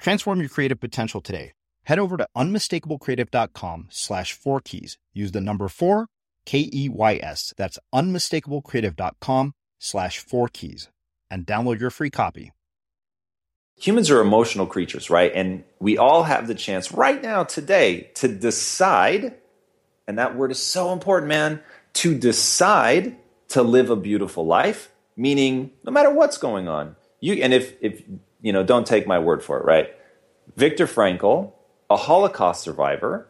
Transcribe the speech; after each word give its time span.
Transform 0.00 0.40
your 0.40 0.48
creative 0.48 0.80
potential 0.80 1.20
today. 1.20 1.52
Head 1.84 1.98
over 1.98 2.16
to 2.16 2.26
unmistakablecreative.com 2.36 3.88
slash 3.90 4.32
four 4.32 4.60
keys. 4.60 4.98
Use 5.12 5.32
the 5.32 5.40
number 5.40 5.68
four, 5.68 6.06
K 6.46 6.70
E 6.72 6.88
Y 6.88 7.20
S. 7.22 7.52
That's 7.56 7.78
unmistakablecreative.com 7.94 9.52
slash 9.78 10.18
four 10.18 10.48
keys 10.48 10.88
and 11.30 11.46
download 11.46 11.80
your 11.80 11.90
free 11.90 12.10
copy. 12.10 12.52
Humans 13.76 14.10
are 14.10 14.20
emotional 14.20 14.66
creatures, 14.66 15.10
right? 15.10 15.32
And 15.34 15.64
we 15.78 15.96
all 15.96 16.24
have 16.24 16.48
the 16.48 16.54
chance 16.54 16.92
right 16.92 17.22
now, 17.22 17.44
today, 17.44 18.10
to 18.16 18.28
decide, 18.28 19.36
and 20.06 20.18
that 20.18 20.36
word 20.36 20.50
is 20.50 20.62
so 20.62 20.92
important, 20.92 21.28
man, 21.28 21.62
to 21.94 22.14
decide 22.14 23.16
to 23.48 23.62
live 23.62 23.90
a 23.90 23.96
beautiful 23.96 24.44
life, 24.46 24.90
meaning 25.16 25.72
no 25.82 25.92
matter 25.92 26.10
what's 26.10 26.36
going 26.36 26.68
on. 26.68 26.96
You 27.20 27.34
and 27.42 27.52
if 27.52 27.74
if 27.82 28.02
you 28.42 28.52
know, 28.52 28.62
don't 28.62 28.86
take 28.86 29.06
my 29.06 29.18
word 29.18 29.42
for 29.42 29.58
it, 29.58 29.64
right? 29.64 29.94
Viktor 30.56 30.86
Frankl, 30.86 31.52
a 31.88 31.96
Holocaust 31.96 32.62
survivor, 32.62 33.26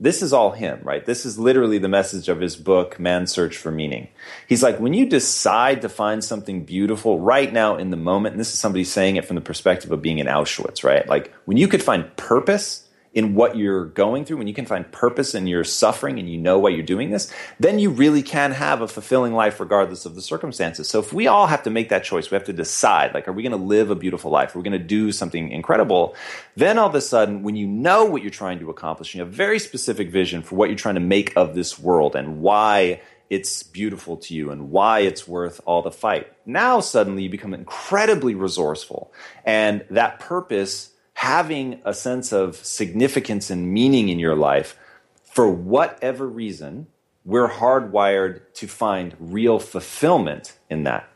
this 0.00 0.22
is 0.22 0.32
all 0.32 0.50
him, 0.50 0.80
right? 0.82 1.06
This 1.06 1.24
is 1.24 1.38
literally 1.38 1.78
the 1.78 1.88
message 1.88 2.28
of 2.28 2.40
his 2.40 2.56
book, 2.56 2.98
Man's 2.98 3.30
Search 3.30 3.56
for 3.56 3.70
Meaning. 3.70 4.08
He's 4.48 4.62
like, 4.62 4.80
when 4.80 4.92
you 4.92 5.06
decide 5.06 5.82
to 5.82 5.88
find 5.88 6.22
something 6.24 6.64
beautiful 6.64 7.20
right 7.20 7.52
now 7.52 7.76
in 7.76 7.90
the 7.90 7.96
moment, 7.96 8.32
and 8.32 8.40
this 8.40 8.52
is 8.52 8.58
somebody 8.58 8.84
saying 8.84 9.16
it 9.16 9.24
from 9.24 9.36
the 9.36 9.40
perspective 9.40 9.92
of 9.92 10.02
being 10.02 10.18
in 10.18 10.26
Auschwitz, 10.26 10.82
right? 10.82 11.08
Like, 11.08 11.32
when 11.44 11.56
you 11.56 11.68
could 11.68 11.82
find 11.82 12.14
purpose 12.16 12.83
in 13.14 13.36
what 13.36 13.56
you're 13.56 13.86
going 13.86 14.24
through, 14.24 14.36
when 14.36 14.48
you 14.48 14.54
can 14.54 14.66
find 14.66 14.90
purpose 14.90 15.34
in 15.36 15.46
your 15.46 15.62
suffering 15.62 16.18
and 16.18 16.28
you 16.28 16.36
know 16.36 16.58
why 16.58 16.70
you're 16.70 16.82
doing 16.82 17.10
this, 17.10 17.32
then 17.60 17.78
you 17.78 17.88
really 17.88 18.22
can 18.22 18.50
have 18.50 18.80
a 18.80 18.88
fulfilling 18.88 19.32
life 19.32 19.60
regardless 19.60 20.04
of 20.04 20.16
the 20.16 20.20
circumstances. 20.20 20.88
So 20.88 20.98
if 20.98 21.12
we 21.12 21.28
all 21.28 21.46
have 21.46 21.62
to 21.62 21.70
make 21.70 21.90
that 21.90 22.02
choice, 22.02 22.30
we 22.30 22.34
have 22.34 22.44
to 22.44 22.52
decide, 22.52 23.14
like, 23.14 23.28
are 23.28 23.32
we 23.32 23.44
going 23.44 23.52
to 23.52 23.56
live 23.56 23.90
a 23.90 23.94
beautiful 23.94 24.32
life? 24.32 24.54
Are 24.54 24.58
we 24.58 24.64
going 24.64 24.78
to 24.80 24.84
do 24.84 25.12
something 25.12 25.50
incredible? 25.50 26.16
Then 26.56 26.76
all 26.76 26.88
of 26.88 26.94
a 26.96 27.00
sudden, 27.00 27.44
when 27.44 27.54
you 27.54 27.68
know 27.68 28.04
what 28.04 28.22
you're 28.22 28.32
trying 28.32 28.58
to 28.58 28.70
accomplish, 28.70 29.14
you 29.14 29.20
have 29.20 29.28
a 29.28 29.36
very 29.36 29.60
specific 29.60 30.10
vision 30.10 30.42
for 30.42 30.56
what 30.56 30.68
you're 30.68 30.76
trying 30.76 30.96
to 30.96 31.00
make 31.00 31.36
of 31.36 31.54
this 31.54 31.78
world 31.78 32.16
and 32.16 32.40
why 32.40 33.00
it's 33.30 33.62
beautiful 33.62 34.16
to 34.16 34.34
you 34.34 34.50
and 34.50 34.70
why 34.70 35.00
it's 35.00 35.26
worth 35.26 35.60
all 35.64 35.82
the 35.82 35.90
fight. 35.90 36.32
Now 36.46 36.80
suddenly 36.80 37.22
you 37.22 37.30
become 37.30 37.54
incredibly 37.54 38.34
resourceful 38.34 39.12
and 39.44 39.84
that 39.90 40.20
purpose 40.20 40.90
having 41.14 41.80
a 41.84 41.94
sense 41.94 42.32
of 42.32 42.56
significance 42.56 43.50
and 43.50 43.72
meaning 43.72 44.08
in 44.08 44.18
your 44.18 44.36
life, 44.36 44.76
for 45.24 45.50
whatever 45.50 46.28
reason, 46.28 46.86
we're 47.24 47.48
hardwired 47.48 48.40
to 48.54 48.66
find 48.66 49.14
real 49.18 49.58
fulfillment 49.58 50.58
in 50.68 50.84
that. 50.84 51.08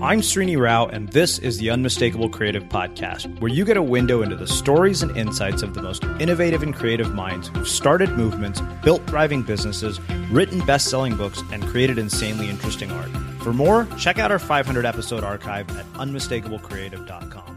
I'm 0.00 0.20
Srini 0.20 0.56
Rao, 0.56 0.86
and 0.86 1.08
this 1.08 1.40
is 1.40 1.58
the 1.58 1.70
Unmistakable 1.70 2.28
Creative 2.28 2.62
Podcast, 2.62 3.40
where 3.40 3.50
you 3.50 3.64
get 3.64 3.76
a 3.76 3.82
window 3.82 4.22
into 4.22 4.36
the 4.36 4.46
stories 4.46 5.02
and 5.02 5.16
insights 5.16 5.62
of 5.62 5.74
the 5.74 5.82
most 5.82 6.04
innovative 6.20 6.62
and 6.62 6.72
creative 6.72 7.12
minds 7.12 7.48
who've 7.48 7.66
started 7.66 8.10
movements, 8.10 8.62
built 8.84 9.04
thriving 9.08 9.42
businesses, 9.42 9.98
written 10.30 10.64
best 10.64 10.88
selling 10.88 11.16
books, 11.16 11.42
and 11.50 11.64
created 11.64 11.98
insanely 11.98 12.48
interesting 12.48 12.92
art. 12.92 13.10
For 13.48 13.54
more, 13.54 13.86
check 13.96 14.18
out 14.18 14.30
our 14.30 14.38
500 14.38 14.84
episode 14.84 15.24
archive 15.24 15.74
at 15.78 15.90
unmistakablecreative.com. 15.94 17.54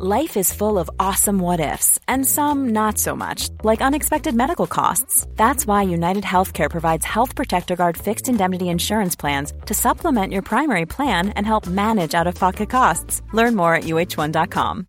Life 0.00 0.36
is 0.36 0.52
full 0.52 0.80
of 0.80 0.90
awesome 0.98 1.38
what 1.38 1.60
ifs, 1.60 2.00
and 2.08 2.26
some 2.26 2.70
not 2.70 2.98
so 2.98 3.14
much, 3.14 3.48
like 3.62 3.80
unexpected 3.80 4.34
medical 4.34 4.66
costs. 4.66 5.24
That's 5.36 5.68
why 5.68 5.82
United 5.82 6.24
Healthcare 6.24 6.68
provides 6.68 7.04
Health 7.04 7.36
Protector 7.36 7.76
Guard 7.76 7.96
fixed 7.96 8.28
indemnity 8.28 8.68
insurance 8.68 9.14
plans 9.14 9.52
to 9.66 9.74
supplement 9.74 10.32
your 10.32 10.42
primary 10.42 10.86
plan 10.86 11.28
and 11.36 11.46
help 11.46 11.68
manage 11.68 12.12
out 12.16 12.26
of 12.26 12.34
pocket 12.34 12.70
costs. 12.70 13.22
Learn 13.32 13.54
more 13.54 13.76
at 13.76 13.84
uh1.com. 13.84 14.88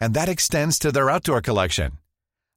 And 0.00 0.14
that 0.14 0.28
extends 0.28 0.78
to 0.80 0.92
their 0.92 1.10
outdoor 1.10 1.40
collection. 1.40 1.98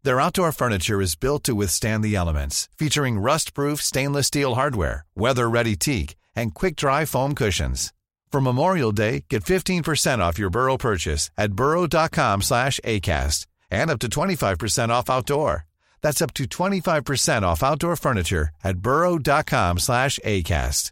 Their 0.03 0.19
outdoor 0.19 0.51
furniture 0.51 1.01
is 1.01 1.15
built 1.15 1.43
to 1.45 1.55
withstand 1.55 2.03
the 2.03 2.15
elements, 2.15 2.69
featuring 2.77 3.19
rust-proof 3.19 3.81
stainless 3.81 4.27
steel 4.27 4.55
hardware, 4.55 5.05
weather-ready 5.15 5.75
teak, 5.75 6.15
and 6.35 6.53
quick-dry 6.53 7.05
foam 7.05 7.35
cushions. 7.35 7.93
For 8.31 8.41
Memorial 8.41 8.91
Day, 8.91 9.25
get 9.29 9.43
15% 9.43 10.19
off 10.19 10.37
your 10.39 10.49
Burrow 10.49 10.77
purchase 10.77 11.31
at 11.37 11.53
burrow.com 11.53 12.41
slash 12.41 12.79
ACAST 12.83 13.47
and 13.71 13.89
up 13.89 13.99
to 13.99 14.07
25% 14.07 14.89
off 14.89 15.09
outdoor. 15.09 15.65
That's 16.01 16.21
up 16.21 16.33
to 16.35 16.43
25% 16.43 17.41
off 17.43 17.63
outdoor 17.63 17.95
furniture 17.95 18.49
at 18.63 18.77
burrow.com 18.79 19.79
slash 19.79 20.19
ACAST. 20.23 20.91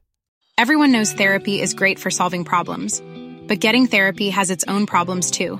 Everyone 0.58 0.94
knows 0.94 1.12
therapy 1.12 1.62
is 1.62 1.74
great 1.74 2.00
for 2.00 2.10
solving 2.10 2.46
problems, 2.46 3.02
but 3.48 3.60
getting 3.60 3.88
therapy 3.88 4.30
has 4.30 4.50
its 4.50 4.64
own 4.69 4.86
problems 4.86 5.30
too, 5.30 5.60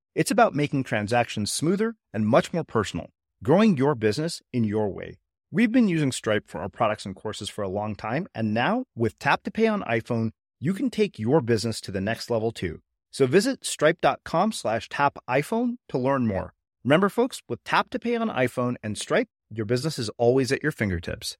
It's 0.13 0.31
about 0.31 0.53
making 0.53 0.83
transactions 0.83 1.53
smoother 1.53 1.95
and 2.13 2.27
much 2.27 2.51
more 2.51 2.65
personal, 2.65 3.11
growing 3.43 3.77
your 3.77 3.95
business 3.95 4.41
in 4.51 4.65
your 4.65 4.89
way. 4.89 5.19
We've 5.51 5.71
been 5.71 5.87
using 5.87 6.11
Stripe 6.11 6.49
for 6.49 6.59
our 6.59 6.67
products 6.67 7.05
and 7.05 7.15
courses 7.15 7.49
for 7.49 7.61
a 7.61 7.69
long 7.69 7.95
time, 7.95 8.27
and 8.35 8.53
now 8.53 8.83
with 8.93 9.17
Tap 9.19 9.43
to 9.43 9.51
Pay 9.51 9.67
on 9.67 9.83
iPhone, 9.83 10.31
you 10.59 10.73
can 10.73 10.89
take 10.89 11.17
your 11.17 11.39
business 11.39 11.79
to 11.81 11.91
the 11.91 12.01
next 12.01 12.29
level 12.29 12.51
too. 12.51 12.81
So 13.09 13.25
visit 13.25 13.65
stripe.com 13.65 14.51
slash 14.51 14.89
tap 14.89 15.17
iPhone 15.29 15.77
to 15.87 15.97
learn 15.97 16.27
more. 16.27 16.53
Remember, 16.83 17.07
folks, 17.07 17.41
with 17.47 17.63
Tap 17.63 17.89
to 17.91 17.99
Pay 17.99 18.17
on 18.17 18.27
iPhone 18.29 18.75
and 18.83 18.97
Stripe, 18.97 19.29
your 19.49 19.65
business 19.65 19.97
is 19.97 20.09
always 20.17 20.51
at 20.51 20.61
your 20.61 20.73
fingertips. 20.73 21.37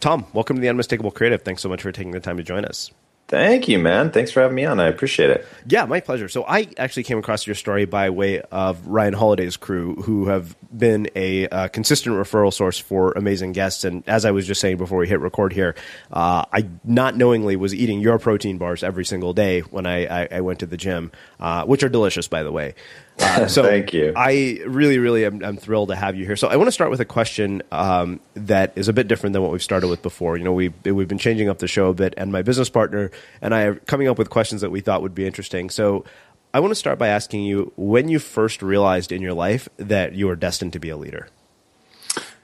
Tom, 0.00 0.26
welcome 0.34 0.56
to 0.56 0.60
the 0.60 0.68
Unmistakable 0.68 1.10
Creative. 1.10 1.40
Thanks 1.40 1.62
so 1.62 1.70
much 1.70 1.80
for 1.80 1.92
taking 1.92 2.12
the 2.12 2.20
time 2.20 2.36
to 2.36 2.42
join 2.42 2.66
us. 2.66 2.90
Thank 3.28 3.66
you, 3.66 3.80
man. 3.80 4.12
Thanks 4.12 4.30
for 4.30 4.40
having 4.40 4.54
me 4.54 4.64
on. 4.66 4.78
I 4.78 4.86
appreciate 4.86 5.30
it. 5.30 5.44
Yeah, 5.66 5.84
my 5.86 5.98
pleasure. 5.98 6.28
So 6.28 6.44
I 6.46 6.68
actually 6.78 7.02
came 7.02 7.18
across 7.18 7.44
your 7.44 7.56
story 7.56 7.84
by 7.84 8.10
way 8.10 8.40
of 8.40 8.86
Ryan 8.86 9.14
Holiday's 9.14 9.56
crew, 9.56 9.96
who 9.96 10.26
have 10.26 10.54
been 10.76 11.08
a 11.16 11.48
uh, 11.48 11.68
consistent 11.68 12.14
referral 12.14 12.52
source 12.52 12.78
for 12.78 13.12
amazing 13.12 13.50
guests. 13.50 13.82
And 13.82 14.04
as 14.06 14.24
I 14.24 14.30
was 14.30 14.46
just 14.46 14.60
saying 14.60 14.76
before 14.76 14.98
we 14.98 15.08
hit 15.08 15.18
record 15.18 15.52
here, 15.52 15.74
uh, 16.12 16.44
I 16.52 16.68
not 16.84 17.16
knowingly 17.16 17.56
was 17.56 17.74
eating 17.74 17.98
your 17.98 18.20
protein 18.20 18.58
bars 18.58 18.84
every 18.84 19.04
single 19.04 19.32
day 19.32 19.60
when 19.60 19.86
I, 19.86 20.22
I, 20.22 20.28
I 20.30 20.40
went 20.42 20.60
to 20.60 20.66
the 20.66 20.76
gym, 20.76 21.10
uh, 21.40 21.64
which 21.64 21.82
are 21.82 21.88
delicious, 21.88 22.28
by 22.28 22.44
the 22.44 22.52
way. 22.52 22.74
Uh, 23.18 23.46
so 23.48 23.62
Thank 23.62 23.92
you. 23.92 24.12
I 24.16 24.60
really, 24.66 24.98
really 24.98 25.24
am 25.24 25.42
I'm 25.44 25.56
thrilled 25.56 25.88
to 25.88 25.96
have 25.96 26.16
you 26.16 26.24
here. 26.24 26.36
So 26.36 26.48
I 26.48 26.56
want 26.56 26.68
to 26.68 26.72
start 26.72 26.90
with 26.90 27.00
a 27.00 27.04
question 27.04 27.62
um, 27.72 28.20
that 28.34 28.72
is 28.76 28.88
a 28.88 28.92
bit 28.92 29.08
different 29.08 29.32
than 29.32 29.42
what 29.42 29.52
we've 29.52 29.62
started 29.62 29.88
with 29.88 30.02
before. 30.02 30.36
You 30.36 30.44
know, 30.44 30.52
we 30.52 30.68
we've 30.84 31.08
been 31.08 31.18
changing 31.18 31.48
up 31.48 31.58
the 31.58 31.68
show 31.68 31.88
a 31.88 31.94
bit, 31.94 32.14
and 32.16 32.32
my 32.32 32.42
business 32.42 32.68
partner 32.68 33.10
and 33.40 33.54
I 33.54 33.62
are 33.62 33.74
coming 33.76 34.08
up 34.08 34.18
with 34.18 34.30
questions 34.30 34.60
that 34.60 34.70
we 34.70 34.80
thought 34.80 35.02
would 35.02 35.14
be 35.14 35.26
interesting. 35.26 35.70
So 35.70 36.04
I 36.52 36.60
want 36.60 36.70
to 36.70 36.76
start 36.76 36.98
by 36.98 37.08
asking 37.08 37.42
you 37.44 37.72
when 37.76 38.08
you 38.08 38.18
first 38.18 38.62
realized 38.62 39.12
in 39.12 39.22
your 39.22 39.34
life 39.34 39.68
that 39.76 40.14
you 40.14 40.26
were 40.26 40.36
destined 40.36 40.72
to 40.74 40.78
be 40.78 40.88
a 40.88 40.96
leader. 40.96 41.28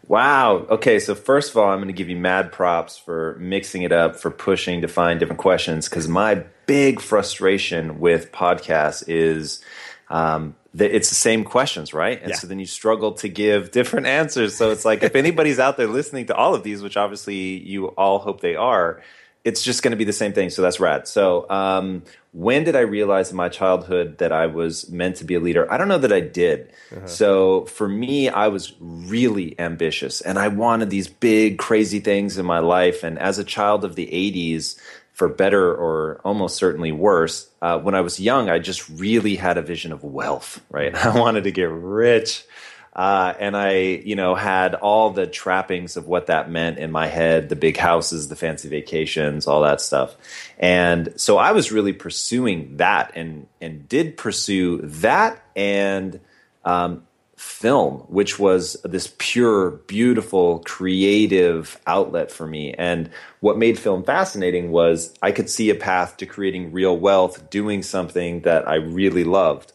Wow. 0.09 0.67
Okay. 0.69 0.99
So 0.99 1.15
first 1.15 1.51
of 1.51 1.57
all, 1.57 1.71
I'm 1.71 1.79
going 1.79 1.89
to 1.89 1.95
give 1.95 2.11
you 2.11 2.17
mad 2.17 2.53
props 2.53 2.99
for 2.99 3.37
mixing 3.39 3.83
it 3.83 3.93
up, 3.93 4.17
for 4.17 4.31
pushing 4.31 4.83
to 4.83 4.89
find 4.89 5.21
different 5.21 5.41
questions. 5.41 5.89
Because 5.89 6.09
my 6.09 6.45
big 6.67 7.01
frustration 7.01 8.01
with 8.01 8.33
podcasts 8.33 9.05
is 9.07 9.63
um, 10.11 10.57
it's 10.79 11.09
the 11.11 11.15
same 11.15 11.45
questions, 11.45 11.93
right? 11.93 12.21
And 12.21 12.31
yeah. 12.31 12.37
so 12.37 12.47
then 12.47 12.59
you 12.59 12.67
struggle 12.67 13.13
to 13.15 13.29
give 13.29 13.71
different 13.71 14.07
answers. 14.07 14.57
So 14.57 14.71
it's 14.71 14.85
like 14.85 15.03
if 15.03 15.15
anybody's 15.15 15.59
out 15.59 15.77
there 15.77 15.87
listening 15.87 16.27
to 16.27 16.35
all 16.35 16.55
of 16.55 16.63
these, 16.63 16.83
which 16.83 16.97
obviously 16.97 17.59
you 17.59 17.89
all 17.89 18.19
hope 18.19 18.41
they 18.41 18.57
are, 18.57 19.03
it's 19.45 19.63
just 19.63 19.83
going 19.83 19.91
to 19.91 19.97
be 19.97 20.05
the 20.05 20.13
same 20.13 20.33
thing. 20.33 20.51
So 20.51 20.63
that's 20.63 20.79
rad. 20.79 21.09
So 21.09 21.49
um, 21.51 22.05
when 22.33 22.65
did 22.65 22.77
I 22.77 22.81
realize 22.81 23.31
in 23.31 23.37
my 23.37 23.49
childhood 23.49 24.19
that 24.19 24.33
I 24.33 24.47
was 24.47 24.89
meant 24.89 25.17
to 25.17 25.25
be 25.25 25.35
a 25.35 25.41
leader? 25.41 25.71
I 25.71 25.79
don't 25.79 25.89
know 25.89 25.99
that 25.99 26.13
I 26.13 26.21
did. 26.21 26.73
Uh-huh. 26.95 27.07
So 27.07 27.65
for 27.67 27.89
me, 27.89 28.29
I 28.29 28.49
was 28.49 28.73
really 28.81 29.59
ambitious 29.59 30.21
and 30.21 30.39
I 30.39 30.49
wanted 30.49 30.91
these 30.91 31.09
big, 31.09 31.59
crazy 31.59 31.99
things 31.99 32.39
in 32.39 32.47
my 32.47 32.61
life. 32.61 33.03
And 33.03 33.19
as 33.19 33.39
a 33.39 33.45
child 33.45 33.85
of 33.85 33.97
the 33.97 34.07
80s, 34.07 34.81
for 35.23 35.29
better 35.29 35.73
or 35.73 36.21
almost 36.25 36.57
certainly 36.57 36.91
worse, 36.91 37.49
uh, 37.63 37.79
when 37.79 37.95
I 37.95 38.01
was 38.01 38.19
young, 38.19 38.51
I 38.51 38.59
just 38.59 38.89
really 38.89 39.37
had 39.37 39.57
a 39.57 39.63
vision 39.63 39.93
of 39.93 40.03
wealth, 40.03 40.61
right? 40.69 40.93
I 41.07 41.17
wanted 41.17 41.45
to 41.45 41.53
get 41.53 41.71
rich. 41.71 42.45
Uh, 42.93 43.33
and 43.39 43.57
I, 43.57 43.75
you 44.05 44.17
know, 44.17 44.35
had 44.35 44.75
all 44.75 45.11
the 45.11 45.29
trappings 45.29 45.97
of 45.97 46.09
what 46.09 46.27
that 46.27 46.51
meant 46.51 46.79
in 46.79 46.91
my 46.91 47.07
head 47.07 47.51
the 47.51 47.55
big 47.55 47.77
houses, 47.77 48.27
the 48.27 48.35
fancy 48.35 48.69
vacations, 48.69 49.47
all 49.47 49.63
that 49.63 49.81
stuff. 49.81 50.17
And 50.59 51.13
so 51.15 51.39
I 51.39 51.53
was 51.53 51.71
really 51.71 51.93
pursuing 51.93 52.79
that 52.79 53.13
and, 53.15 53.47
and 53.61 53.89
did 53.89 54.17
pursue 54.17 54.79
that 54.79 55.41
and 55.55 56.19
um, 56.65 57.07
film, 57.43 57.95
which 58.09 58.39
was 58.39 58.77
this 58.85 59.13
pure, 59.19 59.73
beautiful, 59.89 60.61
creative 60.61 61.77
outlet 61.89 62.31
for 62.31 62.47
me. 62.47 62.73
And 62.75 63.11
what 63.41 63.59
made 63.59 63.81
film 63.81 64.05
fascinating 64.05 64.71
was 64.71 65.13
I 65.23 65.33
could 65.33 65.51
see 65.51 65.69
a 65.69 65.75
path 65.75 66.17
to 66.19 66.27
creating 66.27 66.71
real 66.71 66.97
wealth, 66.97 67.51
doing 67.51 67.83
something 67.83 68.43
that 68.43 68.69
I 68.69 68.77
really 68.77 69.25
loved. 69.25 69.73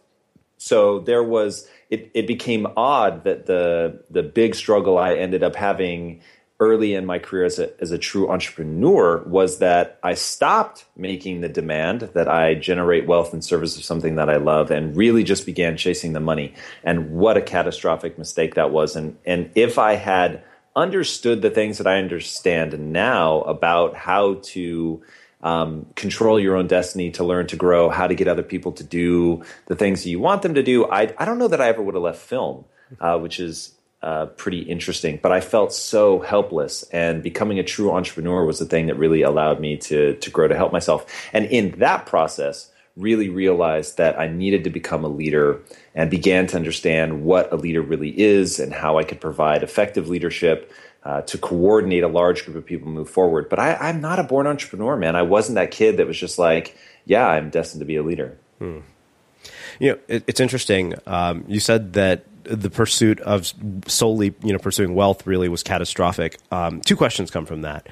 So 0.58 1.00
there 1.00 1.24
was 1.24 1.68
it, 1.90 2.10
it 2.14 2.26
became 2.26 2.68
odd 2.78 3.26
that 3.26 3.48
the 3.48 4.02
the 4.10 4.24
big 4.24 4.56
struggle 4.56 4.98
I 4.98 5.16
ended 5.16 5.44
up 5.44 5.56
having 5.56 6.22
early 6.60 6.96
in 6.96 7.06
my 7.06 7.20
career 7.20 7.46
as 7.46 7.60
a, 7.60 7.80
as 7.82 7.92
a 7.92 7.98
true 7.98 8.30
entrepreneur 8.30 9.22
was 9.28 9.60
that 9.60 10.00
I 10.02 10.16
stopped 10.16 10.86
making 10.96 11.42
the 11.42 11.50
demand 11.50 12.02
that 12.14 12.28
I 12.28 12.56
generate 12.56 13.06
wealth 13.06 13.34
in 13.34 13.44
service 13.44 13.78
of 13.78 13.84
something 13.84 14.16
that 14.16 14.30
I 14.30 14.38
love 14.38 14.72
and 14.72 14.96
really 14.96 15.24
just 15.24 15.46
began 15.46 15.78
chasing 15.78 16.14
the 16.14 16.20
money. 16.20 16.56
And 16.84 17.12
what 17.12 17.38
a 17.38 17.42
catastrophic 17.42 18.18
mistake 18.18 18.56
that 18.56 18.72
was. 18.72 18.96
And, 18.96 19.18
and 19.24 19.52
if 19.54 19.78
I 19.78 19.96
had 19.96 20.44
understood 20.76 21.44
the 21.44 21.52
things 21.52 21.78
that 21.78 21.88
I 21.88 22.00
understand 22.00 22.92
now 22.92 23.42
about 23.42 23.96
how 23.96 24.36
to 24.44 25.02
um, 25.42 25.86
control 25.96 26.40
your 26.40 26.56
own 26.56 26.66
destiny, 26.66 27.12
to 27.12 27.24
learn 27.24 27.46
to 27.48 27.56
grow, 27.56 27.90
how 27.90 28.08
to 28.08 28.16
get 28.16 28.28
other 28.28 28.44
people 28.44 28.72
to 28.74 28.84
do 28.84 29.44
the 29.68 29.76
things 29.76 30.04
that 30.04 30.10
you 30.10 30.20
want 30.20 30.42
them 30.42 30.56
to 30.56 30.64
do, 30.64 30.86
I, 30.86 31.14
I 31.20 31.26
don't 31.26 31.38
know 31.38 31.48
that 31.48 31.62
I 31.62 31.68
ever 31.68 31.84
would 31.84 31.94
have 31.94 32.04
left 32.04 32.20
film, 32.20 32.66
uh, 33.00 33.20
which 33.20 33.40
is 33.40 33.77
uh, 34.02 34.28
pretty 34.28 34.60
interesting. 34.62 35.20
But 35.22 35.32
I 35.32 35.42
felt 35.42 35.74
so 35.74 36.20
helpless, 36.20 36.84
and 36.84 37.24
becoming 37.24 37.60
a 37.60 37.64
true 37.64 37.92
entrepreneur 37.92 38.46
was 38.46 38.60
the 38.60 38.66
thing 38.66 38.88
that 38.88 38.96
really 38.96 39.22
allowed 39.22 39.60
me 39.60 39.78
to 39.78 40.16
to 40.16 40.30
grow 40.30 40.48
to 40.48 40.56
help 40.56 40.72
myself. 40.72 41.06
And 41.34 41.46
in 41.46 41.72
that 41.80 42.06
process, 42.06 42.72
really 42.96 43.30
realized 43.30 43.98
that 43.98 44.20
I 44.20 44.28
needed 44.28 44.64
to 44.66 44.70
become 44.70 45.04
a 45.04 45.08
leader 45.08 45.62
and 45.96 46.10
began 46.10 46.48
to 46.48 46.56
understand 46.58 47.24
what 47.24 47.52
a 47.52 47.56
leader 47.56 47.82
really 47.82 48.20
is 48.20 48.60
and 48.60 48.74
how 48.74 48.98
I 48.98 49.04
could 49.04 49.22
provide 49.22 49.64
effective 49.64 50.10
leadership. 50.10 50.72
Uh, 51.04 51.22
to 51.22 51.38
coordinate 51.38 52.04
a 52.04 52.08
large 52.10 52.44
group 52.44 52.58
of 52.58 52.66
people 52.66 52.92
move 52.92 53.10
forward. 53.10 53.48
But 53.48 53.60
I, 53.60 53.90
am 53.90 54.02
not 54.02 54.20
a 54.20 54.24
born 54.24 54.46
entrepreneur, 54.46 54.98
man. 54.98 55.16
I 55.16 55.22
wasn't 55.22 55.56
that 55.56 55.72
kid 55.72 55.96
that 55.98 56.08
was 56.08 56.20
just 56.20 56.38
like, 56.38 56.76
yeah, 57.06 57.26
I'm 57.26 57.50
destined 57.50 57.80
to 57.80 57.86
be 57.86 57.96
a 57.96 58.04
leader. 58.04 58.38
Hmm. 58.60 58.80
You 59.80 59.92
know, 59.92 60.00
it, 60.10 60.24
it's 60.28 60.42
interesting. 60.42 60.96
Um, 61.06 61.46
you 61.48 61.62
said 61.62 61.94
that 61.94 62.26
the 62.48 62.70
pursuit 62.70 63.20
of 63.22 63.52
solely 63.88 64.34
you 64.44 64.54
know 64.54 64.60
pursuing 64.60 64.96
wealth 64.96 65.26
really 65.28 65.50
was 65.50 65.64
catastrophic. 65.64 66.38
Um, 66.52 66.82
two 66.82 66.96
questions 66.96 67.32
come 67.32 67.46
from 67.46 67.62
that. 67.62 67.88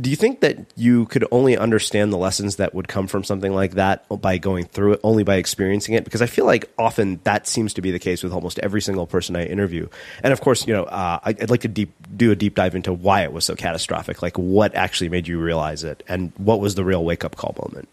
Do 0.00 0.10
you 0.10 0.16
think 0.16 0.40
that 0.40 0.58
you 0.74 1.04
could 1.06 1.24
only 1.30 1.56
understand 1.56 2.12
the 2.12 2.16
lessons 2.16 2.56
that 2.56 2.74
would 2.74 2.88
come 2.88 3.06
from 3.06 3.22
something 3.24 3.52
like 3.52 3.72
that 3.72 4.04
by 4.08 4.38
going 4.38 4.64
through 4.64 4.94
it, 4.94 5.00
only 5.04 5.22
by 5.22 5.36
experiencing 5.36 5.94
it? 5.94 6.02
Because 6.02 6.22
I 6.22 6.26
feel 6.26 6.46
like 6.46 6.72
often 6.78 7.20
that 7.24 7.46
seems 7.46 7.74
to 7.74 7.82
be 7.82 7.90
the 7.90 7.98
case 7.98 8.22
with 8.22 8.32
almost 8.32 8.58
every 8.60 8.80
single 8.80 9.06
person 9.06 9.36
I 9.36 9.44
interview. 9.44 9.88
And 10.22 10.32
of 10.32 10.40
course, 10.40 10.66
you 10.66 10.72
know, 10.72 10.84
uh, 10.84 11.20
I'd 11.22 11.50
like 11.50 11.60
to 11.60 11.68
deep, 11.68 11.94
do 12.16 12.32
a 12.32 12.34
deep 12.34 12.54
dive 12.54 12.74
into 12.74 12.92
why 12.92 13.22
it 13.22 13.32
was 13.32 13.44
so 13.44 13.54
catastrophic, 13.54 14.22
like 14.22 14.36
what 14.38 14.74
actually 14.74 15.10
made 15.10 15.28
you 15.28 15.38
realize 15.38 15.84
it, 15.84 16.02
and 16.08 16.32
what 16.36 16.58
was 16.58 16.74
the 16.74 16.84
real 16.84 17.04
wake 17.04 17.22
up 17.22 17.36
call 17.36 17.54
moment. 17.62 17.88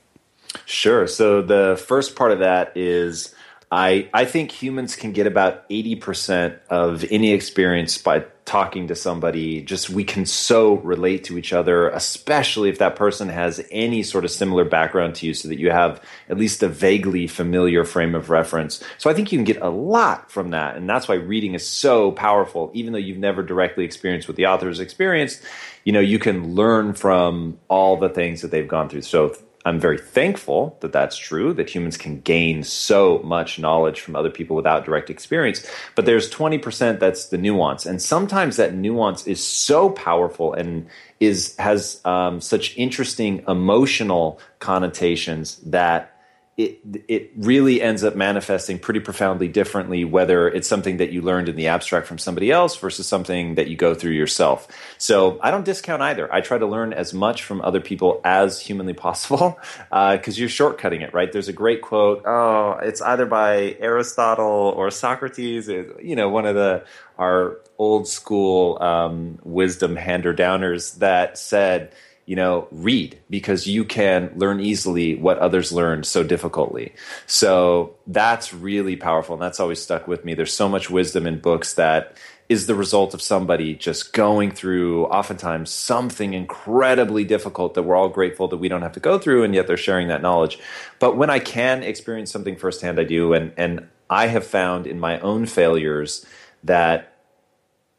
Sure. 0.65 1.05
So 1.05 1.41
the 1.41 1.83
first 1.85 2.15
part 2.15 2.31
of 2.31 2.39
that 2.39 2.71
is 2.75 3.35
I, 3.71 4.09
I 4.13 4.25
think 4.25 4.51
humans 4.51 4.95
can 4.95 5.11
get 5.11 5.27
about 5.27 5.69
80% 5.69 6.59
of 6.69 7.05
any 7.11 7.33
experience 7.33 7.99
by 7.99 8.25
talking 8.45 8.87
to 8.87 8.95
somebody. 8.95 9.61
Just 9.61 9.91
we 9.91 10.03
can 10.03 10.25
so 10.25 10.77
relate 10.77 11.25
to 11.25 11.37
each 11.37 11.53
other, 11.53 11.87
especially 11.89 12.69
if 12.69 12.79
that 12.79 12.95
person 12.95 13.29
has 13.29 13.63
any 13.69 14.01
sort 14.01 14.25
of 14.25 14.31
similar 14.31 14.65
background 14.65 15.13
to 15.15 15.27
you, 15.27 15.35
so 15.35 15.47
that 15.49 15.59
you 15.59 15.69
have 15.69 16.03
at 16.29 16.37
least 16.39 16.63
a 16.63 16.67
vaguely 16.67 17.27
familiar 17.27 17.85
frame 17.85 18.15
of 18.15 18.31
reference. 18.31 18.83
So 18.97 19.07
I 19.07 19.13
think 19.13 19.31
you 19.31 19.37
can 19.37 19.45
get 19.45 19.61
a 19.61 19.69
lot 19.69 20.31
from 20.31 20.49
that. 20.49 20.75
And 20.75 20.89
that's 20.89 21.07
why 21.07 21.15
reading 21.15 21.53
is 21.53 21.67
so 21.67 22.11
powerful. 22.11 22.71
Even 22.73 22.93
though 22.93 22.99
you've 22.99 23.19
never 23.19 23.43
directly 23.43 23.85
experienced 23.85 24.27
what 24.27 24.35
the 24.35 24.47
author 24.47 24.67
has 24.67 24.79
experienced, 24.79 25.43
you 25.83 25.93
know, 25.93 25.99
you 25.99 26.17
can 26.17 26.55
learn 26.55 26.93
from 26.93 27.59
all 27.67 27.97
the 27.97 28.09
things 28.09 28.41
that 28.41 28.49
they've 28.49 28.67
gone 28.67 28.89
through. 28.89 29.03
So 29.03 29.35
I'm 29.65 29.79
very 29.79 29.97
thankful 29.97 30.77
that 30.79 30.93
that's 30.93 31.17
true, 31.17 31.53
that 31.53 31.69
humans 31.69 31.97
can 31.97 32.21
gain 32.21 32.63
so 32.63 33.19
much 33.23 33.59
knowledge 33.59 33.99
from 33.99 34.15
other 34.15 34.29
people 34.29 34.55
without 34.55 34.85
direct 34.85 35.09
experience. 35.09 35.65
But 35.95 36.05
there's 36.05 36.31
20% 36.31 36.99
that's 36.99 37.25
the 37.25 37.37
nuance. 37.37 37.85
And 37.85 38.01
sometimes 38.01 38.55
that 38.55 38.73
nuance 38.73 39.27
is 39.27 39.43
so 39.43 39.89
powerful 39.89 40.53
and 40.53 40.87
is 41.19 41.57
has 41.57 41.99
um, 42.05 42.39
such 42.39 42.77
interesting 42.77 43.43
emotional 43.47 44.39
connotations 44.59 45.57
that 45.65 46.18
it 46.59 47.05
it 47.07 47.31
really 47.37 47.81
ends 47.81 48.03
up 48.03 48.17
manifesting 48.17 48.77
pretty 48.77 48.99
profoundly 48.99 49.47
differently 49.47 50.03
whether 50.03 50.49
it's 50.49 50.67
something 50.67 50.97
that 50.97 51.09
you 51.09 51.21
learned 51.21 51.47
in 51.47 51.55
the 51.55 51.67
abstract 51.67 52.05
from 52.05 52.17
somebody 52.17 52.51
else 52.51 52.75
versus 52.75 53.07
something 53.07 53.55
that 53.55 53.69
you 53.69 53.77
go 53.77 53.95
through 53.95 54.11
yourself. 54.11 54.67
So 54.97 55.39
I 55.41 55.51
don't 55.51 55.63
discount 55.63 56.01
either. 56.01 56.31
I 56.33 56.41
try 56.41 56.57
to 56.57 56.65
learn 56.65 56.91
as 56.91 57.13
much 57.13 57.43
from 57.43 57.61
other 57.61 57.79
people 57.79 58.19
as 58.25 58.59
humanly 58.59 58.93
possible 58.93 59.57
because 59.89 60.37
uh, 60.37 60.39
you're 60.39 60.49
shortcutting 60.49 61.01
it, 61.01 61.13
right? 61.13 61.31
There's 61.31 61.47
a 61.47 61.53
great 61.53 61.81
quote. 61.81 62.23
Oh, 62.25 62.77
it's 62.81 63.01
either 63.01 63.25
by 63.25 63.77
Aristotle 63.79 64.73
or 64.75 64.91
Socrates. 64.91 65.69
You 65.69 66.15
know, 66.17 66.27
one 66.27 66.45
of 66.45 66.55
the 66.55 66.83
our 67.17 67.57
old 67.77 68.05
school 68.05 68.81
um, 68.83 69.39
wisdom 69.43 69.95
hander 69.95 70.33
downers 70.33 70.97
that 70.97 71.37
said 71.37 71.93
you 72.29 72.35
know, 72.35 72.67
read 72.69 73.17
because 73.27 73.65
you 73.65 73.83
can 73.83 74.31
learn 74.35 74.59
easily 74.59 75.15
what 75.15 75.39
others 75.39 75.71
learned 75.71 76.05
so 76.05 76.21
difficultly. 76.21 76.93
So 77.25 77.95
that's 78.05 78.53
really 78.53 78.95
powerful. 78.95 79.33
And 79.33 79.41
that's 79.41 79.59
always 79.59 79.81
stuck 79.81 80.07
with 80.07 80.23
me. 80.23 80.35
There's 80.35 80.53
so 80.53 80.69
much 80.69 80.91
wisdom 80.91 81.25
in 81.25 81.39
books 81.39 81.73
that 81.73 82.15
is 82.47 82.67
the 82.67 82.75
result 82.75 83.15
of 83.15 83.21
somebody 83.23 83.73
just 83.73 84.13
going 84.13 84.51
through 84.51 85.05
oftentimes 85.05 85.71
something 85.71 86.35
incredibly 86.35 87.23
difficult 87.23 87.73
that 87.73 87.81
we're 87.81 87.95
all 87.95 88.09
grateful 88.09 88.47
that 88.49 88.57
we 88.57 88.69
don't 88.69 88.83
have 88.83 88.93
to 88.93 88.99
go 88.99 89.17
through 89.17 89.43
and 89.43 89.55
yet 89.55 89.65
they're 89.65 89.75
sharing 89.75 90.09
that 90.09 90.21
knowledge. 90.21 90.59
But 90.99 91.17
when 91.17 91.31
I 91.31 91.39
can 91.39 91.81
experience 91.81 92.29
something 92.29 92.57
firsthand, 92.57 92.99
I 92.99 93.05
do. 93.05 93.33
And, 93.33 93.53
and 93.57 93.87
I 94.07 94.27
have 94.27 94.45
found 94.45 94.85
in 94.85 94.99
my 94.99 95.19
own 95.21 95.47
failures 95.47 96.27
that 96.63 97.11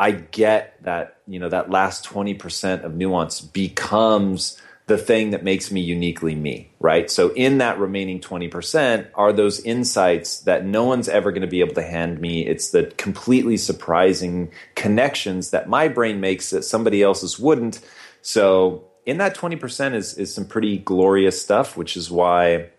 I 0.00 0.12
get 0.12 0.82
that, 0.82 1.18
you 1.28 1.38
know, 1.38 1.50
that 1.50 1.70
last 1.70 2.04
20% 2.06 2.84
of 2.84 2.94
nuance 2.94 3.40
becomes 3.40 4.60
the 4.86 4.98
thing 4.98 5.30
that 5.30 5.44
makes 5.44 5.70
me 5.70 5.80
uniquely 5.80 6.34
me, 6.34 6.72
right? 6.80 7.08
So 7.08 7.28
in 7.34 7.58
that 7.58 7.78
remaining 7.78 8.18
20% 8.18 9.06
are 9.14 9.32
those 9.32 9.60
insights 9.60 10.40
that 10.40 10.64
no 10.64 10.84
one's 10.84 11.08
ever 11.08 11.30
going 11.30 11.42
to 11.42 11.46
be 11.46 11.60
able 11.60 11.74
to 11.74 11.82
hand 11.82 12.20
me. 12.20 12.44
It's 12.44 12.70
the 12.70 12.86
completely 12.96 13.56
surprising 13.56 14.50
connections 14.74 15.50
that 15.50 15.68
my 15.68 15.86
brain 15.86 16.18
makes 16.18 16.50
that 16.50 16.64
somebody 16.64 17.02
else's 17.02 17.38
wouldn't. 17.38 17.80
So 18.22 18.88
in 19.06 19.18
that 19.18 19.36
20% 19.36 19.94
is 19.94 20.18
is 20.18 20.34
some 20.34 20.46
pretty 20.46 20.78
glorious 20.78 21.40
stuff, 21.40 21.76
which 21.76 21.96
is 21.96 22.10
why 22.10 22.70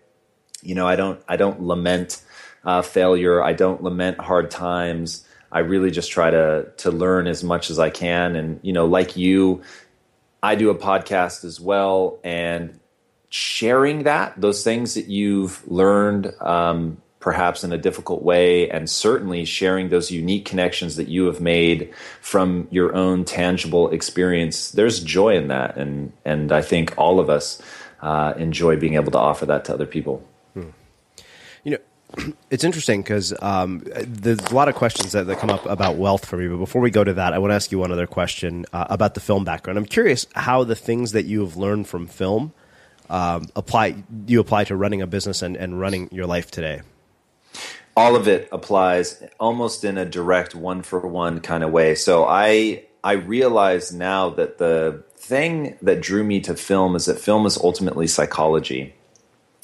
you 0.62 0.74
know, 0.74 0.86
I 0.86 0.96
don't 0.96 1.20
I 1.28 1.36
don't 1.36 1.62
lament 1.62 2.22
uh, 2.64 2.82
failure. 2.82 3.42
I 3.42 3.52
don't 3.52 3.82
lament 3.82 4.18
hard 4.18 4.50
times. 4.50 5.26
I 5.52 5.60
really 5.60 5.90
just 5.90 6.10
try 6.10 6.30
to 6.30 6.66
to 6.78 6.90
learn 6.90 7.26
as 7.26 7.44
much 7.44 7.70
as 7.70 7.78
I 7.78 7.90
can. 7.90 8.34
And 8.34 8.58
you 8.62 8.72
know, 8.72 8.86
like 8.86 9.16
you, 9.16 9.62
I 10.42 10.54
do 10.54 10.70
a 10.70 10.74
podcast 10.74 11.44
as 11.44 11.60
well, 11.60 12.18
and 12.24 12.80
sharing 13.28 14.04
that 14.04 14.40
those 14.40 14.64
things 14.64 14.94
that 14.94 15.06
you've 15.06 15.62
learned. 15.70 16.32
Um, 16.40 17.02
perhaps 17.20 17.62
in 17.62 17.72
a 17.72 17.78
difficult 17.78 18.20
way, 18.24 18.68
and 18.68 18.90
certainly 18.90 19.44
sharing 19.44 19.90
those 19.90 20.10
unique 20.10 20.44
connections 20.44 20.96
that 20.96 21.06
you 21.06 21.26
have 21.26 21.40
made 21.40 21.94
from 22.20 22.66
your 22.72 22.92
own 22.96 23.24
tangible 23.24 23.88
experience. 23.90 24.72
There's 24.72 24.98
joy 24.98 25.36
in 25.36 25.46
that, 25.46 25.76
and 25.76 26.12
and 26.24 26.50
I 26.50 26.62
think 26.62 26.94
all 26.98 27.20
of 27.20 27.30
us 27.30 27.62
uh, 28.00 28.34
enjoy 28.36 28.76
being 28.76 28.94
able 28.94 29.12
to 29.12 29.18
offer 29.18 29.46
that 29.46 29.64
to 29.66 29.74
other 29.74 29.86
people. 29.86 30.26
It's 32.50 32.64
interesting 32.64 33.02
because 33.02 33.32
um, 33.42 33.82
there's 34.06 34.40
a 34.40 34.54
lot 34.54 34.68
of 34.68 34.74
questions 34.74 35.12
that, 35.12 35.26
that, 35.26 35.38
come 35.38 35.50
up 35.50 35.64
about 35.66 35.96
wealth 35.96 36.26
for 36.26 36.36
me. 36.36 36.48
But 36.48 36.58
before 36.58 36.82
we 36.82 36.90
go 36.90 37.02
to 37.04 37.14
that, 37.14 37.32
I 37.32 37.38
want 37.38 37.50
to 37.50 37.54
ask 37.54 37.72
you 37.72 37.78
one 37.78 37.92
other 37.92 38.06
question 38.06 38.66
uh, 38.72 38.86
about 38.90 39.14
the 39.14 39.20
film 39.20 39.44
background. 39.44 39.78
I'm 39.78 39.86
curious 39.86 40.26
how 40.34 40.64
the 40.64 40.74
things 40.74 41.12
that 41.12 41.24
you 41.24 41.40
have 41.40 41.56
learned 41.56 41.88
from 41.88 42.06
film 42.06 42.52
um, 43.08 43.46
apply 43.56 44.02
you 44.26 44.40
apply 44.40 44.64
to 44.64 44.76
running 44.76 45.02
a 45.02 45.06
business 45.06 45.42
and, 45.42 45.56
and 45.56 45.80
running 45.80 46.08
your 46.12 46.26
life 46.26 46.50
today. 46.50 46.82
All 47.96 48.16
of 48.16 48.26
it 48.26 48.48
applies 48.52 49.22
almost 49.38 49.84
in 49.84 49.98
a 49.98 50.06
direct 50.06 50.54
one 50.54 50.82
for 50.82 51.00
one 51.00 51.40
kind 51.40 51.62
of 51.62 51.70
way. 51.70 51.94
So 51.94 52.24
I 52.26 52.84
I 53.04 53.12
realize 53.12 53.92
now 53.92 54.30
that 54.30 54.58
the 54.58 55.04
thing 55.16 55.76
that 55.82 56.00
drew 56.00 56.24
me 56.24 56.40
to 56.40 56.54
film 56.54 56.96
is 56.96 57.06
that 57.06 57.18
film 57.18 57.46
is 57.46 57.58
ultimately 57.58 58.06
psychology 58.06 58.94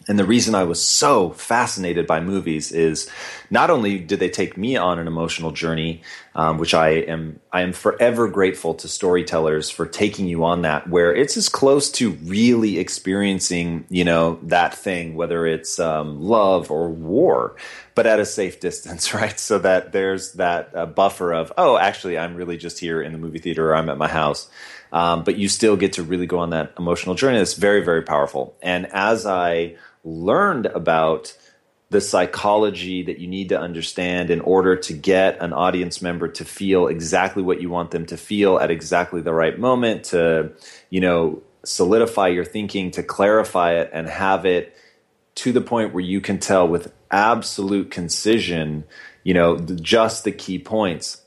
and 0.08 0.18
the 0.18 0.24
reason 0.24 0.54
I 0.54 0.64
was 0.64 0.82
so 0.82 1.30
fascinated 1.30 2.06
by 2.06 2.20
movies 2.20 2.72
is 2.72 3.10
not 3.50 3.68
only 3.68 3.98
did 3.98 4.18
they 4.18 4.30
take 4.30 4.56
me 4.56 4.74
on 4.74 4.98
an 4.98 5.06
emotional 5.06 5.52
journey, 5.52 6.00
um, 6.34 6.56
which 6.56 6.72
I 6.72 6.90
am 6.90 7.40
I 7.52 7.60
am 7.60 7.74
forever 7.74 8.26
grateful 8.26 8.72
to 8.74 8.88
storytellers 8.88 9.68
for 9.68 9.86
taking 9.86 10.26
you 10.26 10.44
on 10.44 10.62
that, 10.62 10.88
where 10.88 11.14
it's 11.14 11.36
as 11.36 11.50
close 11.50 11.90
to 11.92 12.12
really 12.24 12.78
experiencing, 12.78 13.84
you 13.90 14.04
know, 14.04 14.38
that 14.44 14.74
thing, 14.74 15.14
whether 15.14 15.46
it's 15.46 15.78
um, 15.78 16.22
love 16.22 16.70
or 16.70 16.88
war, 16.88 17.56
but 17.94 18.06
at 18.06 18.18
a 18.18 18.24
safe 18.24 18.60
distance, 18.60 19.12
right? 19.14 19.38
So 19.38 19.58
that 19.58 19.92
there's 19.92 20.32
that 20.34 20.70
uh, 20.74 20.86
buffer 20.86 21.34
of, 21.34 21.52
oh, 21.58 21.76
actually, 21.76 22.16
I'm 22.16 22.34
really 22.34 22.56
just 22.56 22.78
here 22.78 23.02
in 23.02 23.12
the 23.12 23.18
movie 23.18 23.40
theater, 23.40 23.70
or 23.70 23.76
I'm 23.76 23.90
at 23.90 23.98
my 23.98 24.08
house. 24.08 24.48
Um, 24.90 25.22
but 25.22 25.36
you 25.36 25.50
still 25.50 25.76
get 25.76 25.94
to 25.94 26.02
really 26.02 26.24
go 26.24 26.38
on 26.38 26.50
that 26.50 26.72
emotional 26.78 27.14
journey. 27.14 27.38
It's 27.38 27.52
very, 27.52 27.84
very 27.84 28.00
powerful. 28.02 28.56
And 28.62 28.86
as 28.86 29.26
I 29.26 29.76
learned 30.04 30.66
about 30.66 31.36
the 31.90 32.00
psychology 32.00 33.02
that 33.04 33.18
you 33.18 33.26
need 33.26 33.48
to 33.48 33.58
understand 33.58 34.30
in 34.30 34.40
order 34.42 34.76
to 34.76 34.92
get 34.92 35.40
an 35.40 35.52
audience 35.52 36.02
member 36.02 36.28
to 36.28 36.44
feel 36.44 36.86
exactly 36.86 37.42
what 37.42 37.62
you 37.62 37.70
want 37.70 37.90
them 37.90 38.04
to 38.06 38.16
feel 38.16 38.58
at 38.58 38.70
exactly 38.70 39.22
the 39.22 39.32
right 39.32 39.58
moment 39.58 40.04
to 40.04 40.52
you 40.90 41.00
know 41.00 41.42
solidify 41.64 42.28
your 42.28 42.44
thinking 42.44 42.90
to 42.90 43.02
clarify 43.02 43.72
it 43.72 43.90
and 43.92 44.06
have 44.08 44.44
it 44.44 44.76
to 45.34 45.52
the 45.52 45.60
point 45.60 45.94
where 45.94 46.04
you 46.04 46.20
can 46.20 46.38
tell 46.38 46.68
with 46.68 46.92
absolute 47.10 47.90
concision 47.90 48.84
you 49.24 49.34
know 49.34 49.58
just 49.58 50.24
the 50.24 50.32
key 50.32 50.58
points. 50.58 51.22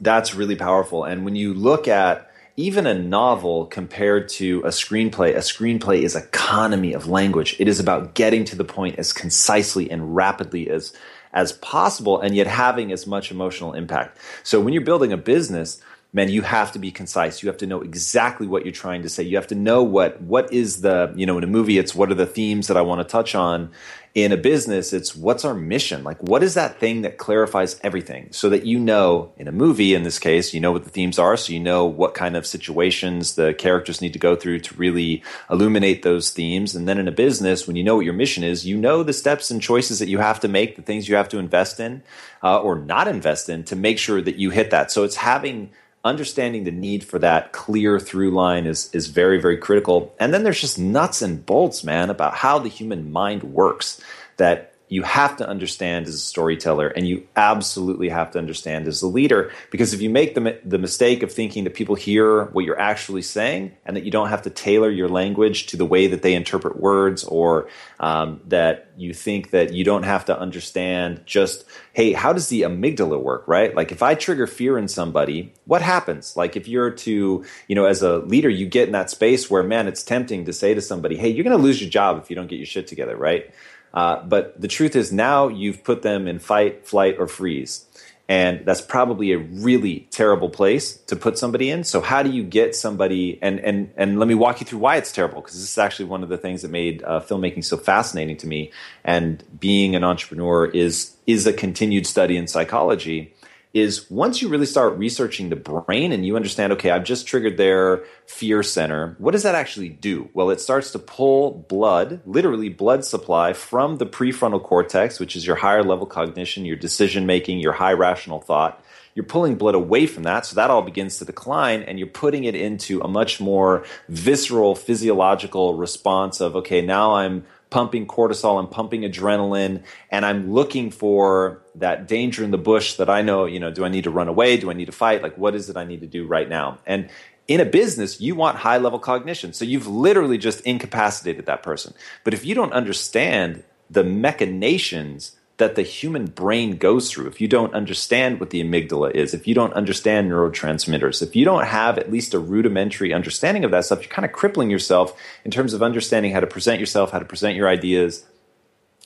That's 0.00 0.34
really 0.34 0.56
powerful. 0.56 1.04
And 1.04 1.24
when 1.24 1.36
you 1.36 1.54
look 1.54 1.88
at 1.88 2.30
even 2.56 2.86
a 2.86 2.94
novel 2.94 3.66
compared 3.66 4.28
to 4.28 4.60
a 4.60 4.68
screenplay, 4.68 5.34
a 5.34 5.38
screenplay 5.38 6.02
is 6.02 6.14
economy 6.14 6.92
of 6.92 7.08
language. 7.08 7.56
It 7.58 7.66
is 7.66 7.80
about 7.80 8.14
getting 8.14 8.44
to 8.44 8.56
the 8.56 8.64
point 8.64 8.98
as 8.98 9.12
concisely 9.12 9.90
and 9.90 10.14
rapidly 10.14 10.70
as 10.70 10.92
as 11.32 11.52
possible 11.54 12.20
and 12.20 12.36
yet 12.36 12.46
having 12.46 12.92
as 12.92 13.08
much 13.08 13.32
emotional 13.32 13.72
impact. 13.72 14.18
So 14.44 14.60
when 14.60 14.72
you're 14.72 14.84
building 14.84 15.12
a 15.12 15.16
business, 15.16 15.82
man, 16.14 16.30
you 16.30 16.40
have 16.40 16.72
to 16.72 16.78
be 16.78 16.90
concise. 16.90 17.42
You 17.42 17.50
have 17.50 17.58
to 17.58 17.66
know 17.66 17.82
exactly 17.82 18.46
what 18.46 18.64
you're 18.64 18.72
trying 18.72 19.02
to 19.02 19.10
say. 19.10 19.24
You 19.24 19.36
have 19.36 19.48
to 19.48 19.54
know 19.54 19.82
what 19.82 20.22
what 20.22 20.50
is 20.52 20.80
the, 20.80 21.12
you 21.14 21.26
know, 21.26 21.36
in 21.36 21.44
a 21.44 21.48
movie 21.48 21.76
it's 21.76 21.94
what 21.94 22.10
are 22.10 22.14
the 22.14 22.24
themes 22.24 22.68
that 22.68 22.78
I 22.78 22.82
want 22.82 23.06
to 23.06 23.12
touch 23.12 23.34
on 23.34 23.70
in 24.14 24.30
a 24.30 24.36
business, 24.36 24.92
it's 24.92 25.16
what's 25.16 25.44
our 25.44 25.54
mission? 25.54 26.04
Like, 26.04 26.22
what 26.22 26.44
is 26.44 26.54
that 26.54 26.78
thing 26.78 27.02
that 27.02 27.18
clarifies 27.18 27.80
everything 27.82 28.28
so 28.30 28.48
that 28.50 28.64
you 28.64 28.78
know, 28.78 29.32
in 29.36 29.48
a 29.48 29.52
movie, 29.52 29.92
in 29.92 30.04
this 30.04 30.20
case, 30.20 30.54
you 30.54 30.60
know 30.60 30.70
what 30.70 30.84
the 30.84 30.90
themes 30.90 31.18
are. 31.18 31.36
So 31.36 31.52
you 31.52 31.58
know 31.58 31.84
what 31.84 32.14
kind 32.14 32.36
of 32.36 32.46
situations 32.46 33.34
the 33.34 33.54
characters 33.54 34.00
need 34.00 34.12
to 34.12 34.20
go 34.20 34.36
through 34.36 34.60
to 34.60 34.74
really 34.76 35.24
illuminate 35.50 36.04
those 36.04 36.30
themes. 36.30 36.76
And 36.76 36.86
then 36.86 36.98
in 36.98 37.08
a 37.08 37.12
business, 37.12 37.66
when 37.66 37.74
you 37.74 37.82
know 37.82 37.96
what 37.96 38.04
your 38.04 38.14
mission 38.14 38.44
is, 38.44 38.64
you 38.64 38.76
know 38.76 39.02
the 39.02 39.12
steps 39.12 39.50
and 39.50 39.60
choices 39.60 39.98
that 39.98 40.08
you 40.08 40.18
have 40.18 40.38
to 40.40 40.48
make, 40.48 40.76
the 40.76 40.82
things 40.82 41.08
you 41.08 41.16
have 41.16 41.28
to 41.30 41.38
invest 41.38 41.80
in 41.80 42.04
uh, 42.44 42.60
or 42.60 42.78
not 42.78 43.08
invest 43.08 43.48
in 43.48 43.64
to 43.64 43.74
make 43.74 43.98
sure 43.98 44.22
that 44.22 44.36
you 44.36 44.50
hit 44.50 44.70
that. 44.70 44.92
So 44.92 45.02
it's 45.02 45.16
having 45.16 45.70
understanding 46.04 46.64
the 46.64 46.70
need 46.70 47.02
for 47.02 47.18
that 47.18 47.52
clear 47.52 47.98
through 47.98 48.30
line 48.30 48.66
is 48.66 48.90
is 48.92 49.08
very 49.08 49.40
very 49.40 49.56
critical. 49.56 50.14
And 50.20 50.32
then 50.34 50.42
there's 50.44 50.60
just 50.60 50.78
nuts 50.78 51.22
and 51.22 51.44
bolts 51.44 51.82
man 51.82 52.10
about 52.10 52.34
how 52.34 52.58
the 52.58 52.68
human 52.68 53.10
mind 53.10 53.42
works 53.42 54.00
that 54.36 54.73
you 54.94 55.02
have 55.02 55.36
to 55.36 55.48
understand 55.48 56.06
as 56.06 56.14
a 56.14 56.18
storyteller 56.18 56.86
and 56.86 57.08
you 57.08 57.26
absolutely 57.34 58.08
have 58.08 58.30
to 58.30 58.38
understand 58.38 58.86
as 58.86 59.02
a 59.02 59.08
leader 59.08 59.50
because 59.72 59.92
if 59.92 60.00
you 60.00 60.08
make 60.08 60.36
the, 60.36 60.56
the 60.64 60.78
mistake 60.78 61.24
of 61.24 61.32
thinking 61.32 61.64
that 61.64 61.74
people 61.74 61.96
hear 61.96 62.44
what 62.52 62.64
you're 62.64 62.78
actually 62.78 63.20
saying 63.20 63.76
and 63.84 63.96
that 63.96 64.04
you 64.04 64.12
don't 64.12 64.28
have 64.28 64.42
to 64.42 64.50
tailor 64.50 64.88
your 64.88 65.08
language 65.08 65.66
to 65.66 65.76
the 65.76 65.84
way 65.84 66.06
that 66.06 66.22
they 66.22 66.32
interpret 66.32 66.80
words 66.80 67.24
or 67.24 67.68
um, 67.98 68.40
that 68.46 68.88
you 68.96 69.12
think 69.12 69.50
that 69.50 69.72
you 69.72 69.82
don't 69.82 70.04
have 70.04 70.26
to 70.26 70.38
understand 70.38 71.20
just 71.26 71.64
hey 71.92 72.12
how 72.12 72.32
does 72.32 72.46
the 72.46 72.62
amygdala 72.62 73.20
work 73.20 73.48
right? 73.48 73.74
Like 73.74 73.90
if 73.90 74.00
i 74.00 74.14
trigger 74.14 74.46
fear 74.46 74.78
in 74.78 74.86
somebody 74.86 75.52
what 75.64 75.82
happens? 75.82 76.36
Like 76.36 76.54
if 76.56 76.68
you're 76.68 76.90
to 76.90 77.44
you 77.66 77.74
know 77.74 77.86
as 77.86 78.00
a 78.02 78.18
leader 78.18 78.48
you 78.48 78.66
get 78.66 78.86
in 78.86 78.92
that 78.92 79.10
space 79.10 79.50
where 79.50 79.64
man 79.64 79.88
it's 79.88 80.04
tempting 80.04 80.44
to 80.44 80.52
say 80.52 80.72
to 80.72 80.80
somebody 80.80 81.16
hey 81.16 81.30
you're 81.30 81.42
going 81.42 81.56
to 81.56 81.62
lose 81.62 81.80
your 81.80 81.90
job 81.90 82.22
if 82.22 82.30
you 82.30 82.36
don't 82.36 82.46
get 82.46 82.60
your 82.60 82.66
shit 82.66 82.86
together 82.86 83.16
right 83.16 83.52
uh, 83.94 84.22
but 84.24 84.60
the 84.60 84.68
truth 84.68 84.96
is 84.96 85.12
now 85.12 85.48
you've 85.48 85.84
put 85.84 86.02
them 86.02 86.26
in 86.26 86.40
fight, 86.40 86.86
flight, 86.86 87.16
or 87.18 87.28
freeze. 87.28 87.86
And 88.26 88.64
that's 88.64 88.80
probably 88.80 89.32
a 89.32 89.38
really 89.38 90.08
terrible 90.10 90.48
place 90.48 90.96
to 91.08 91.14
put 91.14 91.36
somebody 91.36 91.70
in. 91.70 91.84
So 91.84 92.00
how 92.00 92.22
do 92.22 92.30
you 92.30 92.42
get 92.42 92.74
somebody 92.74 93.38
and 93.42 93.60
and 93.60 93.92
and 93.98 94.18
let 94.18 94.26
me 94.28 94.34
walk 94.34 94.60
you 94.60 94.66
through 94.66 94.78
why 94.78 94.96
it's 94.96 95.12
terrible 95.12 95.42
because 95.42 95.52
this 95.52 95.70
is 95.70 95.76
actually 95.76 96.06
one 96.06 96.22
of 96.22 96.30
the 96.30 96.38
things 96.38 96.62
that 96.62 96.70
made 96.70 97.02
uh, 97.04 97.20
filmmaking 97.20 97.64
so 97.64 97.76
fascinating 97.76 98.38
to 98.38 98.46
me. 98.46 98.72
And 99.04 99.44
being 99.60 99.94
an 99.94 100.04
entrepreneur 100.04 100.64
is 100.64 101.14
is 101.26 101.46
a 101.46 101.52
continued 101.52 102.06
study 102.06 102.38
in 102.38 102.46
psychology. 102.46 103.33
Is 103.74 104.08
once 104.08 104.40
you 104.40 104.48
really 104.48 104.66
start 104.66 104.96
researching 104.96 105.48
the 105.48 105.56
brain 105.56 106.12
and 106.12 106.24
you 106.24 106.36
understand, 106.36 106.72
okay, 106.72 106.90
I've 106.90 107.02
just 107.02 107.26
triggered 107.26 107.56
their 107.56 108.04
fear 108.24 108.62
center, 108.62 109.16
what 109.18 109.32
does 109.32 109.42
that 109.42 109.56
actually 109.56 109.88
do? 109.88 110.30
Well, 110.32 110.50
it 110.50 110.60
starts 110.60 110.92
to 110.92 111.00
pull 111.00 111.66
blood, 111.68 112.20
literally 112.24 112.68
blood 112.68 113.04
supply, 113.04 113.52
from 113.52 113.96
the 113.96 114.06
prefrontal 114.06 114.62
cortex, 114.62 115.18
which 115.18 115.34
is 115.34 115.44
your 115.44 115.56
higher 115.56 115.82
level 115.82 116.06
cognition, 116.06 116.64
your 116.64 116.76
decision 116.76 117.26
making, 117.26 117.58
your 117.58 117.72
high 117.72 117.94
rational 117.94 118.40
thought. 118.40 118.80
You're 119.16 119.24
pulling 119.24 119.56
blood 119.56 119.74
away 119.74 120.06
from 120.06 120.22
that, 120.24 120.46
so 120.46 120.56
that 120.56 120.70
all 120.70 120.82
begins 120.82 121.18
to 121.18 121.24
decline, 121.24 121.82
and 121.82 121.98
you're 121.98 122.08
putting 122.08 122.44
it 122.44 122.54
into 122.54 123.00
a 123.00 123.08
much 123.08 123.40
more 123.40 123.84
visceral, 124.08 124.74
physiological 124.74 125.74
response 125.74 126.40
of, 126.40 126.56
okay, 126.56 126.80
now 126.80 127.14
I'm 127.14 127.44
pumping 127.74 128.06
cortisol, 128.06 128.60
I'm 128.60 128.68
pumping 128.68 129.00
adrenaline, 129.02 129.82
and 130.08 130.24
I'm 130.24 130.52
looking 130.52 130.92
for 130.92 131.60
that 131.74 132.06
danger 132.06 132.44
in 132.44 132.52
the 132.52 132.56
bush 132.56 132.94
that 132.94 133.10
I 133.10 133.22
know, 133.22 133.46
you 133.46 133.58
know, 133.58 133.72
do 133.72 133.84
I 133.84 133.88
need 133.88 134.04
to 134.04 134.12
run 134.12 134.28
away? 134.28 134.58
Do 134.58 134.70
I 134.70 134.74
need 134.74 134.84
to 134.84 134.92
fight? 134.92 135.24
Like, 135.24 135.36
what 135.36 135.56
is 135.56 135.68
it 135.68 135.76
I 135.76 135.82
need 135.82 136.00
to 136.02 136.06
do 136.06 136.24
right 136.24 136.48
now? 136.48 136.78
And 136.86 137.10
in 137.48 137.58
a 137.58 137.64
business, 137.64 138.20
you 138.20 138.36
want 138.36 138.58
high 138.58 138.78
level 138.78 139.00
cognition. 139.00 139.52
So 139.52 139.64
you've 139.64 139.88
literally 139.88 140.38
just 140.38 140.60
incapacitated 140.60 141.46
that 141.46 141.64
person. 141.64 141.94
But 142.22 142.32
if 142.32 142.44
you 142.44 142.54
don't 142.54 142.72
understand 142.72 143.64
the 143.90 144.04
machinations 144.04 145.32
that 145.56 145.76
the 145.76 145.82
human 145.82 146.26
brain 146.26 146.76
goes 146.76 147.10
through, 147.10 147.28
if 147.28 147.40
you 147.40 147.46
don't 147.46 147.74
understand 147.74 148.40
what 148.40 148.50
the 148.50 148.62
amygdala 148.62 149.12
is, 149.14 149.34
if 149.34 149.46
you 149.46 149.54
don't 149.54 149.72
understand 149.74 150.30
neurotransmitters, 150.30 151.22
if 151.22 151.36
you 151.36 151.44
don't 151.44 151.64
have 151.64 151.96
at 151.96 152.10
least 152.10 152.34
a 152.34 152.38
rudimentary 152.38 153.12
understanding 153.12 153.64
of 153.64 153.70
that 153.70 153.84
stuff, 153.84 154.00
you're 154.00 154.10
kind 154.10 154.26
of 154.26 154.32
crippling 154.32 154.68
yourself 154.68 155.16
in 155.44 155.50
terms 155.50 155.72
of 155.72 155.82
understanding 155.82 156.32
how 156.32 156.40
to 156.40 156.46
present 156.46 156.80
yourself, 156.80 157.12
how 157.12 157.20
to 157.20 157.24
present 157.24 157.56
your 157.56 157.68
ideas, 157.68 158.24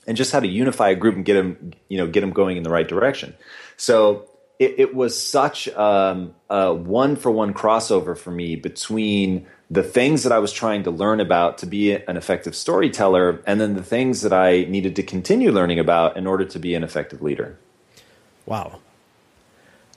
and 0.06 0.16
just 0.16 0.32
how 0.32 0.40
to 0.40 0.48
unify 0.48 0.88
a 0.88 0.94
group 0.94 1.16
and 1.16 1.24
get 1.24 1.34
them, 1.34 1.72
you 1.88 1.98
know, 1.98 2.06
get 2.06 2.22
them 2.22 2.30
going 2.30 2.56
in 2.56 2.62
the 2.62 2.70
right 2.70 2.88
direction. 2.88 3.34
So 3.76 4.27
it, 4.58 4.74
it 4.78 4.94
was 4.94 5.20
such 5.20 5.68
um, 5.68 6.34
a 6.50 6.74
one 6.74 7.16
for 7.16 7.30
one 7.30 7.54
crossover 7.54 8.16
for 8.16 8.30
me 8.30 8.56
between 8.56 9.46
the 9.70 9.82
things 9.82 10.22
that 10.22 10.32
I 10.32 10.38
was 10.38 10.52
trying 10.52 10.84
to 10.84 10.90
learn 10.90 11.20
about 11.20 11.58
to 11.58 11.66
be 11.66 11.92
an 11.92 12.16
effective 12.16 12.56
storyteller, 12.56 13.42
and 13.46 13.60
then 13.60 13.74
the 13.74 13.82
things 13.82 14.22
that 14.22 14.32
I 14.32 14.64
needed 14.64 14.96
to 14.96 15.02
continue 15.02 15.52
learning 15.52 15.78
about 15.78 16.16
in 16.16 16.26
order 16.26 16.44
to 16.46 16.58
be 16.58 16.74
an 16.74 16.82
effective 16.82 17.20
leader. 17.20 17.58
Wow. 18.46 18.80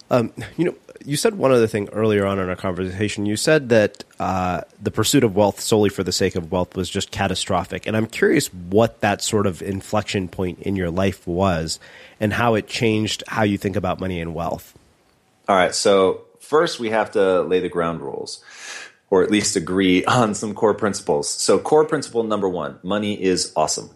Um, 0.09 0.33
you 0.57 0.65
know, 0.65 0.75
you 1.05 1.17
said 1.17 1.37
one 1.37 1.51
other 1.51 1.67
thing 1.67 1.89
earlier 1.89 2.25
on 2.25 2.39
in 2.39 2.49
our 2.49 2.55
conversation. 2.55 3.25
You 3.25 3.35
said 3.35 3.69
that 3.69 4.03
uh, 4.19 4.61
the 4.81 4.91
pursuit 4.91 5.23
of 5.23 5.35
wealth 5.35 5.59
solely 5.59 5.89
for 5.89 6.03
the 6.03 6.11
sake 6.11 6.35
of 6.35 6.51
wealth 6.51 6.75
was 6.75 6.89
just 6.89 7.11
catastrophic, 7.11 7.87
and 7.87 7.95
I'm 7.95 8.07
curious 8.07 8.47
what 8.53 9.01
that 9.01 9.21
sort 9.21 9.47
of 9.47 9.61
inflection 9.61 10.27
point 10.27 10.59
in 10.59 10.75
your 10.75 10.89
life 10.89 11.25
was, 11.27 11.79
and 12.19 12.33
how 12.33 12.55
it 12.55 12.67
changed 12.67 13.23
how 13.27 13.43
you 13.43 13.57
think 13.57 13.75
about 13.75 13.99
money 13.99 14.19
and 14.19 14.33
wealth. 14.33 14.77
All 15.47 15.55
right. 15.55 15.75
So 15.75 16.21
first, 16.39 16.79
we 16.79 16.89
have 16.89 17.11
to 17.11 17.41
lay 17.41 17.59
the 17.59 17.69
ground 17.69 18.01
rules 18.01 18.43
or 19.11 19.21
at 19.23 19.29
least 19.29 19.55
agree 19.55 20.03
on 20.05 20.33
some 20.33 20.55
core 20.55 20.73
principles. 20.73 21.29
So, 21.29 21.59
core 21.59 21.85
principle 21.85 22.23
number 22.23 22.49
one 22.49 22.79
money 22.81 23.21
is 23.21 23.53
awesome. 23.55 23.91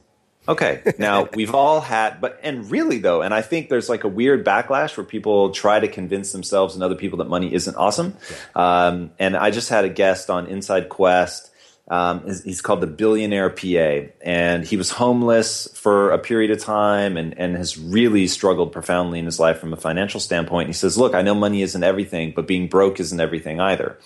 Okay, 0.47 0.93
now 0.97 1.27
we've 1.33 1.53
all 1.53 1.81
had, 1.81 2.21
but, 2.21 2.39
and 2.43 2.69
really 2.69 2.99
though, 2.99 3.21
and 3.21 3.33
I 3.33 3.41
think 3.41 3.69
there's 3.69 3.89
like 3.89 4.03
a 4.03 4.07
weird 4.07 4.45
backlash 4.45 4.95
where 4.97 5.05
people 5.05 5.51
try 5.51 5.79
to 5.79 5.87
convince 5.87 6.31
themselves 6.31 6.75
and 6.75 6.83
other 6.83 6.95
people 6.95 7.19
that 7.19 7.29
money 7.29 7.53
isn't 7.53 7.75
awesome. 7.75 8.15
Um, 8.53 9.11
and 9.19 9.35
I 9.35 9.51
just 9.51 9.69
had 9.69 9.85
a 9.85 9.89
guest 9.89 10.29
on 10.29 10.47
Inside 10.47 10.89
Quest. 10.89 11.51
Um, 11.87 12.25
he's 12.43 12.61
called 12.61 12.81
the 12.81 12.87
Billionaire 12.87 13.51
PA, 13.51 14.11
and 14.21 14.65
he 14.65 14.75
was 14.75 14.89
homeless 14.89 15.67
for 15.75 16.11
a 16.11 16.17
period 16.17 16.49
of 16.49 16.59
time 16.59 17.15
and, 17.15 17.37
and 17.37 17.55
has 17.55 17.77
really 17.77 18.25
struggled 18.25 18.71
profoundly 18.71 19.19
in 19.19 19.25
his 19.25 19.39
life 19.39 19.59
from 19.59 19.71
a 19.71 19.77
financial 19.77 20.19
standpoint. 20.19 20.65
And 20.65 20.73
he 20.73 20.77
says, 20.77 20.97
Look, 20.97 21.13
I 21.13 21.21
know 21.21 21.35
money 21.35 21.61
isn't 21.61 21.83
everything, 21.83 22.33
but 22.35 22.47
being 22.47 22.67
broke 22.69 22.99
isn't 22.99 23.19
everything 23.19 23.59
either. 23.59 23.99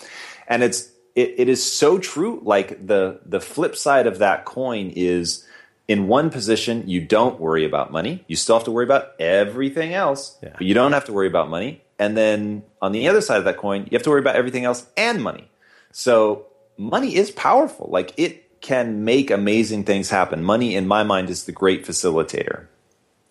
And 0.46 0.62
it's 0.62 0.90
it, 1.14 1.34
it 1.38 1.48
is 1.48 1.62
so 1.62 1.98
true. 1.98 2.40
Like 2.42 2.86
the 2.86 3.20
the 3.24 3.40
flip 3.40 3.76
side 3.76 4.06
of 4.06 4.18
that 4.18 4.44
coin 4.44 4.92
is 4.94 5.46
in 5.90 6.06
one 6.06 6.30
position 6.30 6.84
you 6.86 7.00
don't 7.00 7.40
worry 7.40 7.64
about 7.64 7.90
money. 7.90 8.24
You 8.28 8.36
still 8.36 8.54
have 8.54 8.64
to 8.66 8.70
worry 8.70 8.84
about 8.84 9.10
everything 9.18 9.92
else, 9.92 10.38
yeah. 10.40 10.50
but 10.52 10.62
you 10.62 10.72
don't 10.72 10.92
have 10.92 11.06
to 11.06 11.12
worry 11.12 11.26
about 11.26 11.50
money. 11.50 11.82
And 11.98 12.16
then 12.16 12.62
on 12.80 12.92
the 12.92 13.08
other 13.08 13.20
side 13.20 13.38
of 13.38 13.44
that 13.46 13.56
coin, 13.56 13.88
you 13.90 13.96
have 13.98 14.04
to 14.04 14.10
worry 14.10 14.20
about 14.20 14.36
everything 14.36 14.64
else 14.64 14.86
and 14.96 15.20
money. 15.20 15.50
So 15.90 16.46
money 16.78 17.16
is 17.16 17.32
powerful. 17.32 17.88
Like 17.90 18.14
it 18.16 18.60
can 18.60 19.04
make 19.04 19.32
amazing 19.32 19.82
things 19.82 20.10
happen. 20.10 20.44
Money, 20.44 20.76
in 20.76 20.86
my 20.86 21.02
mind, 21.02 21.28
is 21.28 21.46
the 21.46 21.52
great 21.52 21.84
facilitator. 21.84 22.66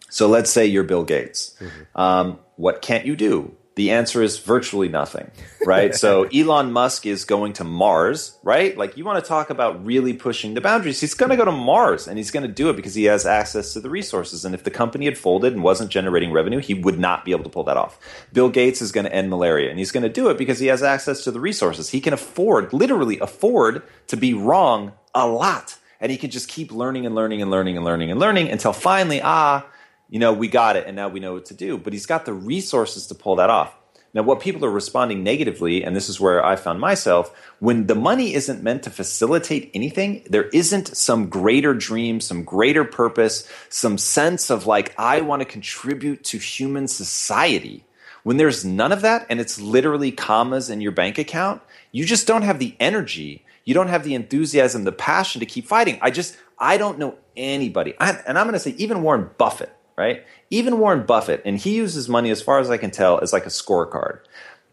So 0.10 0.28
let's 0.28 0.52
say 0.52 0.66
you're 0.66 0.84
Bill 0.84 1.06
Gates. 1.06 1.56
Mm-hmm. 1.62 2.02
Um, 2.02 2.40
what 2.58 2.82
can't 2.82 3.06
you 3.06 3.16
do? 3.16 3.56
The 3.80 3.92
answer 3.92 4.22
is 4.22 4.40
virtually 4.40 4.90
nothing, 4.90 5.32
right? 5.66 5.96
so 5.96 6.24
Elon 6.36 6.74
Musk 6.74 7.06
is 7.06 7.24
going 7.24 7.54
to 7.54 7.64
Mars, 7.64 8.38
right? 8.44 8.78
Like 8.78 8.98
you 8.98 9.06
want 9.06 9.24
to 9.24 9.26
talk 9.26 9.50
about 9.50 9.86
really 9.86 10.12
pushing 10.12 10.54
the 10.54 10.60
boundaries. 10.60 11.00
He's 11.00 11.14
going 11.14 11.30
to 11.30 11.38
go 11.38 11.46
to 11.46 11.54
Mars 11.54 12.06
and 12.06 12.18
he's 12.18 12.30
going 12.30 12.46
to 12.46 12.52
do 12.52 12.70
it 12.70 12.76
because 12.76 12.94
he 12.94 13.06
has 13.06 13.26
access 13.26 13.72
to 13.76 13.80
the 13.80 13.90
resources. 13.90 14.44
And 14.44 14.54
if 14.54 14.66
the 14.66 14.70
company 14.70 15.06
had 15.06 15.18
folded 15.18 15.54
and 15.54 15.64
wasn't 15.64 15.92
generating 15.92 16.34
revenue, 16.34 16.60
he 16.60 16.74
would 16.74 17.00
not 17.00 17.24
be 17.24 17.32
able 17.32 17.46
to 17.46 17.50
pull 17.50 17.64
that 17.64 17.78
off. 17.78 17.98
Bill 18.34 18.50
Gates 18.50 18.82
is 18.82 18.92
going 18.92 19.06
to 19.06 19.16
end 19.16 19.30
malaria 19.30 19.70
and 19.70 19.80
he's 19.80 19.94
going 19.94 20.04
to 20.04 20.10
do 20.10 20.30
it 20.30 20.38
because 20.38 20.60
he 20.60 20.68
has 20.68 20.84
access 20.84 21.24
to 21.24 21.32
the 21.32 21.40
resources. 21.40 21.92
He 21.92 22.02
can 22.02 22.12
afford, 22.12 22.74
literally 22.74 23.18
afford 23.20 23.84
to 24.08 24.18
be 24.18 24.34
wrong 24.34 24.92
a 25.16 25.26
lot. 25.26 25.78
And 26.02 26.12
he 26.12 26.18
can 26.18 26.32
just 26.32 26.50
keep 26.50 26.74
learning 26.74 27.06
and 27.06 27.16
learning 27.16 27.42
and 27.42 27.50
learning 27.50 27.78
and 27.78 27.86
learning 27.86 28.12
and 28.12 28.20
learning 28.20 28.50
until 28.50 28.74
finally, 28.74 29.22
ah, 29.22 29.66
you 30.10 30.20
know, 30.20 30.34
we 30.34 30.48
got 30.48 30.76
it 30.76 30.88
and 30.88 30.96
now 30.96 31.08
we 31.08 31.20
know 31.20 31.34
what 31.34 31.46
to 31.46 31.54
do. 31.54 31.78
But 31.78 31.94
he's 31.94 32.06
got 32.06 32.26
the 32.26 32.34
resources 32.34 33.08
to 33.08 33.16
pull 33.16 33.36
that 33.38 33.50
off. 33.50 33.76
Now, 34.12 34.24
what 34.24 34.40
people 34.40 34.66
are 34.66 34.72
responding 34.72 35.24
negatively, 35.24 35.84
and 35.84 35.96
this 35.96 36.10
is 36.10 36.20
where 36.20 36.44
I 36.44 36.56
found 36.56 36.80
myself, 36.80 37.32
when 37.60 37.86
the 37.86 37.94
money 37.94 38.34
isn't 38.34 38.64
meant 38.64 38.84
to 38.84 38.90
facilitate 38.90 39.70
anything, 39.76 40.24
there 40.28 40.48
isn't 40.50 40.98
some 40.98 41.30
greater 41.30 41.76
dream, 41.76 42.20
some 42.20 42.44
greater 42.44 42.84
purpose, 42.84 43.48
some 43.70 44.00
sense 44.00 44.50
of 44.50 44.66
like, 44.66 44.96
I 44.98 45.22
want 45.22 45.42
to 45.42 45.46
contribute 45.46 46.24
to 46.26 46.40
human 46.40 46.88
society. 46.88 47.86
When 48.24 48.38
there's 48.38 48.66
none 48.66 48.92
of 48.92 49.02
that 49.02 49.28
and 49.30 49.40
it's 49.40 49.62
literally 49.62 50.12
commas 50.12 50.72
in 50.72 50.82
your 50.82 50.92
bank 50.92 51.20
account, 51.20 51.62
you 51.92 52.04
just 52.04 52.26
don't 52.26 52.42
have 52.42 52.58
the 52.58 52.76
energy. 52.80 53.46
You 53.64 53.76
don't 53.76 53.90
have 53.90 54.04
the 54.04 54.16
enthusiasm, 54.16 54.86
the 54.86 54.92
passion 54.92 55.40
to 55.40 55.46
keep 55.46 55.68
fighting. 55.68 56.00
I 56.02 56.10
just, 56.10 56.36
I 56.58 56.78
don't 56.78 56.98
know 56.98 57.16
anybody. 57.38 57.94
I, 58.00 58.12
and 58.26 58.40
I'm 58.40 58.48
going 58.48 58.54
to 58.54 58.60
say, 58.60 58.72
even 58.72 59.04
Warren 59.04 59.30
Buffett 59.38 59.72
right? 60.00 60.26
Even 60.50 60.80
Warren 60.80 61.06
Buffett, 61.06 61.42
and 61.44 61.58
he 61.58 61.76
uses 61.76 62.08
money, 62.08 62.32
as 62.32 62.42
far 62.42 62.60
as 62.60 62.70
I 62.70 62.78
can 62.78 62.90
tell, 62.90 63.20
as 63.20 63.34
like 63.34 63.46
a 63.46 63.50
scorecard. 63.50 64.22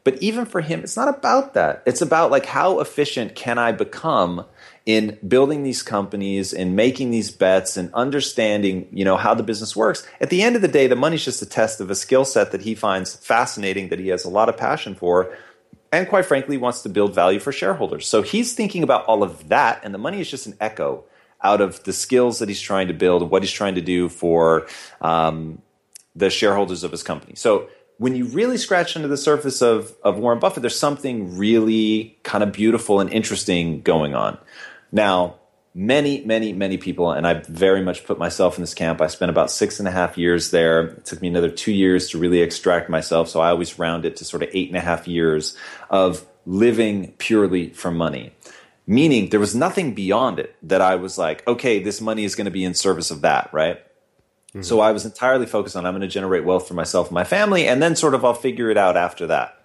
But 0.04 0.22
even 0.22 0.46
for 0.46 0.60
him, 0.60 0.84
it's 0.84 0.96
not 0.96 1.08
about 1.08 1.54
that. 1.54 1.82
It's 1.84 2.00
about 2.00 2.30
like 2.30 2.46
how 2.46 2.78
efficient 2.78 3.34
can 3.34 3.58
I 3.58 3.72
become 3.72 4.46
in 4.86 5.18
building 5.26 5.64
these 5.64 5.82
companies 5.82 6.54
and 6.54 6.76
making 6.76 7.10
these 7.10 7.32
bets 7.32 7.76
and 7.76 7.92
understanding, 7.92 8.86
you 8.92 9.04
know, 9.04 9.16
how 9.16 9.34
the 9.34 9.42
business 9.42 9.74
works. 9.74 10.06
At 10.20 10.30
the 10.30 10.42
end 10.42 10.54
of 10.54 10.62
the 10.62 10.68
day, 10.68 10.86
the 10.86 10.94
money's 10.94 11.24
just 11.24 11.42
a 11.42 11.46
test 11.46 11.80
of 11.80 11.90
a 11.90 11.96
skill 11.96 12.24
set 12.24 12.52
that 12.52 12.60
he 12.60 12.76
finds 12.76 13.16
fascinating, 13.16 13.88
that 13.88 13.98
he 13.98 14.08
has 14.08 14.24
a 14.24 14.30
lot 14.30 14.48
of 14.48 14.56
passion 14.56 14.94
for, 14.94 15.36
and 15.90 16.08
quite 16.08 16.24
frankly, 16.24 16.56
wants 16.56 16.82
to 16.82 16.88
build 16.88 17.12
value 17.12 17.40
for 17.40 17.50
shareholders. 17.50 18.06
So 18.06 18.22
he's 18.22 18.54
thinking 18.54 18.84
about 18.84 19.04
all 19.06 19.24
of 19.24 19.48
that, 19.48 19.80
and 19.82 19.92
the 19.92 19.98
money 19.98 20.20
is 20.20 20.30
just 20.30 20.46
an 20.46 20.54
echo 20.60 21.02
out 21.42 21.60
of 21.60 21.82
the 21.84 21.92
skills 21.92 22.38
that 22.38 22.48
he's 22.48 22.60
trying 22.60 22.88
to 22.88 22.94
build, 22.94 23.30
what 23.30 23.42
he's 23.42 23.52
trying 23.52 23.74
to 23.74 23.80
do 23.80 24.08
for 24.08 24.66
um, 25.00 25.62
the 26.14 26.30
shareholders 26.30 26.82
of 26.82 26.90
his 26.90 27.02
company. 27.02 27.34
So 27.36 27.68
when 27.98 28.14
you 28.14 28.26
really 28.26 28.58
scratch 28.58 28.96
under 28.96 29.08
the 29.08 29.16
surface 29.16 29.62
of, 29.62 29.94
of 30.02 30.18
Warren 30.18 30.38
Buffett, 30.38 30.62
there's 30.62 30.78
something 30.78 31.36
really 31.36 32.18
kind 32.22 32.42
of 32.42 32.52
beautiful 32.52 33.00
and 33.00 33.10
interesting 33.10 33.80
going 33.82 34.14
on. 34.14 34.38
Now, 34.92 35.36
many, 35.74 36.24
many, 36.24 36.52
many 36.52 36.78
people, 36.78 37.12
and 37.12 37.26
I 37.26 37.34
very 37.34 37.82
much 37.82 38.04
put 38.04 38.18
myself 38.18 38.56
in 38.56 38.62
this 38.62 38.74
camp. 38.74 39.00
I 39.00 39.08
spent 39.08 39.30
about 39.30 39.50
six 39.50 39.78
and 39.78 39.86
a 39.86 39.90
half 39.90 40.16
years 40.16 40.50
there. 40.50 40.86
It 40.86 41.04
took 41.04 41.20
me 41.20 41.28
another 41.28 41.50
two 41.50 41.72
years 41.72 42.10
to 42.10 42.18
really 42.18 42.40
extract 42.40 42.88
myself. 42.88 43.28
So 43.28 43.40
I 43.40 43.50
always 43.50 43.78
round 43.78 44.04
it 44.04 44.16
to 44.16 44.24
sort 44.24 44.42
of 44.42 44.48
eight 44.52 44.68
and 44.68 44.76
a 44.76 44.80
half 44.80 45.06
years 45.06 45.56
of 45.90 46.26
living 46.46 47.12
purely 47.18 47.70
for 47.70 47.90
money 47.90 48.32
meaning 48.86 49.30
there 49.30 49.40
was 49.40 49.54
nothing 49.54 49.94
beyond 49.94 50.38
it 50.38 50.56
that 50.62 50.80
I 50.80 50.96
was 50.96 51.18
like, 51.18 51.46
okay, 51.46 51.82
this 51.82 52.00
money 52.00 52.24
is 52.24 52.34
going 52.34 52.44
to 52.44 52.50
be 52.50 52.64
in 52.64 52.74
service 52.74 53.10
of 53.10 53.22
that, 53.22 53.50
right? 53.52 53.78
Mm-hmm. 54.48 54.62
So 54.62 54.80
I 54.80 54.92
was 54.92 55.04
entirely 55.04 55.46
focused 55.46 55.76
on 55.76 55.84
I'm 55.84 55.92
going 55.92 56.02
to 56.02 56.08
generate 56.08 56.44
wealth 56.44 56.68
for 56.68 56.74
myself 56.74 57.08
and 57.08 57.14
my 57.14 57.24
family, 57.24 57.66
and 57.66 57.82
then 57.82 57.96
sort 57.96 58.14
of 58.14 58.24
I'll 58.24 58.34
figure 58.34 58.70
it 58.70 58.78
out 58.78 58.96
after 58.96 59.26
that. 59.26 59.60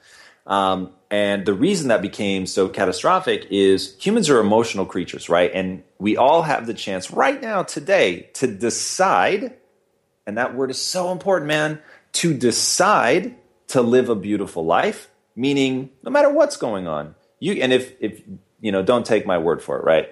Um, 0.48 0.92
and 1.12 1.46
the 1.46 1.54
reason 1.54 1.90
that 1.90 2.02
became 2.02 2.46
so 2.48 2.68
catastrophic 2.68 3.46
is 3.52 3.96
humans 4.00 4.30
are 4.30 4.40
emotional 4.40 4.86
creatures, 4.86 5.30
right? 5.30 5.52
And 5.54 5.84
we 6.00 6.18
all 6.18 6.42
have 6.42 6.66
the 6.66 6.74
chance 6.74 7.12
right 7.12 7.40
now, 7.42 7.64
today, 7.64 8.30
to 8.36 8.48
decide, 8.48 9.54
and 10.26 10.38
that 10.38 10.56
word 10.56 10.72
is 10.72 10.82
so 10.82 11.12
important, 11.12 11.48
man, 11.48 11.80
to 12.14 12.34
decide 12.34 13.36
to 13.68 13.82
live 13.82 14.10
a 14.10 14.16
beautiful 14.16 14.66
life, 14.66 15.10
meaning 15.36 15.92
no 16.02 16.12
matter 16.12 16.30
what's 16.30 16.58
going 16.58 16.88
on. 16.88 17.16
You, 17.40 17.54
and 17.54 17.72
if, 17.72 17.94
if 18.00 18.22
you 18.62 18.71
know, 18.71 18.82
don't 18.84 19.06
take 19.06 19.26
my 19.26 19.38
word 19.38 19.62
for 19.62 19.78
it, 19.78 19.84
right? 19.84 20.10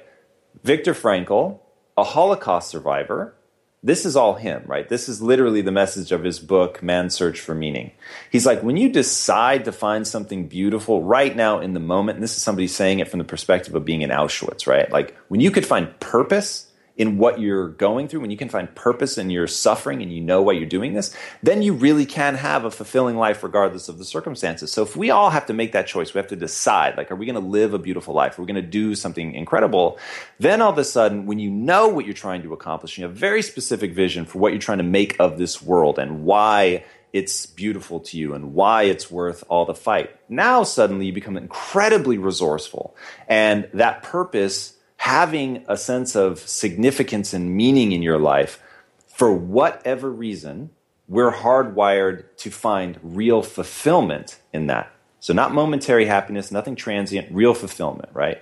Viktor 0.63 0.93
Frankl, 0.93 1.59
a 1.97 2.03
Holocaust 2.03 2.69
survivor, 2.69 3.35
this 3.81 4.05
is 4.05 4.17
all 4.17 4.33
him, 4.33 4.63
right? 4.65 4.89
This 4.89 5.07
is 5.07 5.21
literally 5.21 5.61
the 5.61 5.71
message 5.71 6.11
of 6.11 6.23
his 6.23 6.39
book, 6.39 6.83
Man's 6.83 7.15
Search 7.15 7.39
for 7.39 7.55
Meaning. 7.55 7.91
He's 8.29 8.45
like, 8.45 8.61
when 8.61 8.75
you 8.75 8.89
decide 8.89 9.65
to 9.65 9.71
find 9.71 10.05
something 10.05 10.47
beautiful 10.47 11.01
right 11.01 11.33
now 11.33 11.59
in 11.59 11.73
the 11.73 11.79
moment, 11.79 12.17
and 12.17 12.23
this 12.23 12.35
is 12.35 12.43
somebody 12.43 12.67
saying 12.67 12.99
it 12.99 13.07
from 13.07 13.19
the 13.19 13.23
perspective 13.23 13.73
of 13.75 13.85
being 13.85 14.01
in 14.01 14.09
Auschwitz, 14.09 14.67
right? 14.67 14.91
Like 14.91 15.15
when 15.29 15.39
you 15.39 15.49
could 15.49 15.65
find 15.65 15.97
purpose 16.01 16.68
in 16.99 17.17
what 17.17 17.39
you're 17.39 17.69
going 17.69 18.09
through, 18.09 18.19
when 18.19 18.29
you 18.29 18.35
can 18.35 18.49
find 18.49 18.75
purpose 18.75 19.17
in 19.17 19.29
your 19.29 19.47
suffering 19.47 20.01
and 20.01 20.11
you 20.11 20.19
know 20.19 20.41
why 20.41 20.51
you're 20.51 20.65
doing 20.67 20.91
this, 20.91 21.15
then 21.41 21.61
you 21.61 21.73
really 21.73 22.05
can 22.05 22.35
have 22.35 22.65
a 22.65 22.69
fulfilling 22.69 23.15
life 23.15 23.41
regardless 23.41 23.87
of 23.87 23.97
the 23.97 24.03
circumstances. 24.03 24.69
So 24.69 24.83
if 24.83 24.97
we 24.97 25.09
all 25.09 25.29
have 25.29 25.45
to 25.45 25.53
make 25.53 25.71
that 25.71 25.87
choice, 25.87 26.13
we 26.13 26.17
have 26.19 26.27
to 26.27 26.35
decide, 26.35 26.97
like, 26.97 27.09
are 27.09 27.15
we 27.15 27.25
going 27.25 27.41
to 27.41 27.49
live 27.49 27.73
a 27.73 27.79
beautiful 27.79 28.13
life? 28.13 28.37
Are 28.37 28.41
we 28.41 28.47
going 28.47 28.61
to 28.61 28.69
do 28.69 28.95
something 28.95 29.33
incredible? 29.33 29.97
Then 30.39 30.61
all 30.61 30.71
of 30.71 30.77
a 30.77 30.83
sudden, 30.83 31.25
when 31.25 31.39
you 31.39 31.49
know 31.49 31.87
what 31.87 32.03
you're 32.03 32.13
trying 32.13 32.43
to 32.43 32.51
accomplish, 32.51 32.97
you 32.97 33.05
have 33.05 33.13
a 33.13 33.15
very 33.15 33.43
specific 33.43 33.93
vision 33.93 34.25
for 34.25 34.39
what 34.39 34.51
you're 34.51 34.59
trying 34.59 34.79
to 34.79 34.83
make 34.83 35.17
of 35.21 35.37
this 35.37 35.61
world 35.61 35.99
and 35.99 36.25
why 36.25 36.83
it's 37.13 37.45
beautiful 37.45 38.01
to 38.01 38.17
you 38.17 38.33
and 38.33 38.53
why 38.53 38.83
it's 38.83 39.09
worth 39.09 39.45
all 39.47 39.63
the 39.63 39.73
fight. 39.73 40.13
Now 40.27 40.63
suddenly 40.63 41.05
you 41.05 41.13
become 41.13 41.37
incredibly 41.37 42.17
resourceful 42.17 42.93
and 43.29 43.69
that 43.73 44.03
purpose 44.03 44.73
having 44.99 45.63
a 45.69 45.77
sense 45.77 46.13
of 46.13 46.39
significance 46.39 47.33
and 47.33 47.55
meaning 47.55 47.93
in 47.93 48.01
your 48.01 48.19
life, 48.19 48.61
for 49.07 49.33
whatever 49.33 50.11
reason, 50.11 50.69
we're 51.07 51.31
hardwired 51.31 52.25
to 52.35 52.51
find 52.51 52.99
real 53.01 53.41
fulfillment 53.41 54.37
in 54.51 54.67
that. 54.67 54.91
So, 55.21 55.33
not 55.33 55.53
momentary 55.53 56.05
happiness, 56.05 56.51
nothing 56.51 56.75
transient, 56.75 57.29
real 57.31 57.53
fulfillment, 57.53 58.09
right? 58.13 58.41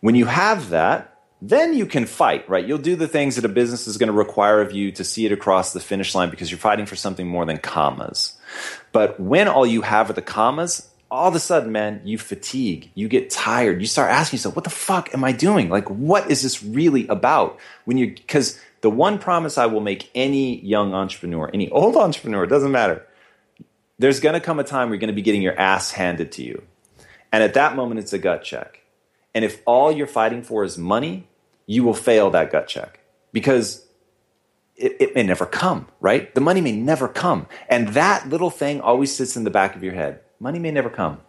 When 0.00 0.16
you 0.16 0.26
have 0.26 0.70
that, 0.70 1.16
then 1.40 1.74
you 1.74 1.86
can 1.86 2.06
fight, 2.06 2.48
right? 2.48 2.66
You'll 2.66 2.78
do 2.78 2.96
the 2.96 3.08
things 3.08 3.36
that 3.36 3.44
a 3.44 3.48
business 3.48 3.86
is 3.86 3.98
going 3.98 4.08
to 4.08 4.12
require 4.12 4.60
of 4.60 4.72
you 4.72 4.90
to 4.92 5.04
see 5.04 5.26
it 5.26 5.32
across 5.32 5.72
the 5.72 5.80
finish 5.80 6.12
line 6.12 6.30
because 6.30 6.50
you're 6.50 6.58
fighting 6.58 6.86
for 6.86 6.96
something 6.96 7.26
more 7.28 7.44
than 7.44 7.58
commas. 7.58 8.36
But 8.90 9.20
when 9.20 9.46
all 9.46 9.66
you 9.66 9.82
have 9.82 10.10
are 10.10 10.14
the 10.14 10.22
commas, 10.22 10.87
all 11.10 11.28
of 11.28 11.34
a 11.34 11.40
sudden, 11.40 11.72
man, 11.72 12.02
you 12.04 12.18
fatigue, 12.18 12.90
you 12.94 13.08
get 13.08 13.30
tired, 13.30 13.80
you 13.80 13.86
start 13.86 14.10
asking 14.10 14.36
yourself, 14.36 14.54
what 14.54 14.64
the 14.64 14.70
fuck 14.70 15.14
am 15.14 15.24
I 15.24 15.32
doing? 15.32 15.70
Like, 15.70 15.88
what 15.88 16.30
is 16.30 16.42
this 16.42 16.62
really 16.62 17.06
about? 17.08 17.58
When 17.86 17.96
you, 17.96 18.14
because 18.14 18.60
the 18.82 18.90
one 18.90 19.18
promise 19.18 19.56
I 19.56 19.66
will 19.66 19.80
make 19.80 20.10
any 20.14 20.60
young 20.60 20.92
entrepreneur, 20.92 21.50
any 21.52 21.70
old 21.70 21.96
entrepreneur, 21.96 22.46
doesn't 22.46 22.70
matter. 22.70 23.06
There's 23.98 24.20
going 24.20 24.34
to 24.34 24.40
come 24.40 24.58
a 24.58 24.64
time 24.64 24.88
where 24.88 24.94
you're 24.94 25.00
going 25.00 25.08
to 25.08 25.14
be 25.14 25.22
getting 25.22 25.42
your 25.42 25.58
ass 25.58 25.92
handed 25.92 26.32
to 26.32 26.42
you. 26.42 26.62
And 27.32 27.42
at 27.42 27.54
that 27.54 27.74
moment, 27.74 28.00
it's 28.00 28.12
a 28.12 28.18
gut 28.18 28.44
check. 28.44 28.80
And 29.34 29.44
if 29.44 29.62
all 29.66 29.90
you're 29.90 30.06
fighting 30.06 30.42
for 30.42 30.62
is 30.62 30.78
money, 30.78 31.26
you 31.66 31.84
will 31.84 31.94
fail 31.94 32.30
that 32.30 32.52
gut 32.52 32.68
check 32.68 33.00
because 33.32 33.86
it, 34.76 34.96
it, 35.00 35.14
may 35.14 35.22
never 35.22 35.44
come, 35.44 35.88
right? 36.00 36.34
The 36.34 36.40
money 36.40 36.60
may 36.60 36.72
never 36.72 37.08
come. 37.08 37.46
And 37.68 37.88
that 37.88 38.28
little 38.28 38.50
thing 38.50 38.80
always 38.80 39.14
sits 39.14 39.36
in 39.36 39.44
the 39.44 39.50
back 39.50 39.74
of 39.74 39.82
your 39.82 39.94
head 39.94 40.20
money 40.40 40.58
may 40.58 40.70
never 40.70 40.90
come. 40.90 41.20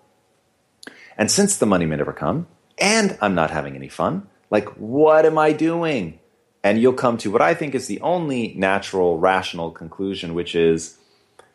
And 1.17 1.29
since 1.29 1.57
the 1.57 1.65
money 1.65 1.85
may 1.85 1.97
never 1.97 2.13
come, 2.13 2.47
and 2.77 3.17
I'm 3.21 3.35
not 3.35 3.51
having 3.51 3.75
any 3.75 3.89
fun, 3.89 4.27
like, 4.49 4.69
what 4.77 5.25
am 5.25 5.37
I 5.37 5.51
doing? 5.51 6.19
And 6.63 6.81
you'll 6.81 6.93
come 6.93 7.17
to 7.19 7.31
what 7.31 7.41
I 7.41 7.53
think 7.53 7.75
is 7.75 7.87
the 7.87 8.01
only 8.01 8.53
natural, 8.55 9.17
rational 9.17 9.71
conclusion, 9.71 10.33
which 10.33 10.55
is 10.55 10.97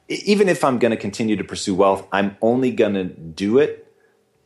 even 0.09 0.49
if 0.49 0.65
I'm 0.65 0.79
going 0.79 0.91
to 0.91 0.97
continue 0.97 1.37
to 1.37 1.45
pursue 1.45 1.75
wealth, 1.75 2.07
I'm 2.13 2.37
only 2.43 2.71
going 2.71 2.95
to 2.95 3.05
do 3.05 3.59
it 3.59 3.84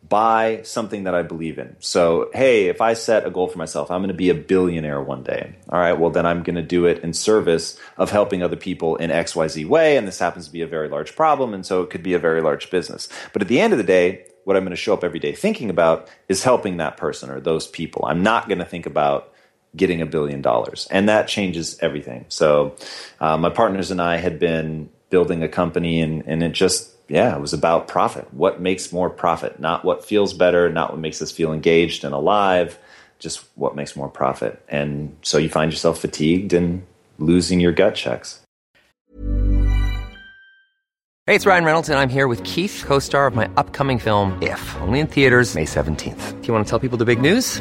by 0.07 0.63
something 0.63 1.05
that 1.05 1.15
I 1.15 1.23
believe 1.23 1.59
in. 1.59 1.77
So, 1.81 2.31
hey, 2.33 2.67
if 2.67 2.81
I 2.81 2.95
set 2.95 3.27
a 3.27 3.31
goal 3.31 3.49
for 3.49 3.59
myself, 3.59 3.91
I'm 3.91 4.01
going 4.01 4.09
to 4.09 4.15
be 4.15 4.31
a 4.31 4.35
billionaire 4.35 5.03
one 5.03 5.23
day. 5.23 5.57
All 5.69 5.79
right, 5.79 5.93
well, 5.93 6.11
then 6.11 6.25
I'm 6.25 6.43
going 6.43 6.57
to 6.57 6.63
do 6.63 6.87
it 6.87 7.03
in 7.03 7.13
service 7.13 7.79
of 7.97 8.11
helping 8.11 8.43
other 8.43 8.57
people 8.57 8.97
in 8.97 9.11
XYZ 9.11 9.67
way. 9.67 9.97
And 9.97 10.09
this 10.09 10.19
happens 10.19 10.47
to 10.47 10.53
be 10.53 10.63
a 10.63 10.67
very 10.67 10.89
large 10.89 11.15
problem. 11.15 11.53
And 11.53 11.65
so 11.65 11.83
it 11.83 11.91
could 11.91 12.03
be 12.03 12.15
a 12.15 12.19
very 12.19 12.41
large 12.41 12.71
business. 12.71 13.09
But 13.33 13.43
at 13.43 13.49
the 13.49 13.61
end 13.61 13.73
of 13.75 13.79
the 13.79 13.85
day, 13.85 14.25
what 14.45 14.57
I'm 14.57 14.63
going 14.63 14.71
to 14.71 14.77
show 14.77 14.95
up 14.95 15.05
every 15.05 15.21
day 15.21 15.33
thinking 15.33 15.69
about 15.69 16.09
is 16.29 16.43
helping 16.43 16.79
that 16.79 16.97
person 16.97 17.29
or 17.29 17.41
those 17.41 17.67
people. 17.67 18.07
I'm 18.07 18.23
not 18.23 18.49
going 18.49 18.61
to 18.61 18.65
think 18.65 18.87
about 18.87 19.33
getting 19.77 20.01
a 20.01 20.07
billion 20.07 20.41
dollars. 20.41 20.89
And 20.91 21.11
that 21.11 21.29
changes 21.29 21.79
everything. 21.81 22.25
So, 22.29 22.77
uh, 23.21 23.37
my 23.37 23.51
partners 23.51 23.91
and 23.91 24.01
I 24.01 24.17
had 24.17 24.39
been 24.39 24.89
building 25.11 25.43
a 25.43 25.49
company 25.49 26.01
and, 26.01 26.23
and 26.27 26.43
it 26.43 26.53
just 26.53 26.95
yeah, 27.09 27.35
it 27.35 27.41
was 27.41 27.53
about 27.53 27.89
profit. 27.89 28.33
What 28.33 28.61
makes 28.61 28.93
more 28.93 29.09
profit? 29.09 29.59
Not 29.59 29.85
what 29.85 30.05
feels 30.05 30.35
better, 30.35 30.71
not 30.71 30.91
what 30.91 31.01
makes 31.01 31.23
us 31.23 31.33
feel 31.33 31.53
engaged 31.53 32.05
and 32.05 32.15
alive, 32.15 32.79
just 33.19 33.45
what 33.55 33.75
makes 33.75 33.97
more 33.97 34.09
profit. 34.09 34.63
And 34.69 35.17
so 35.23 35.39
you 35.39 35.49
find 35.49 35.73
yourself 35.73 36.01
fatigued 36.01 36.53
and 36.53 36.87
losing 37.19 37.61
your 37.61 37.73
gut 37.73 37.95
checks. 37.95 38.41
Hey, 41.27 41.35
it's 41.35 41.45
Ryan 41.45 41.65
Reynolds, 41.65 41.89
and 41.91 41.99
I'm 41.99 42.09
here 42.09 42.27
with 42.27 42.43
Keith, 42.45 42.85
co 42.87 42.99
star 42.99 43.27
of 43.27 43.35
my 43.35 43.51
upcoming 43.57 43.99
film, 43.99 44.39
If, 44.43 44.77
only 44.81 45.01
in 45.01 45.07
theaters, 45.07 45.55
May 45.55 45.67
17th. 45.67 46.41
Do 46.41 46.47
you 46.47 46.55
want 46.55 46.65
to 46.67 46.71
tell 46.71 46.79
people 46.79 46.97
the 46.97 47.05
big 47.05 47.21
news? 47.21 47.61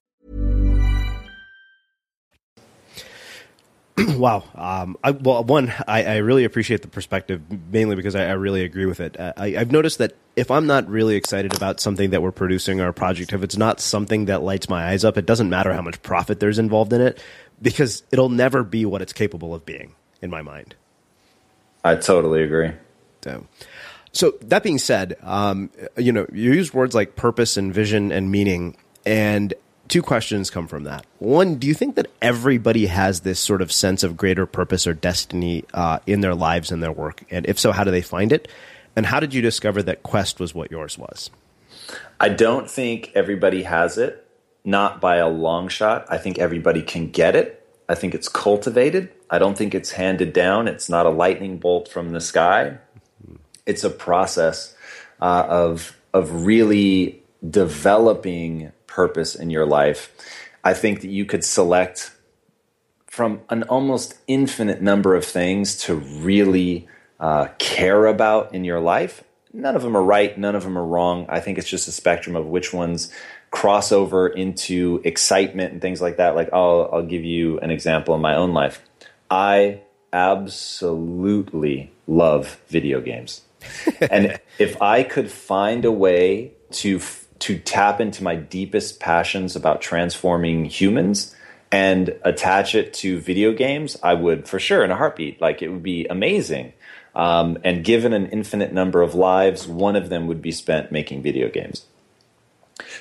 wow. 4.17 4.43
Um, 4.55 4.97
I, 5.03 5.11
well, 5.11 5.43
one, 5.43 5.73
I, 5.87 6.03
I, 6.03 6.17
really 6.17 6.43
appreciate 6.43 6.81
the 6.81 6.87
perspective, 6.87 7.41
mainly 7.71 7.95
because 7.95 8.15
I, 8.15 8.25
I 8.25 8.33
really 8.33 8.63
agree 8.63 8.85
with 8.85 8.99
it. 8.99 9.19
Uh, 9.19 9.33
I, 9.37 9.57
I've 9.57 9.71
noticed 9.71 9.97
that 9.99 10.13
if 10.35 10.51
I'm 10.51 10.67
not 10.67 10.87
really 10.87 11.15
excited 11.15 11.55
about 11.55 11.79
something 11.79 12.11
that 12.11 12.21
we're 12.21 12.31
producing 12.31 12.79
or 12.79 12.87
a 12.87 12.93
project, 12.93 13.33
if 13.33 13.43
it's 13.43 13.57
not 13.57 13.79
something 13.79 14.25
that 14.25 14.43
lights 14.43 14.69
my 14.69 14.89
eyes 14.89 15.03
up, 15.03 15.17
it 15.17 15.25
doesn't 15.25 15.49
matter 15.49 15.73
how 15.73 15.81
much 15.81 16.01
profit 16.01 16.39
there's 16.39 16.59
involved 16.59 16.93
in 16.93 17.01
it, 17.01 17.21
because 17.61 18.03
it'll 18.11 18.29
never 18.29 18.63
be 18.63 18.85
what 18.85 19.01
it's 19.01 19.13
capable 19.13 19.53
of 19.53 19.65
being 19.65 19.93
in 20.21 20.29
my 20.29 20.41
mind. 20.41 20.75
I 21.83 21.95
totally 21.95 22.43
agree. 22.43 22.71
So, 23.23 23.45
so 24.11 24.33
that 24.41 24.63
being 24.63 24.77
said, 24.77 25.17
um, 25.23 25.69
you 25.97 26.11
know, 26.11 26.27
you 26.31 26.53
use 26.53 26.73
words 26.73 26.95
like 26.95 27.15
purpose 27.15 27.57
and 27.57 27.73
vision 27.73 28.11
and 28.11 28.31
meaning, 28.31 28.77
and 29.05 29.53
two 29.91 30.01
questions 30.01 30.49
come 30.49 30.67
from 30.67 30.85
that. 30.85 31.05
One, 31.19 31.55
do 31.55 31.67
you 31.67 31.73
think 31.73 31.95
that 31.95 32.07
everybody 32.21 32.87
has 32.87 33.19
this 33.19 33.39
sort 33.39 33.61
of 33.61 33.71
sense 33.71 34.03
of 34.03 34.17
greater 34.17 34.45
purpose 34.45 34.87
or 34.87 34.93
destiny 34.93 35.65
uh, 35.73 35.99
in 36.07 36.21
their 36.21 36.33
lives 36.33 36.71
and 36.71 36.81
their 36.81 36.91
work? 36.91 37.23
And 37.29 37.45
if 37.45 37.59
so, 37.59 37.71
how 37.71 37.83
do 37.83 37.91
they 37.91 38.01
find 38.01 38.31
it? 38.31 38.47
And 38.95 39.05
how 39.05 39.19
did 39.19 39.33
you 39.33 39.41
discover 39.41 39.83
that 39.83 40.01
Quest 40.01 40.39
was 40.39 40.55
what 40.55 40.71
yours 40.71 40.97
was? 40.97 41.29
I 42.19 42.29
don't 42.29 42.69
think 42.69 43.11
everybody 43.15 43.63
has 43.63 43.97
it, 43.97 44.25
not 44.63 45.01
by 45.01 45.17
a 45.17 45.27
long 45.27 45.67
shot. 45.67 46.05
I 46.09 46.17
think 46.17 46.39
everybody 46.39 46.81
can 46.81 47.09
get 47.11 47.35
it. 47.35 47.57
I 47.89 47.95
think 47.95 48.15
it's 48.15 48.29
cultivated. 48.29 49.11
I 49.29 49.39
don't 49.39 49.57
think 49.57 49.75
it's 49.75 49.91
handed 49.91 50.31
down. 50.31 50.67
It's 50.67 50.89
not 50.89 51.05
a 51.05 51.09
lightning 51.09 51.57
bolt 51.57 51.89
from 51.89 52.11
the 52.11 52.21
sky. 52.21 52.77
It's 53.65 53.83
a 53.83 53.89
process 53.89 54.73
uh, 55.19 55.45
of 55.47 55.97
of 56.13 56.45
really 56.45 57.21
developing 57.47 58.71
purpose 58.91 59.35
in 59.35 59.49
your 59.49 59.65
life. 59.65 60.11
I 60.63 60.73
think 60.73 61.01
that 61.01 61.09
you 61.09 61.25
could 61.25 61.43
select 61.43 62.11
from 63.07 63.41
an 63.49 63.63
almost 63.63 64.17
infinite 64.27 64.81
number 64.81 65.15
of 65.15 65.25
things 65.25 65.77
to 65.77 65.95
really 65.95 66.87
uh, 67.19 67.47
care 67.57 68.05
about 68.05 68.53
in 68.53 68.63
your 68.63 68.79
life. 68.79 69.23
None 69.53 69.75
of 69.75 69.81
them 69.81 69.97
are 69.97 70.03
right, 70.03 70.37
none 70.37 70.55
of 70.55 70.63
them 70.63 70.77
are 70.77 70.85
wrong. 70.85 71.25
I 71.27 71.39
think 71.39 71.57
it's 71.57 71.69
just 71.69 71.87
a 71.87 71.91
spectrum 71.91 72.35
of 72.35 72.45
which 72.47 72.73
ones 72.73 73.11
cross 73.49 73.91
over 73.91 74.27
into 74.27 75.01
excitement 75.03 75.73
and 75.73 75.81
things 75.81 76.01
like 76.01 76.17
that. 76.17 76.35
Like, 76.35 76.49
I'll, 76.53 76.89
I'll 76.91 77.05
give 77.05 77.25
you 77.25 77.59
an 77.59 77.69
example 77.69 78.15
in 78.15 78.21
my 78.21 78.35
own 78.35 78.53
life. 78.53 78.81
I 79.29 79.81
absolutely 80.13 81.91
love 82.07 82.61
video 82.67 83.01
games. 83.01 83.41
and 84.01 84.39
if 84.57 84.81
I 84.81 85.03
could 85.03 85.29
find 85.29 85.85
a 85.85 85.91
way 85.91 86.53
to 86.71 86.99
to 87.41 87.57
tap 87.57 87.99
into 87.99 88.23
my 88.23 88.35
deepest 88.35 88.99
passions 88.99 89.55
about 89.55 89.81
transforming 89.81 90.65
humans 90.65 91.35
and 91.71 92.15
attach 92.23 92.75
it 92.75 92.93
to 92.93 93.19
video 93.19 93.53
games, 93.53 93.97
I 94.03 94.13
would 94.13 94.47
for 94.47 94.59
sure 94.59 94.83
in 94.83 94.91
a 94.91 94.95
heartbeat. 94.95 95.41
Like 95.41 95.61
it 95.61 95.69
would 95.69 95.83
be 95.83 96.05
amazing. 96.05 96.73
Um, 97.15 97.57
and 97.63 97.83
given 97.83 98.13
an 98.13 98.27
infinite 98.27 98.73
number 98.73 99.01
of 99.01 99.15
lives, 99.15 99.67
one 99.67 99.95
of 99.95 100.09
them 100.09 100.27
would 100.27 100.41
be 100.41 100.51
spent 100.51 100.91
making 100.91 101.21
video 101.21 101.49
games. 101.49 101.85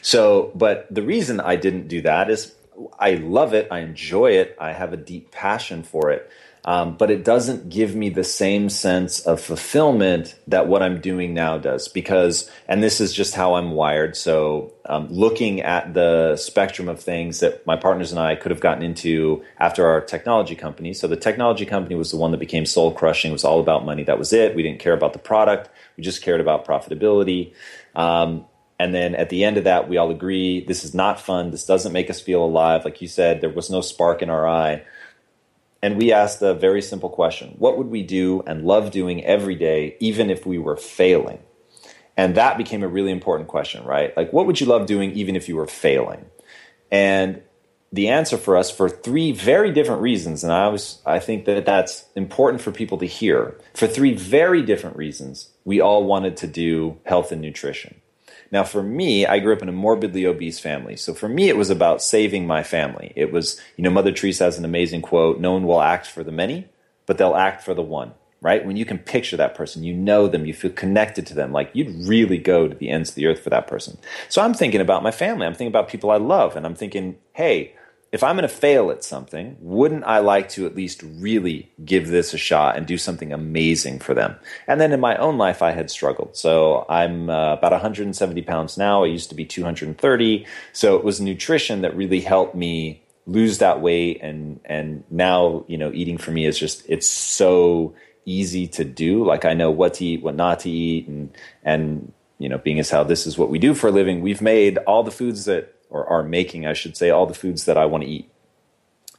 So, 0.03 0.53
but 0.55 0.93
the 0.93 1.03
reason 1.03 1.41
I 1.41 1.57
didn't 1.57 1.89
do 1.89 2.01
that 2.03 2.31
is 2.31 2.55
I 2.99 3.15
love 3.15 3.55
it, 3.55 3.69
I 3.71 3.81
enjoy 3.81 4.33
it, 4.33 4.57
I 4.59 4.73
have 4.73 4.93
a 4.93 4.97
deep 4.97 5.31
passion 5.31 5.83
for 5.83 6.11
it. 6.11 6.31
Um, 6.65 6.97
but 6.97 7.11
it 7.11 7.25
doesn't 7.25 7.71
give 7.71 7.95
me 7.95 8.11
the 8.11 8.25
same 8.25 8.69
sense 8.69 9.21
of 9.21 9.41
fulfillment 9.41 10.35
that 10.47 10.67
what 10.67 10.83
I'm 10.83 11.01
doing 11.01 11.33
now 11.33 11.57
does. 11.57 11.89
Because, 11.89 12.51
and 12.69 12.83
this 12.83 13.01
is 13.01 13.13
just 13.15 13.35
how 13.35 13.55
I'm 13.55 13.73
wired. 13.73 14.17
So, 14.17 14.73
um, 14.85 15.09
looking 15.09 15.61
at 15.61 15.95
the 15.95 16.37
spectrum 16.37 16.89
of 16.89 17.01
things 17.01 17.41
that 17.41 17.67
my 17.67 17.77
partners 17.77 18.11
and 18.11 18.21
I 18.21 18.35
could 18.37 18.51
have 18.51 18.61
gotten 18.61 18.83
into 18.83 19.43
after 19.59 19.87
our 19.87 20.01
technology 20.01 20.55
company. 20.55 20.93
So, 20.93 21.07
the 21.07 21.17
technology 21.17 21.65
company 21.65 21.95
was 21.95 22.11
the 22.11 22.19
one 22.19 22.31
that 22.33 22.41
became 22.41 22.67
soul 22.67 22.93
crushing. 22.93 23.31
It 23.31 23.35
was 23.35 23.45
all 23.45 23.61
about 23.61 23.85
money. 23.87 24.05
That 24.05 24.19
was 24.19 24.33
it. 24.33 24.55
We 24.55 24.63
didn't 24.63 24.81
care 24.81 24.95
about 24.95 25.15
the 25.15 25.19
product. 25.19 25.71
We 25.97 26.03
just 26.03 26.23
cared 26.23 26.41
about 26.41 26.67
profitability. 26.67 27.55
Um, 27.95 28.45
and 28.81 28.95
then 28.95 29.15
at 29.15 29.29
the 29.29 29.45
end 29.45 29.59
of 29.59 29.65
that, 29.65 29.91
we 29.91 29.99
all 29.99 30.11
agree 30.11 30.65
this 30.65 30.85
is 30.85 30.95
not 30.95 31.21
fun. 31.21 31.51
This 31.51 31.67
doesn't 31.67 31.93
make 31.93 32.09
us 32.09 32.19
feel 32.19 32.43
alive. 32.43 32.83
Like 32.83 33.03
you 33.03 33.09
said, 33.09 33.43
there 33.43 33.51
was 33.51 33.69
no 33.69 33.83
spark 33.83 34.23
in 34.23 34.31
our 34.31 34.49
eye. 34.49 34.83
And 35.83 35.97
we 35.97 36.13
asked 36.13 36.43
a 36.43 36.55
very 36.55 36.83
simple 36.83 37.09
question 37.09 37.55
What 37.59 37.79
would 37.79 37.89
we 37.89 38.03
do 38.03 38.43
and 38.47 38.65
love 38.65 38.91
doing 38.91 39.25
every 39.25 39.55
day, 39.55 39.97
even 40.01 40.31
if 40.31 40.47
we 40.47 40.59
were 40.59 40.77
failing? 40.77 41.41
And 42.17 42.35
that 42.35 42.59
became 42.59 42.83
a 42.83 42.89
really 42.89 43.13
important 43.13 43.49
question, 43.49 43.85
right? 43.85 44.15
Like, 44.17 44.33
what 44.33 44.47
would 44.47 44.61
you 44.61 44.67
love 44.67 44.87
doing 44.87 45.13
even 45.13 45.37
if 45.37 45.49
you 45.49 45.57
were 45.57 45.67
failing? 45.67 46.27
And 46.91 47.43
the 47.93 48.09
answer 48.09 48.37
for 48.37 48.57
us 48.57 48.71
for 48.71 48.89
three 48.89 49.33
very 49.33 49.73
different 49.73 50.01
reasons 50.01 50.45
and 50.45 50.53
i 50.53 50.69
was 50.69 51.01
i 51.07 51.19
think 51.19 51.45
that 51.45 51.67
that's 51.67 52.05
important 52.15 52.63
for 52.63 52.71
people 52.71 52.99
to 52.99 53.07
hear 53.07 53.59
for 53.75 53.87
three 53.87 54.15
very 54.15 54.63
different 54.63 54.97
reasons 54.97 55.51
we 55.65 55.81
all 55.81 56.05
wanted 56.05 56.37
to 56.37 56.47
do 56.47 56.99
health 57.05 57.33
and 57.33 57.41
nutrition 57.41 58.00
now, 58.53 58.65
for 58.65 58.83
me, 58.83 59.27
I 59.27 59.39
grew 59.39 59.53
up 59.53 59.63
in 59.63 59.69
a 59.69 59.73
morbidly 59.73 60.27
obese 60.27 60.59
family. 60.59 60.97
So 60.97 61.15
for 61.15 61.29
me, 61.29 61.49
it 61.49 61.57
was 61.57 61.71
about 61.71 62.03
saving 62.03 62.47
my 62.47 62.63
family. 62.63 63.13
It 63.15 63.33
was, 63.33 63.61
you 63.77 63.85
know, 63.85 63.91
Mother 63.91 64.13
Teresa 64.13 64.45
has 64.45 64.59
an 64.59 64.65
amazing 64.65 65.03
quote 65.03 65.39
no 65.39 65.53
one 65.53 65.65
will 65.65 65.81
act 65.81 66.07
for 66.07 66.25
the 66.25 66.33
many, 66.33 66.69
but 67.07 67.17
they'll 67.17 67.37
act 67.37 67.63
for 67.63 67.75
the 67.75 67.83
one, 67.83 68.13
right? 68.41 68.65
When 68.67 68.77
you 68.77 68.85
can 68.85 68.99
picture 68.99 69.37
that 69.37 69.55
person, 69.55 69.85
you 69.85 69.95
know 69.95 70.27
them, 70.27 70.47
you 70.47 70.55
feel 70.55 70.73
connected 70.73 71.27
to 71.29 71.35
them, 71.35 71.53
like 71.53 71.71
you'd 71.75 72.09
really 72.09 72.39
go 72.39 72.67
to 72.67 72.75
the 72.75 72.91
ends 72.91 73.11
of 73.11 73.15
the 73.15 73.27
earth 73.27 73.41
for 73.41 73.51
that 73.51 73.69
person. 73.69 73.99
So 74.29 74.43
I'm 74.43 74.55
thinking 74.55 74.81
about 74.81 75.05
my 75.05 75.13
family. 75.13 75.47
I'm 75.47 75.55
thinking 75.55 75.69
about 75.69 75.89
people 75.89 76.11
I 76.11 76.17
love, 76.17 76.57
and 76.57 76.67
I'm 76.67 76.75
thinking, 76.75 77.19
hey, 77.35 77.75
if 78.13 78.25
I'm 78.25 78.35
going 78.35 78.49
to 78.49 78.55
fail 78.55 78.91
at 78.91 79.05
something, 79.05 79.57
wouldn't 79.61 80.03
I 80.05 80.19
like 80.19 80.49
to 80.51 80.67
at 80.67 80.75
least 80.75 81.03
really 81.03 81.71
give 81.85 82.09
this 82.09 82.35
a 82.35 82.39
shot 82.39 82.77
and 82.77 82.85
do 82.85 82.99
something 82.99 83.33
amazing 83.33 84.01
for 84.01 84.15
them? 84.15 84.35
And 84.67 84.81
then 84.81 84.93
in 84.93 84.99
my 84.99 85.17
own 85.17 85.39
life, 85.39 85.63
I 85.63 85.71
had 85.71 85.91
struggled. 85.91 86.37
So 86.37 86.87
I'm 86.89 87.31
uh, 87.31 87.53
about 87.53 87.71
170 87.71 88.43
pounds 88.43 88.77
now. 88.77 89.05
I 89.05 89.07
used 89.07 89.29
to 89.29 89.37
be 89.37 89.45
230. 89.45 90.45
So 90.73 90.97
it 90.97 91.05
was 91.05 91.21
nutrition 91.21 91.83
that 91.83 91.97
really 91.97 92.21
helped 92.21 92.57
me 92.57 93.01
lose 93.27 93.59
that 93.59 93.81
weight. 93.81 94.19
And, 94.23 94.59
and 94.65 95.05
now, 95.09 95.65
you 95.69 95.79
know, 95.79 95.93
eating 95.93 96.19
for 96.19 96.33
me 96.33 96.47
is 96.47 96.59
just, 96.59 96.83
it's 96.89 97.07
so 97.07 97.95
easy 98.25 98.67
to 98.69 98.85
do. 98.85 99.25
Like 99.25 99.45
I 99.45 99.55
know 99.55 99.71
what 99.71 99.95
to 99.95 100.05
eat, 100.05 100.23
what 100.23 100.35
not 100.35 100.61
to 100.61 100.71
eat. 100.71 101.07
And, 101.07 101.31
and, 101.63 102.13
you 102.39 102.49
know, 102.49 102.59
being 102.59 102.81
as 102.81 102.91
how 102.91 103.05
this 103.05 103.25
is 103.25 103.39
what 103.39 103.51
we 103.51 103.61
do 103.61 103.73
for 103.73 103.87
a 103.87 103.93
living, 103.93 104.21
we've 104.21 104.43
made 104.43 104.79
all 104.79 105.05
the 105.05 105.13
foods 105.13 105.45
that 105.45 105.77
or 105.91 106.07
are 106.07 106.23
making, 106.23 106.67
I 106.67 106.73
should 106.73 106.97
say, 106.97 107.11
all 107.11 107.27
the 107.27 107.35
foods 107.35 107.67
that 107.67 107.77
I 107.77 107.85
want 107.85 108.05
to 108.05 108.11
eat. 108.11 108.31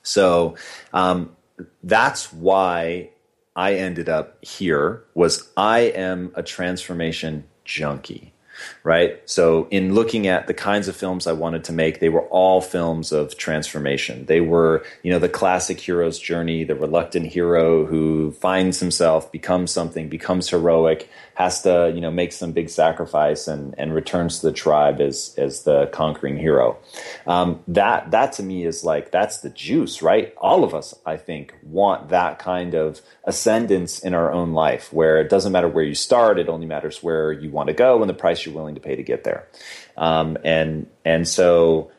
So 0.04 0.56
um, 0.94 1.36
that's 1.84 2.34
why 2.34 3.12
I 3.56 3.76
ended 3.76 4.10
up 4.10 4.44
here. 4.44 5.04
Was 5.14 5.50
I 5.56 5.80
am 5.80 6.32
a 6.36 6.42
transformation 6.44 7.44
junkie. 7.66 8.34
right? 8.84 9.22
So, 9.30 9.68
in 9.72 9.94
looking 9.94 10.28
at 10.28 10.48
the 10.48 10.54
kinds 10.54 10.88
of 10.88 10.96
films 10.96 11.28
I 11.28 11.34
wanted 11.34 11.64
to 11.66 11.74
make, 11.74 12.00
they 12.00 12.10
were 12.10 12.28
all 12.28 12.62
films 12.62 13.12
of 13.12 13.38
transformation. 13.38 14.26
They 14.26 14.42
were, 14.42 14.84
you 15.04 15.12
know, 15.12 15.20
the 15.20 15.30
classic 15.30 15.80
hero's 15.80 16.20
journey, 16.20 16.64
the 16.64 16.76
reluctant 16.76 17.28
hero 17.28 17.86
who 17.86 18.32
finds 18.34 18.80
himself, 18.80 19.32
becomes 19.32 19.72
something, 19.72 20.10
becomes 20.10 20.50
heroic, 20.50 21.10
has 21.42 21.62
to, 21.64 21.92
you 21.94 22.02
know, 22.02 22.12
make 22.12 22.32
some 22.32 22.52
big 22.52 22.70
sacrifice 22.70 23.48
and, 23.48 23.74
and 23.78 23.94
returns 23.94 24.40
to 24.40 24.48
the 24.48 24.54
tribe 24.54 25.02
as, 25.02 25.34
as 25.38 25.64
the 25.64 25.88
conquering 25.92 26.38
hero. 26.38 26.78
Um, 27.26 27.60
that, 27.68 28.12
that 28.12 28.34
to 28.34 28.44
me 28.44 28.66
is 28.66 28.84
like, 28.84 29.12
that's 29.12 29.38
the 29.38 29.50
juice, 29.50 30.02
right? 30.02 30.34
All 30.38 30.64
of 30.64 30.74
us, 30.74 30.94
I 31.06 31.18
think, 31.18 31.54
want 31.64 32.10
that 32.10 32.40
kind 32.40 32.74
of 32.76 33.02
ascendance 33.24 34.00
in 34.00 34.14
our 34.14 34.32
own 34.32 34.54
life 34.54 34.94
where 34.94 35.20
it 35.20 35.30
doesn't 35.30 35.52
matter 35.52 35.68
where 35.68 35.84
you 35.84 35.96
start, 35.96 36.40
it 36.40 36.50
only 36.50 36.68
matters 36.68 37.04
where 37.04 37.32
you 37.32 37.50
want 37.50 37.68
to 37.68 37.74
go 37.74 38.02
and 38.02 38.10
the 38.10 38.14
price 38.14 38.46
you're 38.46 38.56
willing 38.56 38.76
to 38.76 38.82
pay 38.82 38.96
to 38.96 39.04
get 39.04 39.24
there. 39.24 39.48
Um, 39.98 40.38
and, 40.44 40.88
and 41.04 41.28
so 41.28 41.92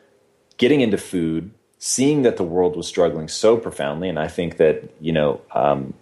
getting 0.57 0.81
into 0.81 0.97
food, 0.97 1.51
seeing 1.79 2.21
that 2.23 2.37
the 2.37 2.43
world 2.43 2.75
was 2.75 2.87
struggling 2.87 3.27
so 3.27 3.57
profoundly, 3.57 4.09
and 4.09 4.17
I 4.17 4.29
think 4.29 4.57
that, 4.57 4.89
you 5.01 5.11
know, 5.11 5.41
um, 5.51 5.93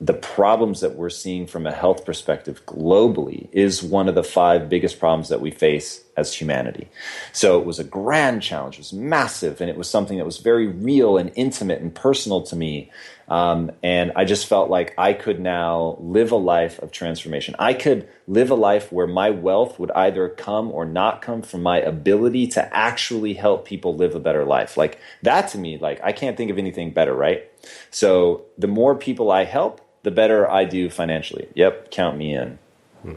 the 0.00 0.14
problems 0.14 0.80
that 0.80 0.94
we're 0.94 1.10
seeing 1.10 1.46
from 1.46 1.66
a 1.66 1.72
health 1.72 2.04
perspective 2.04 2.64
globally 2.66 3.48
is 3.50 3.82
one 3.82 4.08
of 4.08 4.14
the 4.14 4.22
five 4.22 4.68
biggest 4.68 5.00
problems 5.00 5.28
that 5.28 5.40
we 5.40 5.50
face 5.50 6.04
as 6.16 6.32
humanity. 6.32 6.88
So 7.32 7.58
it 7.58 7.66
was 7.66 7.80
a 7.80 7.84
grand 7.84 8.40
challenge, 8.40 8.76
it 8.76 8.80
was 8.80 8.92
massive, 8.92 9.60
and 9.60 9.68
it 9.68 9.76
was 9.76 9.90
something 9.90 10.18
that 10.18 10.24
was 10.24 10.38
very 10.38 10.68
real 10.68 11.18
and 11.18 11.32
intimate 11.34 11.80
and 11.80 11.92
personal 11.92 12.42
to 12.42 12.54
me. 12.54 12.92
Um, 13.26 13.72
and 13.82 14.12
I 14.14 14.24
just 14.24 14.46
felt 14.46 14.70
like 14.70 14.94
I 14.96 15.14
could 15.14 15.40
now 15.40 15.96
live 16.00 16.30
a 16.30 16.36
life 16.36 16.78
of 16.78 16.92
transformation. 16.92 17.56
I 17.58 17.74
could 17.74 18.08
live 18.28 18.52
a 18.52 18.54
life 18.54 18.92
where 18.92 19.08
my 19.08 19.30
wealth 19.30 19.80
would 19.80 19.90
either 19.90 20.28
come 20.28 20.70
or 20.70 20.84
not 20.84 21.22
come 21.22 21.42
from 21.42 21.62
my 21.62 21.80
ability 21.80 22.46
to 22.48 22.76
actually 22.76 23.34
help 23.34 23.64
people 23.64 23.96
live 23.96 24.14
a 24.14 24.20
better 24.20 24.44
life. 24.44 24.76
Like 24.76 25.00
that 25.22 25.48
to 25.48 25.58
me, 25.58 25.76
like 25.76 26.00
I 26.04 26.12
can't 26.12 26.36
think 26.36 26.52
of 26.52 26.58
anything 26.58 26.92
better, 26.92 27.14
right? 27.14 27.50
So 27.90 28.46
the 28.56 28.68
more 28.68 28.94
people 28.94 29.30
I 29.30 29.44
help, 29.44 29.80
the 30.02 30.10
better 30.10 30.50
I 30.50 30.64
do 30.64 30.90
financially. 30.90 31.48
Yep, 31.54 31.90
count 31.90 32.16
me 32.16 32.34
in. 32.34 32.58
Hmm. 33.02 33.14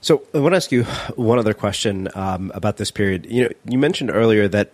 So 0.00 0.22
I 0.34 0.38
want 0.38 0.52
to 0.52 0.56
ask 0.56 0.72
you 0.72 0.84
one 1.16 1.38
other 1.38 1.54
question 1.54 2.08
um, 2.14 2.52
about 2.54 2.76
this 2.76 2.90
period. 2.90 3.26
You 3.26 3.44
know, 3.44 3.50
you 3.66 3.78
mentioned 3.78 4.10
earlier 4.10 4.48
that 4.48 4.72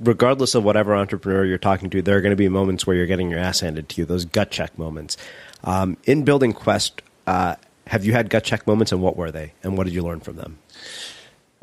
regardless 0.00 0.54
of 0.54 0.64
whatever 0.64 0.94
entrepreneur 0.94 1.44
you're 1.44 1.58
talking 1.58 1.90
to, 1.90 2.02
there 2.02 2.16
are 2.16 2.20
going 2.20 2.30
to 2.30 2.36
be 2.36 2.48
moments 2.48 2.86
where 2.86 2.96
you're 2.96 3.06
getting 3.06 3.30
your 3.30 3.40
ass 3.40 3.60
handed 3.60 3.88
to 3.90 4.00
you. 4.00 4.04
Those 4.04 4.24
gut 4.24 4.50
check 4.50 4.76
moments. 4.78 5.16
Um, 5.64 5.96
in 6.04 6.24
building 6.24 6.52
Quest, 6.52 7.02
uh, 7.26 7.56
have 7.86 8.04
you 8.04 8.12
had 8.12 8.30
gut 8.30 8.44
check 8.44 8.66
moments, 8.66 8.92
and 8.92 9.02
what 9.02 9.16
were 9.16 9.30
they, 9.30 9.52
and 9.62 9.76
what 9.76 9.84
did 9.84 9.94
you 9.94 10.02
learn 10.02 10.20
from 10.20 10.36
them? 10.36 10.58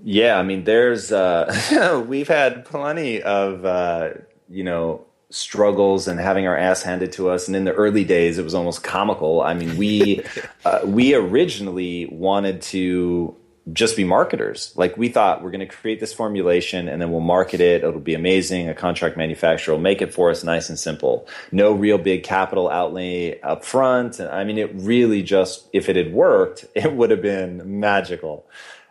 Yeah, 0.03 0.37
I 0.37 0.43
mean, 0.43 0.63
there's 0.63 1.11
uh, 1.11 2.03
we've 2.07 2.27
had 2.27 2.65
plenty 2.65 3.21
of 3.21 3.65
uh, 3.65 4.11
you 4.49 4.63
know 4.63 5.05
struggles 5.31 6.07
and 6.07 6.19
having 6.19 6.47
our 6.47 6.57
ass 6.57 6.81
handed 6.81 7.11
to 7.13 7.29
us. 7.29 7.47
And 7.47 7.55
in 7.55 7.65
the 7.65 7.73
early 7.73 8.03
days 8.03 8.37
it 8.37 8.43
was 8.43 8.55
almost 8.55 8.83
comical. 8.83 9.41
I 9.41 9.53
mean 9.53 9.77
we 9.77 10.23
uh, 10.65 10.81
we 10.83 11.13
originally 11.13 12.07
wanted 12.07 12.61
to 12.63 13.35
just 13.73 13.95
be 13.95 14.03
marketers. 14.03 14.73
Like 14.75 14.97
we 14.97 15.09
thought 15.09 15.43
we're 15.43 15.51
going 15.51 15.59
to 15.59 15.67
create 15.67 15.99
this 15.99 16.13
formulation 16.13 16.89
and 16.89 17.01
then 17.01 17.11
we'll 17.11 17.21
market 17.21 17.61
it. 17.61 17.83
It'll 17.83 17.99
be 17.99 18.15
amazing. 18.15 18.67
A 18.67 18.73
contract 18.73 19.15
manufacturer 19.17 19.75
will 19.75 19.81
make 19.81 20.01
it 20.01 20.13
for 20.13 20.31
us 20.31 20.43
nice 20.43 20.69
and 20.69 20.79
simple. 20.79 21.27
No 21.51 21.73
real 21.73 21.99
big 21.99 22.23
capital 22.23 22.69
outlay 22.69 23.39
up 23.41 23.63
front. 23.63 24.19
And 24.19 24.29
i 24.29 24.43
mean 24.43 24.57
it 24.57 24.71
really 24.73 25.21
just 25.21 25.67
if 25.73 25.89
it 25.89 25.95
had 25.95 26.13
worked 26.13 26.65
it 26.75 26.93
would 26.93 27.11
have 27.11 27.21
been 27.21 27.79
magical 27.79 28.47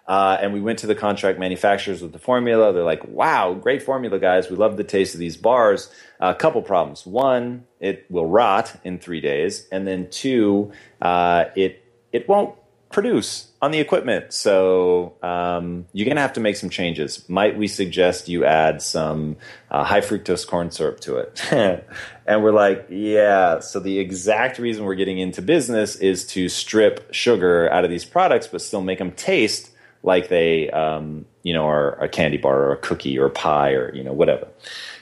uh, 0.09 0.39
and 0.41 0.55
we 0.55 0.61
went 0.61 0.79
to 0.79 0.87
the 0.87 0.95
contract 0.95 1.39
manufacturers 1.39 2.01
with 2.01 2.13
the 2.13 2.19
formula. 2.19 2.73
They're 2.73 2.83
like, 2.83 3.07
wow, 3.07 3.53
great 3.53 3.83
formula, 3.83 4.19
guys. 4.19 4.49
We 4.49 4.57
love 4.57 4.79
the 4.79 4.85
taste 4.85 5.13
of 5.13 5.21
these 5.21 5.37
bars. 5.37 5.93
A 6.19 6.25
uh, 6.25 6.35
couple 6.35 6.63
problems. 6.63 7.07
One, 7.07 7.67
it 7.79 8.07
will 8.11 8.27
rot 8.27 8.75
in 8.85 8.99
three 8.99 9.21
days. 9.21 9.69
And 9.71 9.87
then 9.87 10.09
two, 10.11 10.73
uh, 11.03 11.45
it, 11.55 11.85
it 12.11 12.27
won't 12.27 12.55
produce 12.89 13.49
on 13.61 13.71
the 13.71 13.81
equipment. 13.81 14.33
So 14.33 15.15
um, 15.23 15.85
you're 15.93 16.07
going 16.07 16.17
to 16.17 16.23
have 16.23 16.33
to 16.33 16.41
make 16.41 16.57
some 16.57 16.71
changes. 16.71 17.29
Might 17.29 17.59
we 17.59 17.69
suggest 17.69 18.31
you 18.31 18.47
add 18.47 18.81
some 18.81 19.37
uh, 19.71 19.85
high 19.85 20.01
fructose 20.01 20.47
corn 20.47 20.71
syrup 20.71 21.01
to 21.01 21.19
it? 21.19 21.43
and 22.27 22.43
we're 22.43 22.53
like, 22.53 22.87
yeah. 22.89 23.59
So 23.59 23.79
the 23.79 23.99
exact 23.99 24.59
reason 24.59 24.85
we're 24.85 24.95
getting 24.95 25.19
into 25.19 25.43
business 25.43 25.97
is 25.97 26.27
to 26.29 26.49
strip 26.49 27.13
sugar 27.13 27.71
out 27.71 27.85
of 27.85 27.91
these 27.91 28.07
products, 28.07 28.47
but 28.47 28.63
still 28.63 28.81
make 28.81 29.01
them 29.01 29.13
taste 29.13 29.73
like 30.03 30.29
they 30.29 30.71
um, 30.71 31.27
you 31.43 31.53
know 31.53 31.69
are 31.69 31.93
a 32.03 32.09
candy 32.09 32.37
bar 32.37 32.57
or 32.57 32.73
a 32.73 32.77
cookie 32.77 33.19
or 33.19 33.27
a 33.27 33.31
pie 33.31 33.73
or 33.73 33.95
you 33.95 34.05
know 34.05 34.13
whatever. 34.13 34.49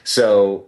So 0.03 0.67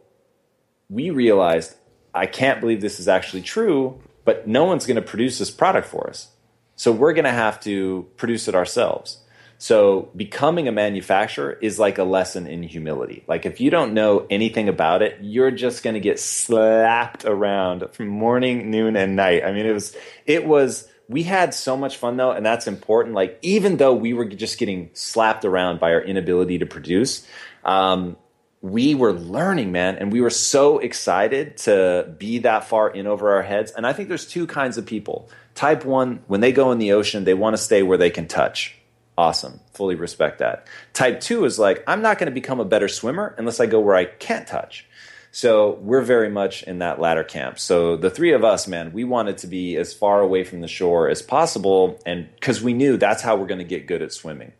we 0.89 1.09
realized 1.09 1.75
I 2.13 2.25
can't 2.25 2.59
believe 2.59 2.81
this 2.81 2.99
is 2.99 3.07
actually 3.07 3.41
true, 3.41 4.01
but 4.25 4.47
no 4.47 4.65
one's 4.65 4.85
going 4.85 4.95
to 4.95 5.01
produce 5.01 5.39
this 5.39 5.51
product 5.51 5.87
for 5.87 6.09
us. 6.09 6.29
So 6.75 6.91
we're 6.91 7.13
going 7.13 7.25
to 7.25 7.31
have 7.31 7.59
to 7.61 8.07
produce 8.17 8.47
it 8.47 8.55
ourselves. 8.55 9.19
So 9.61 10.09
becoming 10.15 10.69
a 10.69 10.71
manufacturer 10.71 11.51
is 11.51 11.77
like 11.77 11.97
a 11.97 12.05
lesson 12.05 12.47
in 12.47 12.63
humility. 12.63 13.25
Like 13.27 13.45
if 13.45 13.59
you 13.59 13.69
don't 13.69 13.93
know 13.93 14.25
anything 14.29 14.69
about 14.69 15.01
it, 15.01 15.17
you're 15.21 15.51
just 15.51 15.83
going 15.83 15.95
to 15.95 15.99
get 15.99 16.19
slapped 16.19 17.25
around 17.25 17.83
from 17.91 18.07
morning, 18.07 18.71
noon, 18.71 18.95
and 18.95 19.17
night. 19.17 19.43
I 19.43 19.51
mean, 19.51 19.65
it 19.65 19.73
was 19.73 19.95
it 20.25 20.45
was 20.45 20.87
we 21.09 21.23
had 21.23 21.53
so 21.55 21.75
much 21.75 21.97
fun 21.97 22.15
though, 22.15 22.31
and 22.31 22.45
that's 22.45 22.67
important. 22.67 23.15
Like 23.15 23.39
even 23.41 23.77
though 23.77 23.93
we 23.93 24.13
were 24.13 24.25
just 24.25 24.59
getting 24.59 24.91
slapped 24.93 25.43
around 25.43 25.79
by 25.79 25.91
our 25.91 26.01
inability 26.01 26.59
to 26.59 26.67
produce, 26.67 27.27
um, 27.65 28.15
we 28.61 28.93
were 28.93 29.13
learning, 29.13 29.71
man, 29.71 29.97
and 29.97 30.11
we 30.11 30.21
were 30.21 30.29
so 30.29 30.77
excited 30.79 31.57
to 31.57 32.13
be 32.17 32.39
that 32.39 32.65
far 32.65 32.89
in 32.89 33.07
over 33.07 33.35
our 33.35 33.41
heads. 33.41 33.71
And 33.71 33.87
I 33.87 33.93
think 33.93 34.07
there's 34.07 34.27
two 34.27 34.45
kinds 34.45 34.77
of 34.77 34.85
people. 34.85 35.29
Type 35.55 35.83
one, 35.83 36.21
when 36.27 36.41
they 36.41 36.51
go 36.51 36.71
in 36.71 36.77
the 36.77 36.91
ocean, 36.91 37.23
they 37.23 37.33
want 37.33 37.55
to 37.55 37.61
stay 37.61 37.83
where 37.83 37.97
they 37.97 38.09
can 38.09 38.27
touch. 38.27 38.75
Awesome. 39.17 39.59
Fully 39.73 39.95
respect 39.95 40.39
that. 40.39 40.67
Type 40.93 41.21
two 41.21 41.43
is 41.45 41.57
like, 41.57 41.83
I'm 41.87 42.01
not 42.01 42.19
going 42.19 42.29
to 42.29 42.33
become 42.33 42.59
a 42.59 42.65
better 42.65 42.87
swimmer 42.87 43.33
unless 43.37 43.59
I 43.59 43.65
go 43.65 43.79
where 43.79 43.95
I 43.95 44.05
can't 44.05 44.47
touch. 44.47 44.85
So 45.31 45.77
we're 45.81 46.01
very 46.01 46.29
much 46.29 46.63
in 46.63 46.79
that 46.79 46.99
latter 46.99 47.23
camp. 47.23 47.59
So 47.59 47.95
the 47.95 48.09
three 48.09 48.33
of 48.33 48.43
us, 48.43 48.67
man, 48.67 48.93
we 48.93 49.03
wanted 49.03 49.37
to 49.39 49.47
be 49.47 49.77
as 49.77 49.93
far 49.93 50.21
away 50.21 50.43
from 50.43 50.61
the 50.61 50.67
shore 50.67 51.09
as 51.09 51.21
possible, 51.21 51.99
and 52.05 52.27
because 52.35 52.61
we 52.61 52.73
knew 52.73 52.97
that's 52.97 53.21
how 53.21 53.35
we're 53.35 53.47
going 53.47 53.59
to 53.59 53.63
get 53.63 53.87
good 53.87 54.01
at 54.01 54.11
swimming. 54.11 54.53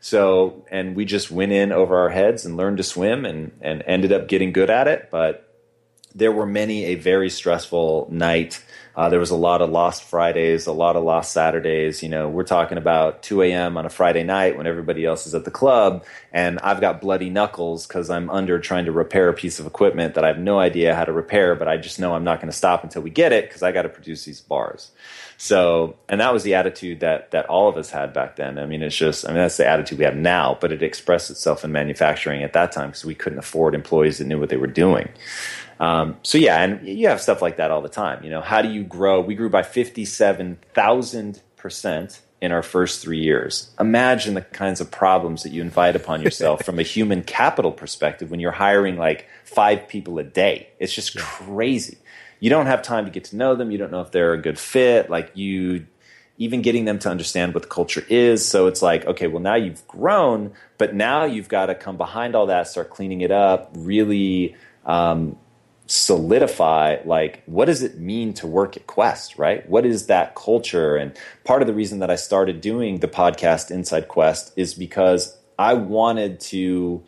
So 0.00 0.64
and 0.70 0.96
we 0.96 1.04
just 1.04 1.30
went 1.30 1.52
in 1.52 1.72
over 1.72 1.96
our 1.96 2.10
heads 2.10 2.44
and 2.44 2.56
learned 2.56 2.78
to 2.78 2.82
swim, 2.82 3.24
and 3.24 3.52
and 3.60 3.82
ended 3.86 4.12
up 4.12 4.28
getting 4.28 4.52
good 4.52 4.70
at 4.70 4.88
it. 4.88 5.08
But 5.10 5.44
there 6.14 6.32
were 6.32 6.46
many 6.46 6.86
a 6.86 6.94
very 6.96 7.30
stressful 7.30 8.08
night 8.10 8.64
uh, 8.98 9.08
there 9.08 9.20
was 9.20 9.30
a 9.30 9.36
lot 9.36 9.62
of 9.62 9.70
lost 9.70 10.02
Fridays, 10.02 10.66
a 10.66 10.72
lot 10.72 10.96
of 10.96 11.04
lost 11.04 11.30
Saturdays. 11.30 12.02
You 12.02 12.08
know, 12.08 12.28
we're 12.28 12.42
talking 12.42 12.78
about 12.78 13.22
2 13.22 13.42
a.m. 13.42 13.76
on 13.76 13.86
a 13.86 13.88
Friday 13.88 14.24
night 14.24 14.56
when 14.56 14.66
everybody 14.66 15.04
else 15.04 15.24
is 15.24 15.36
at 15.36 15.44
the 15.44 15.52
club, 15.52 16.04
and 16.32 16.58
I've 16.64 16.80
got 16.80 17.00
bloody 17.00 17.30
knuckles 17.30 17.86
because 17.86 18.10
I'm 18.10 18.28
under 18.28 18.58
trying 18.58 18.86
to 18.86 18.92
repair 18.92 19.28
a 19.28 19.34
piece 19.34 19.60
of 19.60 19.66
equipment 19.66 20.14
that 20.14 20.24
I 20.24 20.26
have 20.26 20.40
no 20.40 20.58
idea 20.58 20.96
how 20.96 21.04
to 21.04 21.12
repair, 21.12 21.54
but 21.54 21.68
I 21.68 21.76
just 21.76 22.00
know 22.00 22.12
I'm 22.12 22.24
not 22.24 22.40
going 22.40 22.50
to 22.50 22.56
stop 22.56 22.82
until 22.82 23.02
we 23.02 23.10
get 23.10 23.32
it 23.32 23.44
because 23.44 23.62
I 23.62 23.70
got 23.70 23.82
to 23.82 23.88
produce 23.88 24.24
these 24.24 24.40
bars. 24.40 24.90
So, 25.36 25.94
and 26.08 26.20
that 26.20 26.32
was 26.32 26.42
the 26.42 26.56
attitude 26.56 26.98
that 26.98 27.30
that 27.30 27.46
all 27.46 27.68
of 27.68 27.76
us 27.76 27.90
had 27.90 28.12
back 28.12 28.34
then. 28.34 28.58
I 28.58 28.66
mean, 28.66 28.82
it's 28.82 28.96
just, 28.96 29.24
I 29.24 29.28
mean, 29.28 29.36
that's 29.36 29.58
the 29.58 29.68
attitude 29.68 30.00
we 30.00 30.04
have 30.06 30.16
now, 30.16 30.58
but 30.60 30.72
it 30.72 30.82
expressed 30.82 31.30
itself 31.30 31.62
in 31.62 31.70
manufacturing 31.70 32.42
at 32.42 32.54
that 32.54 32.72
time 32.72 32.88
because 32.88 33.04
we 33.04 33.14
couldn't 33.14 33.38
afford 33.38 33.76
employees 33.76 34.18
that 34.18 34.24
knew 34.24 34.40
what 34.40 34.48
they 34.48 34.56
were 34.56 34.66
doing. 34.66 35.08
Um, 35.80 36.16
so 36.22 36.38
yeah, 36.38 36.62
and 36.62 36.86
you 36.86 37.08
have 37.08 37.20
stuff 37.20 37.40
like 37.40 37.56
that 37.58 37.70
all 37.70 37.82
the 37.82 37.88
time. 37.88 38.24
You 38.24 38.30
know, 38.30 38.40
how 38.40 38.62
do 38.62 38.68
you 38.68 38.82
grow? 38.82 39.20
We 39.20 39.34
grew 39.34 39.50
by 39.50 39.62
fifty-seven 39.62 40.58
thousand 40.74 41.42
percent 41.56 42.20
in 42.40 42.52
our 42.52 42.62
first 42.62 43.02
three 43.02 43.20
years. 43.20 43.70
Imagine 43.80 44.34
the 44.34 44.42
kinds 44.42 44.80
of 44.80 44.90
problems 44.90 45.42
that 45.42 45.50
you 45.50 45.60
invite 45.60 45.96
upon 45.96 46.22
yourself 46.22 46.62
from 46.66 46.78
a 46.78 46.82
human 46.82 47.22
capital 47.22 47.72
perspective 47.72 48.30
when 48.30 48.40
you're 48.40 48.52
hiring 48.52 48.96
like 48.96 49.28
five 49.44 49.88
people 49.88 50.18
a 50.18 50.24
day. 50.24 50.68
It's 50.78 50.94
just 50.94 51.14
yeah. 51.14 51.22
crazy. 51.24 51.98
You 52.40 52.50
don't 52.50 52.66
have 52.66 52.82
time 52.82 53.04
to 53.06 53.10
get 53.10 53.24
to 53.24 53.36
know 53.36 53.56
them. 53.56 53.70
You 53.70 53.78
don't 53.78 53.90
know 53.90 54.00
if 54.00 54.12
they're 54.12 54.34
a 54.34 54.40
good 54.40 54.58
fit. 54.58 55.10
Like 55.10 55.32
you, 55.34 55.86
even 56.36 56.62
getting 56.62 56.84
them 56.84 57.00
to 57.00 57.10
understand 57.10 57.52
what 57.52 57.64
the 57.64 57.68
culture 57.68 58.04
is. 58.08 58.46
So 58.46 58.68
it's 58.68 58.80
like, 58.80 59.04
okay, 59.06 59.26
well, 59.26 59.42
now 59.42 59.56
you've 59.56 59.86
grown, 59.88 60.52
but 60.78 60.94
now 60.94 61.24
you've 61.24 61.48
got 61.48 61.66
to 61.66 61.74
come 61.74 61.96
behind 61.96 62.36
all 62.36 62.46
that, 62.46 62.68
start 62.68 62.90
cleaning 62.90 63.22
it 63.22 63.32
up, 63.32 63.72
really 63.74 64.54
um, 64.86 65.36
solidify 65.88 66.98
like 67.06 67.42
what 67.46 67.64
does 67.64 67.82
it 67.82 67.98
mean 67.98 68.34
to 68.34 68.46
work 68.46 68.76
at 68.76 68.86
quest 68.86 69.38
right? 69.38 69.68
What 69.68 69.86
is 69.86 70.06
that 70.06 70.34
culture? 70.34 70.96
And 70.96 71.16
part 71.44 71.62
of 71.62 71.66
the 71.66 71.74
reason 71.74 71.98
that 72.00 72.10
i 72.10 72.16
started 72.16 72.60
doing 72.60 73.00
the 73.00 73.08
podcast 73.08 73.70
inside 73.70 74.06
quest 74.08 74.52
is 74.56 74.74
because 74.74 75.36
i 75.58 75.74
wanted 75.74 76.40
to 76.40 77.02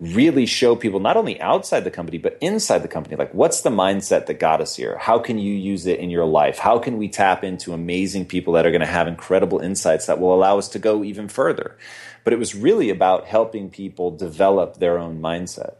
really 0.00 0.46
show 0.46 0.76
people 0.76 1.00
not 1.00 1.16
only 1.16 1.40
outside 1.40 1.80
the 1.80 1.90
company 1.90 2.18
but 2.18 2.38
inside 2.40 2.78
the 2.78 2.88
company. 2.88 3.16
Like 3.16 3.34
what's 3.34 3.62
the 3.62 3.70
mindset 3.70 4.26
that 4.26 4.38
got 4.38 4.60
us 4.60 4.76
here? 4.76 4.96
How 4.98 5.18
can 5.18 5.38
you 5.38 5.54
use 5.54 5.86
it 5.86 5.98
in 5.98 6.10
your 6.10 6.24
life? 6.24 6.58
How 6.58 6.78
can 6.78 6.98
we 6.98 7.08
tap 7.08 7.42
into 7.42 7.72
amazing 7.72 8.26
people 8.26 8.52
that 8.54 8.66
are 8.66 8.70
going 8.70 8.80
to 8.80 8.86
have 8.86 9.08
incredible 9.08 9.58
insights 9.58 10.06
that 10.06 10.20
will 10.20 10.34
allow 10.34 10.58
us 10.58 10.68
to 10.70 10.78
go 10.78 11.02
even 11.02 11.28
further? 11.28 11.76
But 12.24 12.32
it 12.32 12.38
was 12.38 12.54
really 12.54 12.90
about 12.90 13.26
helping 13.26 13.70
people 13.70 14.10
develop 14.10 14.78
their 14.78 14.98
own 14.98 15.20
mindset. 15.20 15.76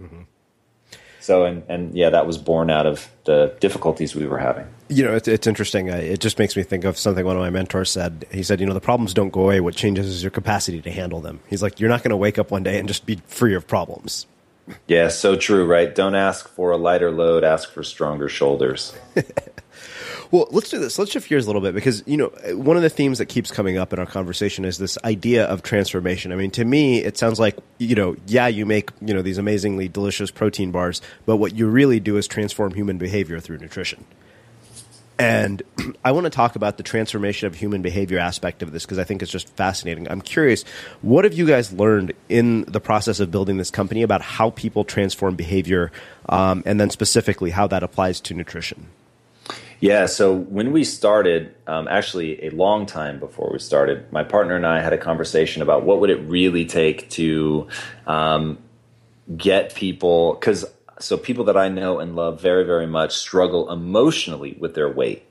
Mm-hmm. 0.00 0.22
So, 1.22 1.44
and, 1.44 1.62
and 1.68 1.94
yeah, 1.94 2.10
that 2.10 2.26
was 2.26 2.36
born 2.36 2.68
out 2.68 2.84
of 2.84 3.08
the 3.24 3.54
difficulties 3.60 4.12
we 4.14 4.26
were 4.26 4.38
having. 4.38 4.66
You 4.88 5.04
know, 5.04 5.14
it's, 5.14 5.28
it's 5.28 5.46
interesting. 5.46 5.86
it 5.86 6.18
just 6.18 6.36
makes 6.36 6.56
me 6.56 6.64
think 6.64 6.84
of 6.84 6.98
something 6.98 7.24
one 7.24 7.36
of 7.36 7.42
my 7.42 7.48
mentors 7.48 7.92
said. 7.92 8.26
He 8.32 8.42
said, 8.42 8.58
you 8.58 8.66
know, 8.66 8.74
the 8.74 8.80
problems 8.80 9.14
don't 9.14 9.30
go 9.30 9.42
away. 9.42 9.60
What 9.60 9.76
changes 9.76 10.08
is 10.08 10.24
your 10.24 10.32
capacity 10.32 10.82
to 10.82 10.90
handle 10.90 11.20
them. 11.20 11.38
He's 11.48 11.62
like, 11.62 11.78
you're 11.78 11.88
not 11.88 12.02
going 12.02 12.10
to 12.10 12.16
wake 12.16 12.38
up 12.38 12.50
one 12.50 12.64
day 12.64 12.76
and 12.76 12.88
just 12.88 13.06
be 13.06 13.20
free 13.28 13.54
of 13.54 13.68
problems. 13.68 14.26
Yeah, 14.88 15.08
so 15.08 15.36
true, 15.36 15.64
right? 15.64 15.94
Don't 15.94 16.16
ask 16.16 16.48
for 16.48 16.72
a 16.72 16.76
lighter 16.76 17.12
load, 17.12 17.44
ask 17.44 17.70
for 17.70 17.84
stronger 17.84 18.28
shoulders. 18.28 18.92
Well, 20.32 20.48
let's 20.50 20.70
do 20.70 20.78
this. 20.78 20.98
Let's 20.98 21.12
shift 21.12 21.28
gears 21.28 21.44
a 21.44 21.48
little 21.50 21.60
bit 21.60 21.74
because 21.74 22.02
you 22.06 22.16
know 22.16 22.28
one 22.54 22.78
of 22.78 22.82
the 22.82 22.88
themes 22.88 23.18
that 23.18 23.26
keeps 23.26 23.50
coming 23.50 23.76
up 23.76 23.92
in 23.92 23.98
our 23.98 24.06
conversation 24.06 24.64
is 24.64 24.78
this 24.78 24.96
idea 25.04 25.44
of 25.44 25.62
transformation. 25.62 26.32
I 26.32 26.36
mean, 26.36 26.50
to 26.52 26.64
me, 26.64 27.04
it 27.04 27.18
sounds 27.18 27.38
like 27.38 27.58
you 27.76 27.94
know, 27.94 28.16
yeah, 28.26 28.46
you 28.46 28.64
make 28.64 28.90
you 29.02 29.12
know 29.12 29.20
these 29.20 29.36
amazingly 29.36 29.88
delicious 29.88 30.30
protein 30.30 30.70
bars, 30.70 31.02
but 31.26 31.36
what 31.36 31.54
you 31.54 31.68
really 31.68 32.00
do 32.00 32.16
is 32.16 32.26
transform 32.26 32.72
human 32.72 32.96
behavior 32.96 33.40
through 33.40 33.58
nutrition. 33.58 34.06
And 35.18 35.62
I 36.04 36.12
want 36.12 36.24
to 36.24 36.30
talk 36.30 36.56
about 36.56 36.78
the 36.78 36.82
transformation 36.82 37.46
of 37.46 37.54
human 37.54 37.82
behavior 37.82 38.18
aspect 38.18 38.62
of 38.62 38.72
this 38.72 38.86
because 38.86 38.98
I 38.98 39.04
think 39.04 39.20
it's 39.20 39.30
just 39.30 39.50
fascinating. 39.50 40.10
I'm 40.10 40.22
curious, 40.22 40.64
what 41.02 41.24
have 41.24 41.34
you 41.34 41.46
guys 41.46 41.74
learned 41.74 42.14
in 42.30 42.62
the 42.62 42.80
process 42.80 43.20
of 43.20 43.30
building 43.30 43.58
this 43.58 43.70
company 43.70 44.02
about 44.02 44.22
how 44.22 44.48
people 44.48 44.84
transform 44.84 45.36
behavior, 45.36 45.92
um, 46.30 46.62
and 46.64 46.80
then 46.80 46.88
specifically 46.88 47.50
how 47.50 47.66
that 47.66 47.82
applies 47.82 48.18
to 48.22 48.34
nutrition? 48.34 48.86
Yeah, 49.82 50.06
so 50.06 50.32
when 50.32 50.70
we 50.70 50.84
started, 50.84 51.56
um, 51.66 51.88
actually 51.88 52.44
a 52.44 52.50
long 52.50 52.86
time 52.86 53.18
before 53.18 53.50
we 53.52 53.58
started, 53.58 54.12
my 54.12 54.22
partner 54.22 54.54
and 54.54 54.64
I 54.64 54.80
had 54.80 54.92
a 54.92 54.96
conversation 54.96 55.60
about 55.60 55.82
what 55.82 55.98
would 55.98 56.08
it 56.08 56.20
really 56.20 56.64
take 56.64 57.10
to 57.10 57.66
um, 58.06 58.58
get 59.36 59.74
people, 59.74 60.34
because 60.34 60.64
so 61.00 61.16
people 61.16 61.42
that 61.46 61.56
I 61.56 61.68
know 61.68 61.98
and 61.98 62.14
love 62.14 62.40
very, 62.40 62.62
very 62.62 62.86
much 62.86 63.16
struggle 63.16 63.72
emotionally 63.72 64.56
with 64.60 64.76
their 64.76 64.88
weight 64.88 65.26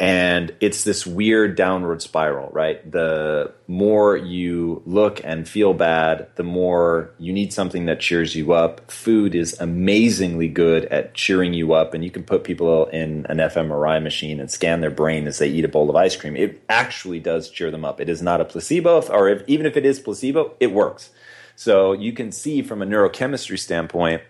and 0.00 0.56
it's 0.60 0.82
this 0.84 1.06
weird 1.06 1.56
downward 1.56 2.00
spiral 2.00 2.48
right? 2.52 2.90
The 2.90 3.52
more 3.68 4.16
you 4.16 4.82
look 4.86 5.20
and 5.22 5.46
feel 5.46 5.74
bad 5.74 6.26
the 6.36 6.42
more 6.42 7.12
you 7.18 7.34
need 7.34 7.52
something 7.52 7.84
that 7.84 8.00
cheers 8.00 8.34
you 8.34 8.52
up. 8.52 8.90
Food 8.90 9.34
is 9.34 9.60
amazingly 9.60 10.48
good 10.48 10.86
at 10.86 11.12
cheering 11.12 11.52
you 11.52 11.74
up 11.74 11.92
and 11.92 12.02
you 12.02 12.10
can 12.10 12.24
put 12.24 12.44
people 12.44 12.86
in 12.86 13.26
an 13.28 13.36
fMRI 13.36 14.02
machine 14.02 14.40
and 14.40 14.50
scan 14.50 14.80
their 14.80 14.90
brain 14.90 15.26
as 15.26 15.38
they 15.38 15.48
eat 15.48 15.66
a 15.66 15.68
bowl 15.68 15.90
of 15.90 15.96
ice 15.96 16.16
cream. 16.16 16.34
It 16.34 16.62
actually 16.70 17.20
does 17.20 17.50
cheer 17.50 17.70
them 17.70 17.84
up. 17.84 18.00
It 18.00 18.08
is 18.08 18.22
not 18.22 18.40
a 18.40 18.46
placebo 18.46 19.02
or 19.02 19.28
if, 19.28 19.42
even 19.46 19.66
if 19.66 19.76
it 19.76 19.84
is 19.84 20.00
placebo 20.00 20.54
it 20.58 20.72
works. 20.72 21.10
So 21.56 21.92
you 21.92 22.14
can 22.14 22.32
see 22.32 22.62
from 22.62 22.80
a 22.80 22.86
neurochemistry 22.86 23.58
standpoint 23.58 24.22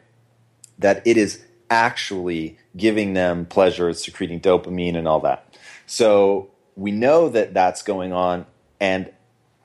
that 0.80 1.06
it 1.06 1.16
is 1.16 1.44
actually 1.70 2.58
giving 2.76 3.14
them 3.14 3.46
pleasure 3.46 3.92
secreting 3.92 4.40
dopamine 4.40 4.96
and 4.96 5.06
all 5.06 5.20
that 5.20 5.49
so 5.90 6.52
we 6.76 6.92
know 6.92 7.30
that 7.30 7.52
that's 7.52 7.82
going 7.82 8.12
on. 8.12 8.46
And 8.78 9.10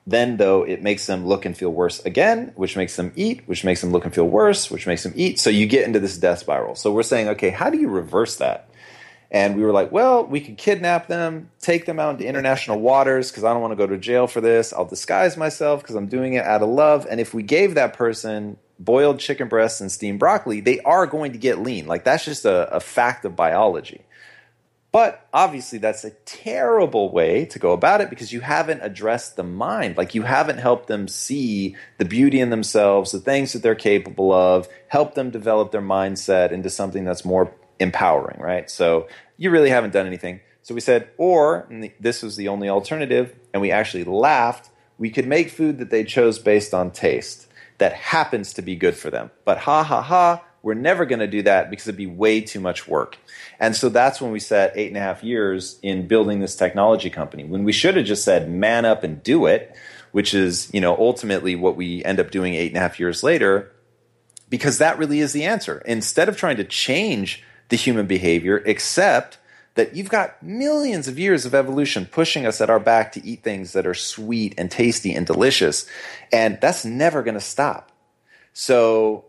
then, 0.08 0.38
though, 0.38 0.64
it 0.64 0.82
makes 0.82 1.06
them 1.06 1.24
look 1.24 1.44
and 1.44 1.56
feel 1.56 1.70
worse 1.70 2.04
again, 2.04 2.50
which 2.56 2.76
makes 2.76 2.96
them 2.96 3.12
eat, 3.14 3.46
which 3.46 3.62
makes 3.62 3.80
them 3.80 3.92
look 3.92 4.04
and 4.04 4.12
feel 4.12 4.28
worse, 4.28 4.68
which 4.68 4.88
makes 4.88 5.04
them 5.04 5.12
eat. 5.14 5.38
So 5.38 5.50
you 5.50 5.66
get 5.66 5.86
into 5.86 6.00
this 6.00 6.18
death 6.18 6.40
spiral. 6.40 6.74
So 6.74 6.92
we're 6.92 7.04
saying, 7.04 7.28
okay, 7.28 7.50
how 7.50 7.70
do 7.70 7.78
you 7.78 7.88
reverse 7.88 8.38
that? 8.38 8.68
And 9.30 9.56
we 9.56 9.62
were 9.62 9.70
like, 9.70 9.92
well, 9.92 10.26
we 10.26 10.40
could 10.40 10.58
kidnap 10.58 11.06
them, 11.06 11.52
take 11.60 11.86
them 11.86 12.00
out 12.00 12.16
into 12.16 12.26
international 12.26 12.80
waters 12.80 13.30
because 13.30 13.44
I 13.44 13.52
don't 13.52 13.62
want 13.62 13.70
to 13.70 13.76
go 13.76 13.86
to 13.86 13.96
jail 13.96 14.26
for 14.26 14.40
this. 14.40 14.72
I'll 14.72 14.84
disguise 14.84 15.36
myself 15.36 15.82
because 15.82 15.94
I'm 15.94 16.08
doing 16.08 16.34
it 16.34 16.44
out 16.44 16.60
of 16.60 16.68
love. 16.68 17.06
And 17.08 17.20
if 17.20 17.34
we 17.34 17.44
gave 17.44 17.76
that 17.76 17.92
person 17.92 18.56
boiled 18.80 19.20
chicken 19.20 19.46
breasts 19.46 19.80
and 19.80 19.92
steamed 19.92 20.18
broccoli, 20.18 20.60
they 20.60 20.80
are 20.80 21.06
going 21.06 21.30
to 21.32 21.38
get 21.38 21.60
lean. 21.60 21.86
Like 21.86 22.02
that's 22.02 22.24
just 22.24 22.44
a, 22.44 22.74
a 22.74 22.80
fact 22.80 23.24
of 23.24 23.36
biology. 23.36 24.05
But 24.96 25.28
obviously, 25.30 25.76
that's 25.76 26.04
a 26.04 26.10
terrible 26.24 27.12
way 27.12 27.44
to 27.44 27.58
go 27.58 27.72
about 27.72 28.00
it 28.00 28.08
because 28.08 28.32
you 28.32 28.40
haven't 28.40 28.80
addressed 28.80 29.36
the 29.36 29.42
mind. 29.42 29.98
Like, 29.98 30.14
you 30.14 30.22
haven't 30.22 30.56
helped 30.56 30.86
them 30.86 31.06
see 31.06 31.76
the 31.98 32.06
beauty 32.06 32.40
in 32.40 32.48
themselves, 32.48 33.12
the 33.12 33.20
things 33.20 33.52
that 33.52 33.62
they're 33.62 33.74
capable 33.74 34.32
of, 34.32 34.68
help 34.88 35.14
them 35.14 35.28
develop 35.28 35.70
their 35.70 35.82
mindset 35.82 36.50
into 36.50 36.70
something 36.70 37.04
that's 37.04 37.26
more 37.26 37.52
empowering, 37.78 38.40
right? 38.40 38.70
So, 38.70 39.06
you 39.36 39.50
really 39.50 39.68
haven't 39.68 39.92
done 39.92 40.06
anything. 40.06 40.40
So, 40.62 40.74
we 40.74 40.80
said, 40.80 41.10
or 41.18 41.68
this 42.00 42.22
was 42.22 42.36
the 42.36 42.48
only 42.48 42.70
alternative, 42.70 43.36
and 43.52 43.60
we 43.60 43.70
actually 43.70 44.04
laughed. 44.04 44.70
We 44.96 45.10
could 45.10 45.26
make 45.26 45.50
food 45.50 45.76
that 45.76 45.90
they 45.90 46.04
chose 46.04 46.38
based 46.38 46.72
on 46.72 46.90
taste 46.90 47.48
that 47.76 47.92
happens 47.92 48.54
to 48.54 48.62
be 48.62 48.76
good 48.76 48.96
for 48.96 49.10
them. 49.10 49.30
But 49.44 49.58
ha 49.58 49.82
ha 49.82 50.00
ha, 50.00 50.42
we're 50.66 50.74
never 50.74 51.06
going 51.06 51.20
to 51.20 51.28
do 51.28 51.42
that 51.42 51.70
because 51.70 51.86
it'd 51.86 51.96
be 51.96 52.08
way 52.08 52.40
too 52.40 52.58
much 52.58 52.88
work. 52.88 53.16
And 53.60 53.76
so 53.76 53.88
that's 53.88 54.20
when 54.20 54.32
we 54.32 54.40
set 54.40 54.72
eight 54.74 54.88
and 54.88 54.96
a 54.96 55.00
half 55.00 55.22
years 55.22 55.78
in 55.80 56.08
building 56.08 56.40
this 56.40 56.56
technology 56.56 57.08
company. 57.08 57.44
When 57.44 57.62
we 57.62 57.70
should 57.70 57.96
have 57.96 58.04
just 58.04 58.24
said, 58.24 58.50
man 58.50 58.84
up 58.84 59.04
and 59.04 59.22
do 59.22 59.46
it, 59.46 59.76
which 60.10 60.34
is, 60.34 60.68
you 60.74 60.80
know, 60.80 60.96
ultimately 60.96 61.54
what 61.54 61.76
we 61.76 62.02
end 62.02 62.18
up 62.18 62.32
doing 62.32 62.54
eight 62.54 62.72
and 62.72 62.78
a 62.78 62.80
half 62.80 62.98
years 62.98 63.22
later, 63.22 63.70
because 64.48 64.78
that 64.78 64.98
really 64.98 65.20
is 65.20 65.32
the 65.32 65.44
answer. 65.44 65.84
Instead 65.86 66.28
of 66.28 66.36
trying 66.36 66.56
to 66.56 66.64
change 66.64 67.44
the 67.68 67.76
human 67.76 68.08
behavior, 68.08 68.60
except 68.66 69.38
that 69.76 69.94
you've 69.94 70.08
got 70.08 70.42
millions 70.42 71.06
of 71.06 71.16
years 71.16 71.46
of 71.46 71.54
evolution 71.54 72.06
pushing 72.06 72.44
us 72.44 72.60
at 72.60 72.70
our 72.70 72.80
back 72.80 73.12
to 73.12 73.24
eat 73.24 73.44
things 73.44 73.72
that 73.72 73.86
are 73.86 73.94
sweet 73.94 74.52
and 74.58 74.68
tasty 74.68 75.14
and 75.14 75.28
delicious. 75.28 75.88
And 76.32 76.58
that's 76.60 76.84
never 76.84 77.22
going 77.22 77.34
to 77.34 77.40
stop. 77.40 77.92
So 78.52 79.25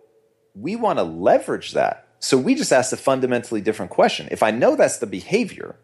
we 0.60 0.76
want 0.76 1.00
to 1.00 1.04
leverage 1.04 1.74
that 1.74 2.08
so 2.20 2.38
we 2.38 2.56
just 2.56 2.74
asked 2.74 2.94
a 2.94 2.98
fundamentally 2.98 3.62
different 3.62 3.92
question. 3.92 4.28
If 4.32 4.42
I 4.42 4.52
know 4.52 4.76
that's 4.76 4.98
the 4.98 5.08
behavior, 5.08 5.76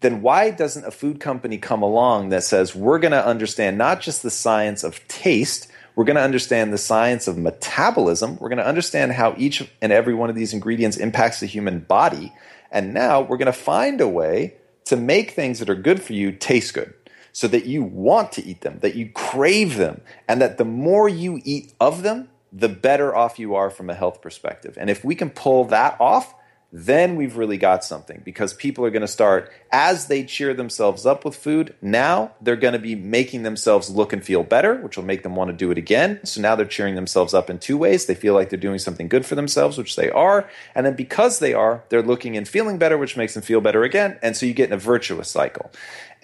then 0.00 0.22
why 0.22 0.50
doesn't 0.50 0.86
a 0.86 0.90
food 0.90 1.20
company 1.20 1.58
come 1.58 1.82
along 1.82 2.28
that 2.28 2.44
says 2.44 2.74
we're 2.74 2.98
going 2.98 3.12
to 3.12 3.26
understand 3.26 3.78
not 3.78 4.00
just 4.00 4.22
the 4.22 4.30
science 4.30 4.84
of 4.84 5.06
taste, 5.08 5.68
we're 5.96 6.04
going 6.04 6.16
to 6.16 6.22
understand 6.22 6.72
the 6.72 6.78
science 6.78 7.26
of 7.26 7.38
metabolism, 7.38 8.36
we're 8.36 8.48
going 8.48 8.58
to 8.58 8.66
understand 8.66 9.12
how 9.12 9.34
each 9.36 9.68
and 9.80 9.92
every 9.92 10.14
one 10.14 10.30
of 10.30 10.36
these 10.36 10.52
ingredients 10.52 10.96
impacts 10.96 11.40
the 11.40 11.46
human 11.46 11.80
body, 11.80 12.32
and 12.70 12.92
now 12.92 13.20
we're 13.20 13.36
going 13.36 13.46
to 13.46 13.52
find 13.52 14.00
a 14.00 14.08
way 14.08 14.54
to 14.84 14.96
make 14.96 15.30
things 15.30 15.58
that 15.58 15.70
are 15.70 15.74
good 15.74 16.02
for 16.02 16.12
you 16.12 16.30
taste 16.30 16.74
good 16.74 16.92
so 17.32 17.48
that 17.48 17.64
you 17.64 17.82
want 17.82 18.30
to 18.32 18.44
eat 18.44 18.60
them, 18.60 18.78
that 18.80 18.94
you 18.94 19.10
crave 19.10 19.76
them, 19.76 20.00
and 20.28 20.40
that 20.40 20.58
the 20.58 20.64
more 20.64 21.08
you 21.08 21.40
eat 21.44 21.72
of 21.80 22.02
them, 22.02 22.28
the 22.54 22.68
better 22.68 23.14
off 23.14 23.38
you 23.38 23.56
are 23.56 23.68
from 23.68 23.90
a 23.90 23.94
health 23.94 24.22
perspective. 24.22 24.78
And 24.80 24.88
if 24.88 25.04
we 25.04 25.16
can 25.16 25.28
pull 25.28 25.64
that 25.66 26.00
off, 26.00 26.34
then 26.76 27.14
we've 27.14 27.36
really 27.36 27.56
got 27.56 27.84
something 27.84 28.20
because 28.24 28.52
people 28.52 28.84
are 28.84 28.90
going 28.90 29.00
to 29.00 29.08
start, 29.08 29.52
as 29.70 30.06
they 30.06 30.24
cheer 30.24 30.54
themselves 30.54 31.06
up 31.06 31.24
with 31.24 31.36
food, 31.36 31.74
now 31.80 32.32
they're 32.40 32.56
going 32.56 32.72
to 32.72 32.80
be 32.80 32.96
making 32.96 33.44
themselves 33.44 33.90
look 33.90 34.12
and 34.12 34.24
feel 34.24 34.42
better, 34.42 34.76
which 34.76 34.96
will 34.96 35.04
make 35.04 35.22
them 35.22 35.36
want 35.36 35.50
to 35.50 35.56
do 35.56 35.70
it 35.70 35.78
again. 35.78 36.18
So 36.24 36.40
now 36.40 36.56
they're 36.56 36.66
cheering 36.66 36.96
themselves 36.96 37.32
up 37.32 37.48
in 37.48 37.60
two 37.60 37.78
ways. 37.78 38.06
They 38.06 38.16
feel 38.16 38.34
like 38.34 38.50
they're 38.50 38.58
doing 38.58 38.80
something 38.80 39.06
good 39.06 39.24
for 39.24 39.36
themselves, 39.36 39.78
which 39.78 39.94
they 39.94 40.10
are. 40.10 40.48
And 40.74 40.84
then 40.84 40.96
because 40.96 41.38
they 41.38 41.54
are, 41.54 41.84
they're 41.90 42.02
looking 42.02 42.36
and 42.36 42.46
feeling 42.46 42.78
better, 42.78 42.98
which 42.98 43.16
makes 43.16 43.34
them 43.34 43.44
feel 43.44 43.60
better 43.60 43.84
again. 43.84 44.18
And 44.20 44.36
so 44.36 44.44
you 44.46 44.52
get 44.52 44.68
in 44.68 44.74
a 44.74 44.78
virtuous 44.78 45.28
cycle. 45.28 45.70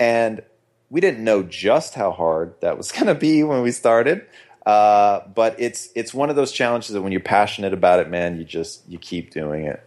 And 0.01 0.43
we 0.91 1.01
didn't 1.01 1.22
know 1.22 1.45
just 1.45 1.95
how 1.95 2.11
hard 2.11 2.55
that 2.61 2.76
was 2.76 2.91
going 2.93 3.07
to 3.07 3.14
be 3.14 3.45
when 3.45 3.62
we 3.62 3.70
started. 3.70 4.26
Uh, 4.71 5.27
but 5.35 5.57
it's 5.59 5.89
it's 5.97 6.14
one 6.14 6.31
of 6.31 6.37
those 6.37 6.53
challenges 6.53 6.91
that 6.91 7.03
when 7.03 7.11
you're 7.11 7.21
passionate 7.21 7.73
about 7.73 7.99
it, 7.99 8.09
man, 8.09 8.39
you 8.39 8.45
just 8.45 8.89
you 8.89 8.99
keep 8.99 9.33
doing 9.33 9.64
it. 9.64 9.83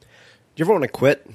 Do 0.00 0.06
you 0.54 0.64
ever 0.64 0.72
want 0.72 0.84
to 0.84 0.88
quit? 0.88 1.28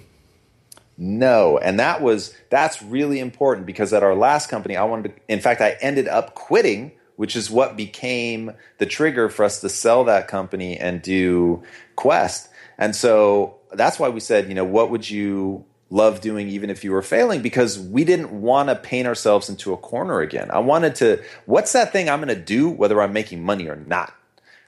No, 0.97 1.57
and 1.57 1.78
that 1.82 2.01
was 2.01 2.34
that's 2.49 2.82
really 2.82 3.20
important 3.20 3.66
because 3.66 3.91
at 3.91 4.01
our 4.01 4.16
last 4.16 4.47
company, 4.47 4.78
I 4.78 4.86
wanted 4.86 5.09
to. 5.09 5.22
In 5.28 5.41
fact, 5.41 5.59
I 5.59 5.76
ended 5.82 6.07
up 6.07 6.36
quitting, 6.36 6.93
which 7.18 7.36
is 7.36 7.51
what 7.51 7.76
became 7.76 8.53
the 8.78 8.86
trigger 8.86 9.28
for 9.28 9.43
us 9.43 9.59
to 9.59 9.68
sell 9.68 10.05
that 10.05 10.30
company 10.30 10.78
and 10.78 11.01
do 11.01 11.64
Quest. 11.97 12.47
And 12.78 12.95
so 12.95 13.57
that's 13.74 13.99
why 13.99 14.07
we 14.07 14.22
said, 14.22 14.47
you 14.47 14.55
know, 14.55 14.64
what 14.64 14.89
would 14.89 15.09
you 15.09 15.66
love 15.93 16.21
doing 16.21 16.49
even 16.49 16.71
if 16.71 16.83
you 16.83 16.91
were 16.91 17.03
failing 17.03 17.41
because 17.41 17.77
we 17.77 18.03
didn't 18.03 18.31
want 18.31 18.67
to 18.67 18.75
paint 18.75 19.07
ourselves 19.07 19.47
into 19.47 19.73
a 19.73 19.77
corner 19.77 20.21
again. 20.21 20.49
I 20.49 20.59
wanted 20.59 20.95
to, 20.95 21.23
what's 21.45 21.71
that 21.73 21.91
thing 21.91 22.09
I'm 22.09 22.19
going 22.19 22.35
to 22.35 22.41
do 22.41 22.67
whether 22.67 22.99
I'm 22.99 23.13
making 23.13 23.43
money 23.43 23.67
or 23.67 23.75
not? 23.75 24.13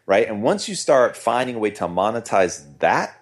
Right. 0.06 0.28
And 0.28 0.44
once 0.44 0.70
you 0.70 0.76
start 0.76 1.18
finding 1.18 1.56
a 1.56 1.60
way 1.60 1.72
to 1.72 1.88
monetize 1.88 2.64
that, 2.78 3.20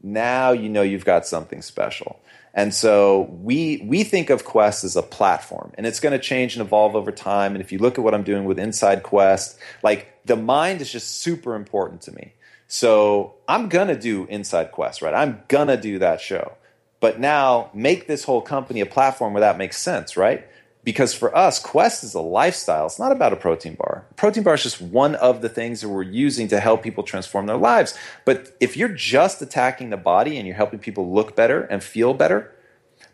now 0.00 0.52
you 0.52 0.68
know 0.68 0.82
you've 0.82 1.04
got 1.04 1.26
something 1.26 1.60
special. 1.60 2.20
And 2.54 2.72
so 2.72 3.22
we 3.42 3.82
we 3.84 4.04
think 4.04 4.30
of 4.30 4.44
Quest 4.44 4.82
as 4.82 4.96
a 4.96 5.02
platform, 5.02 5.72
and 5.74 5.86
it's 5.86 6.00
going 6.00 6.12
to 6.12 6.18
change 6.18 6.56
and 6.56 6.66
evolve 6.66 6.96
over 6.96 7.12
time. 7.12 7.54
And 7.54 7.60
if 7.60 7.70
you 7.70 7.78
look 7.78 7.96
at 7.98 8.04
what 8.04 8.14
I'm 8.14 8.24
doing 8.24 8.44
with 8.44 8.58
Inside 8.58 9.02
Quest, 9.02 9.58
like 9.82 10.24
the 10.24 10.36
mind 10.36 10.80
is 10.80 10.90
just 10.90 11.20
super 11.20 11.54
important 11.54 12.02
to 12.02 12.12
me. 12.12 12.32
So 12.72 13.34
I'm 13.48 13.68
gonna 13.68 13.98
do 13.98 14.26
Inside 14.26 14.70
Quest, 14.70 15.02
right? 15.02 15.12
I'm 15.12 15.42
gonna 15.48 15.76
do 15.76 15.98
that 15.98 16.20
show. 16.20 16.52
But 17.00 17.18
now 17.18 17.70
make 17.72 18.06
this 18.06 18.24
whole 18.24 18.42
company 18.42 18.80
a 18.80 18.86
platform 18.86 19.32
where 19.32 19.40
that 19.40 19.58
makes 19.58 19.78
sense, 19.78 20.16
right? 20.16 20.46
Because 20.82 21.12
for 21.12 21.34
us, 21.36 21.58
Quest 21.58 22.04
is 22.04 22.14
a 22.14 22.20
lifestyle. 22.20 22.86
It's 22.86 22.98
not 22.98 23.12
about 23.12 23.32
a 23.32 23.36
protein 23.36 23.74
bar. 23.74 24.06
Protein 24.16 24.42
bar 24.42 24.54
is 24.54 24.62
just 24.62 24.80
one 24.80 25.14
of 25.14 25.42
the 25.42 25.48
things 25.48 25.80
that 25.80 25.88
we're 25.88 26.02
using 26.02 26.48
to 26.48 26.60
help 26.60 26.82
people 26.82 27.02
transform 27.02 27.46
their 27.46 27.56
lives. 27.56 27.96
But 28.24 28.56
if 28.60 28.76
you're 28.76 28.88
just 28.88 29.42
attacking 29.42 29.90
the 29.90 29.98
body 29.98 30.38
and 30.38 30.46
you're 30.46 30.56
helping 30.56 30.78
people 30.78 31.12
look 31.12 31.36
better 31.36 31.62
and 31.62 31.82
feel 31.82 32.14
better, 32.14 32.52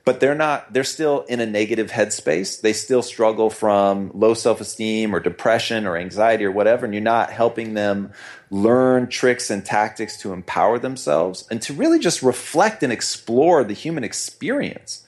but 0.07 0.21
they're 0.21 0.37
not 0.37 0.73
they're 0.73 0.85
still 0.85 1.23
in 1.23 1.41
a 1.41 1.47
negative 1.47 1.91
headspace. 1.91 2.61
They 2.63 2.73
still 2.73 3.03
struggle 3.03 3.51
from 3.51 4.13
low 4.15 4.33
self-esteem 4.33 5.15
or 5.15 5.21
depression 5.21 5.85
or 5.85 5.97
anxiety 5.99 6.45
or 6.45 6.53
whatever 6.53 6.87
and 6.87 6.95
you're 6.95 7.03
not 7.03 7.31
helping 7.31 7.75
them 7.75 8.13
learn 8.51 9.09
tricks 9.09 9.51
and 9.51 9.65
tactics 9.67 10.17
to 10.19 10.33
empower 10.33 10.79
themselves 10.79 11.47
and 11.51 11.61
to 11.63 11.75
really 11.75 11.99
just 11.99 12.23
reflect 12.23 12.85
and 12.85 12.93
explore 12.93 13.65
the 13.65 13.75
human 13.75 14.05
experience 14.05 15.05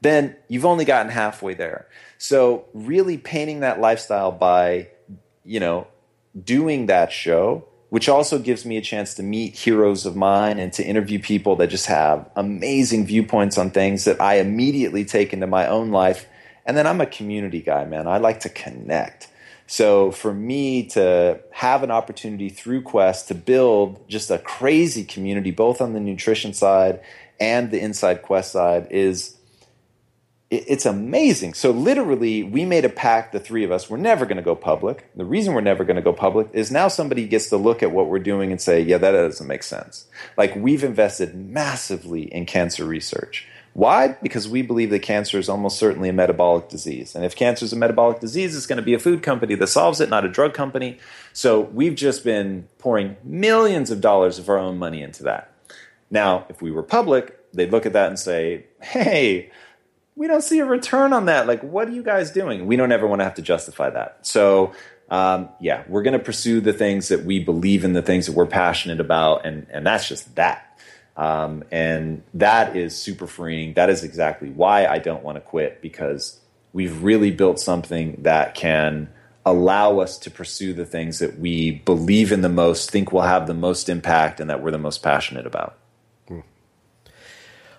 then 0.00 0.34
you've 0.48 0.64
only 0.64 0.84
gotten 0.84 1.10
halfway 1.10 1.54
there. 1.54 1.86
So 2.18 2.66
really 2.72 3.18
painting 3.18 3.60
that 3.60 3.80
lifestyle 3.80 4.32
by 4.32 4.88
you 5.44 5.60
know 5.60 5.86
doing 6.42 6.86
that 6.86 7.12
show 7.12 7.67
which 7.90 8.08
also 8.08 8.38
gives 8.38 8.64
me 8.66 8.76
a 8.76 8.82
chance 8.82 9.14
to 9.14 9.22
meet 9.22 9.54
heroes 9.54 10.04
of 10.04 10.14
mine 10.14 10.58
and 10.58 10.72
to 10.74 10.84
interview 10.84 11.18
people 11.18 11.56
that 11.56 11.68
just 11.68 11.86
have 11.86 12.28
amazing 12.36 13.06
viewpoints 13.06 13.56
on 13.56 13.70
things 13.70 14.04
that 14.04 14.20
I 14.20 14.34
immediately 14.34 15.04
take 15.04 15.32
into 15.32 15.46
my 15.46 15.66
own 15.66 15.90
life. 15.90 16.26
And 16.66 16.76
then 16.76 16.86
I'm 16.86 17.00
a 17.00 17.06
community 17.06 17.62
guy, 17.62 17.86
man. 17.86 18.06
I 18.06 18.18
like 18.18 18.40
to 18.40 18.50
connect. 18.50 19.28
So 19.66 20.10
for 20.10 20.32
me 20.32 20.84
to 20.88 21.40
have 21.52 21.82
an 21.82 21.90
opportunity 21.90 22.50
through 22.50 22.82
Quest 22.82 23.28
to 23.28 23.34
build 23.34 24.06
just 24.08 24.30
a 24.30 24.38
crazy 24.38 25.04
community, 25.04 25.50
both 25.50 25.80
on 25.80 25.94
the 25.94 26.00
nutrition 26.00 26.52
side 26.52 27.00
and 27.40 27.70
the 27.70 27.80
inside 27.80 28.22
Quest 28.22 28.52
side, 28.52 28.88
is 28.90 29.37
it's 30.50 30.86
amazing. 30.86 31.52
So 31.52 31.70
literally, 31.70 32.42
we 32.42 32.64
made 32.64 32.86
a 32.86 32.88
pact, 32.88 33.32
the 33.32 33.40
three 33.40 33.64
of 33.64 33.72
us, 33.72 33.90
we're 33.90 33.98
never 33.98 34.24
going 34.24 34.38
to 34.38 34.42
go 34.42 34.54
public. 34.54 35.10
The 35.14 35.24
reason 35.24 35.52
we're 35.52 35.60
never 35.60 35.84
going 35.84 35.96
to 35.96 36.02
go 36.02 36.12
public 36.12 36.48
is 36.54 36.70
now 36.70 36.88
somebody 36.88 37.26
gets 37.26 37.50
to 37.50 37.58
look 37.58 37.82
at 37.82 37.92
what 37.92 38.06
we're 38.06 38.18
doing 38.18 38.50
and 38.50 38.60
say, 38.60 38.80
yeah, 38.80 38.96
that 38.96 39.12
doesn't 39.12 39.46
make 39.46 39.62
sense. 39.62 40.06
Like 40.38 40.56
we've 40.56 40.84
invested 40.84 41.34
massively 41.34 42.32
in 42.32 42.46
cancer 42.46 42.86
research. 42.86 43.46
Why? 43.74 44.16
Because 44.22 44.48
we 44.48 44.62
believe 44.62 44.88
that 44.90 45.02
cancer 45.02 45.38
is 45.38 45.50
almost 45.50 45.78
certainly 45.78 46.08
a 46.08 46.12
metabolic 46.14 46.68
disease. 46.68 47.14
And 47.14 47.24
if 47.24 47.36
cancer 47.36 47.66
is 47.66 47.72
a 47.72 47.76
metabolic 47.76 48.18
disease, 48.18 48.56
it's 48.56 48.66
going 48.66 48.78
to 48.78 48.82
be 48.82 48.94
a 48.94 48.98
food 48.98 49.22
company 49.22 49.54
that 49.54 49.66
solves 49.66 50.00
it, 50.00 50.08
not 50.08 50.24
a 50.24 50.28
drug 50.28 50.54
company. 50.54 50.98
So 51.34 51.60
we've 51.60 51.94
just 51.94 52.24
been 52.24 52.66
pouring 52.78 53.18
millions 53.22 53.90
of 53.90 54.00
dollars 54.00 54.38
of 54.38 54.48
our 54.48 54.58
own 54.58 54.78
money 54.78 55.02
into 55.02 55.22
that. 55.24 55.52
Now, 56.10 56.46
if 56.48 56.62
we 56.62 56.70
were 56.70 56.82
public, 56.82 57.38
they'd 57.52 57.70
look 57.70 57.84
at 57.84 57.92
that 57.92 58.08
and 58.08 58.18
say, 58.18 58.64
hey, 58.80 59.50
we 60.18 60.26
don't 60.26 60.42
see 60.42 60.58
a 60.58 60.64
return 60.64 61.12
on 61.12 61.26
that. 61.26 61.46
Like, 61.46 61.62
what 61.62 61.86
are 61.86 61.92
you 61.92 62.02
guys 62.02 62.32
doing? 62.32 62.66
We 62.66 62.74
don't 62.74 62.90
ever 62.90 63.06
want 63.06 63.20
to 63.20 63.24
have 63.24 63.36
to 63.36 63.42
justify 63.42 63.88
that. 63.90 64.18
So, 64.22 64.72
um, 65.10 65.48
yeah, 65.60 65.84
we're 65.86 66.02
going 66.02 66.18
to 66.18 66.24
pursue 66.24 66.60
the 66.60 66.72
things 66.72 67.08
that 67.08 67.24
we 67.24 67.38
believe 67.38 67.84
in, 67.84 67.92
the 67.92 68.02
things 68.02 68.26
that 68.26 68.32
we're 68.32 68.46
passionate 68.46 69.00
about, 69.00 69.46
and 69.46 69.66
and 69.70 69.86
that's 69.86 70.08
just 70.08 70.34
that. 70.34 70.64
Um, 71.16 71.64
and 71.70 72.22
that 72.34 72.76
is 72.76 72.96
super 72.96 73.26
freeing. 73.26 73.74
That 73.74 73.90
is 73.90 74.04
exactly 74.04 74.50
why 74.50 74.86
I 74.86 74.98
don't 74.98 75.22
want 75.22 75.36
to 75.36 75.40
quit 75.40 75.80
because 75.80 76.40
we've 76.72 77.02
really 77.02 77.30
built 77.30 77.58
something 77.58 78.20
that 78.22 78.54
can 78.54 79.08
allow 79.46 80.00
us 80.00 80.18
to 80.18 80.30
pursue 80.30 80.74
the 80.74 80.84
things 80.84 81.20
that 81.20 81.38
we 81.38 81.70
believe 81.70 82.32
in 82.32 82.42
the 82.42 82.48
most, 82.48 82.90
think 82.90 83.12
will 83.12 83.22
have 83.22 83.46
the 83.46 83.54
most 83.54 83.88
impact, 83.88 84.40
and 84.40 84.50
that 84.50 84.62
we're 84.62 84.72
the 84.72 84.78
most 84.78 85.02
passionate 85.02 85.46
about. 85.46 85.76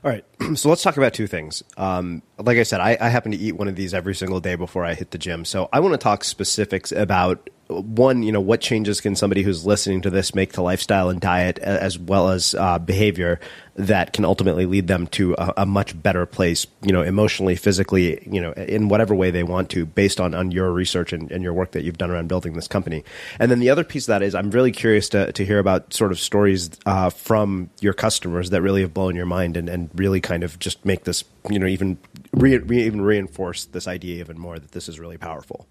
All 0.04 0.10
right, 0.12 0.24
so 0.56 0.70
let's 0.70 0.82
talk 0.82 0.98
about 0.98 1.14
two 1.14 1.28
things. 1.28 1.64
Um, 1.78 2.24
like 2.38 2.58
I 2.58 2.64
said, 2.64 2.80
I, 2.80 2.98
I, 3.00 3.10
happen 3.10 3.34
to 3.34 3.38
eat 3.38 3.54
one 3.54 3.68
of 3.68 3.76
these 3.76 3.94
every 3.94 4.16
single 4.16 4.40
day 4.40 4.56
before 4.56 4.86
I 4.86 4.94
hit 4.94 5.12
the 5.12 5.18
gym. 5.18 5.44
So 5.44 5.68
I 5.74 5.82
want 5.82 5.94
to 5.94 5.98
talk 5.98 6.24
specifics 6.24 6.92
about 6.92 7.50
one, 7.70 8.24
you 8.24 8.32
know, 8.32 8.42
what 8.42 8.62
changes 8.62 9.00
can 9.00 9.16
somebody 9.16 9.44
who's 9.44 9.64
listening 9.64 10.02
to 10.02 10.10
this 10.10 10.34
make 10.34 10.54
to 10.54 10.62
lifestyle 10.64 11.10
and 11.10 11.22
diet, 11.22 11.60
as 11.60 12.00
well 12.00 12.30
as 12.30 12.56
uh, 12.56 12.80
behavior 12.80 13.40
that 13.76 14.12
can 14.12 14.26
ultimately 14.26 14.66
lead 14.66 14.88
them 14.88 15.06
to 15.08 15.36
a, 15.38 15.54
a, 15.58 15.66
much 15.68 16.02
better 16.02 16.26
place, 16.26 16.66
you 16.82 16.92
know, 16.92 17.04
emotionally, 17.04 17.56
physically, 17.56 18.28
you 18.30 18.42
know, 18.42 18.52
in 18.54 18.90
whatever 18.90 19.14
way 19.14 19.30
they 19.30 19.44
want 19.44 19.70
to, 19.70 19.86
based 19.86 20.20
on, 20.20 20.34
on 20.34 20.50
your 20.50 20.72
research 20.72 21.14
and, 21.14 21.32
and 21.32 21.44
your 21.44 21.54
work 21.54 21.72
that 21.72 21.84
you've 21.84 21.98
done 21.98 22.10
around 22.10 22.28
building 22.28 22.54
this 22.54 22.68
company. 22.68 23.04
And 23.40 23.52
then 23.52 23.60
the 23.60 23.70
other 23.70 23.84
piece 23.84 24.06
of 24.06 24.08
that 24.08 24.24
is 24.24 24.34
I'm 24.34 24.50
really 24.50 24.72
curious 24.72 25.08
to, 25.10 25.32
to 25.32 25.46
hear 25.46 25.60
about 25.60 25.94
sort 25.94 26.12
of 26.12 26.20
stories 26.20 26.72
uh, 26.88 27.12
from 27.12 27.70
your 27.80 27.94
customers 27.94 28.50
that 28.50 28.64
really 28.64 28.82
have 28.82 28.96
blown 28.96 29.16
your 29.16 29.28
mind 29.28 29.56
and, 29.56 29.70
and 29.70 29.92
really 29.94 30.20
kind 30.20 30.44
of 30.44 30.58
just 30.58 30.84
make 30.84 31.04
this, 31.04 31.24
you 31.50 31.60
know, 31.60 31.68
even 31.68 32.00
re, 32.34 32.58
re, 32.58 32.84
even 32.84 33.02
reinforce 33.02 33.66
this 33.66 33.88
idea 33.88 34.20
even 34.20 34.40
more 34.40 34.58
that 34.58 34.72
this 34.72 34.90
is 34.90 35.00
really 35.00 35.18
powerful. 35.18 35.68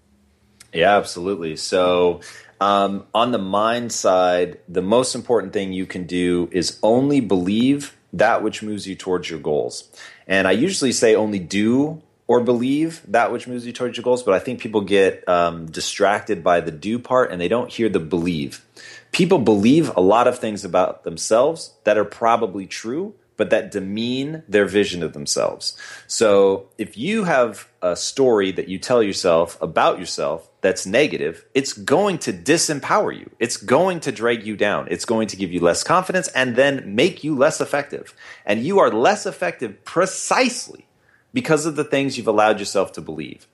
Yeah, 0.73 0.97
absolutely. 0.97 1.55
So, 1.55 2.21
um, 2.61 3.05
on 3.13 3.31
the 3.31 3.39
mind 3.39 3.91
side, 3.91 4.59
the 4.67 4.81
most 4.81 5.15
important 5.15 5.53
thing 5.53 5.73
you 5.73 5.85
can 5.85 6.05
do 6.05 6.49
is 6.51 6.77
only 6.83 7.21
believe 7.21 7.95
that 8.13 8.43
which 8.43 8.61
moves 8.61 8.87
you 8.87 8.95
towards 8.95 9.29
your 9.29 9.39
goals. 9.39 9.89
And 10.27 10.47
I 10.47 10.51
usually 10.51 10.91
say 10.91 11.15
only 11.15 11.39
do 11.39 12.01
or 12.27 12.41
believe 12.41 13.01
that 13.07 13.31
which 13.31 13.47
moves 13.47 13.65
you 13.65 13.73
towards 13.73 13.97
your 13.97 14.03
goals, 14.03 14.21
but 14.21 14.33
I 14.35 14.39
think 14.39 14.59
people 14.59 14.81
get 14.81 15.27
um, 15.27 15.65
distracted 15.65 16.43
by 16.43 16.59
the 16.61 16.71
do 16.71 16.99
part 16.99 17.31
and 17.31 17.41
they 17.41 17.47
don't 17.47 17.71
hear 17.71 17.89
the 17.89 17.99
believe. 17.99 18.63
People 19.11 19.39
believe 19.39 19.91
a 19.95 20.01
lot 20.01 20.27
of 20.27 20.37
things 20.37 20.63
about 20.63 21.03
themselves 21.03 21.73
that 21.85 21.97
are 21.97 22.05
probably 22.05 22.67
true, 22.67 23.15
but 23.39 23.51
that 23.51 23.71
demean 23.71 24.43
their 24.49 24.65
vision 24.65 25.01
of 25.01 25.13
themselves. 25.13 25.77
So 26.07 26.67
if 26.77 26.97
you 26.97 27.23
have 27.23 27.69
a 27.81 27.95
story 27.95 28.51
that 28.51 28.67
you 28.67 28.77
tell 28.77 29.01
yourself 29.01 29.57
about 29.61 29.97
yourself 29.97 30.49
that's 30.59 30.85
negative, 30.85 31.45
it's 31.53 31.71
going 31.71 32.17
to 32.17 32.33
disempower 32.33 33.17
you. 33.17 33.29
It's 33.39 33.55
going 33.55 34.01
to 34.01 34.11
drag 34.11 34.45
you 34.45 34.57
down. 34.57 34.89
It's 34.91 35.05
going 35.05 35.29
to 35.29 35.37
give 35.37 35.53
you 35.53 35.61
less 35.61 35.85
confidence 35.85 36.27
and 36.27 36.57
then 36.57 36.95
make 36.95 37.23
you 37.23 37.33
less 37.33 37.61
effective. 37.61 38.13
And 38.45 38.61
you 38.61 38.79
are 38.79 38.91
less 38.91 39.25
effective 39.25 39.85
precisely 39.85 40.85
because 41.31 41.65
of 41.65 41.77
the 41.77 41.85
things 41.85 42.17
you've 42.17 42.27
allowed 42.27 42.59
yourself 42.59 42.91
to 42.91 43.01
believe. 43.01 43.47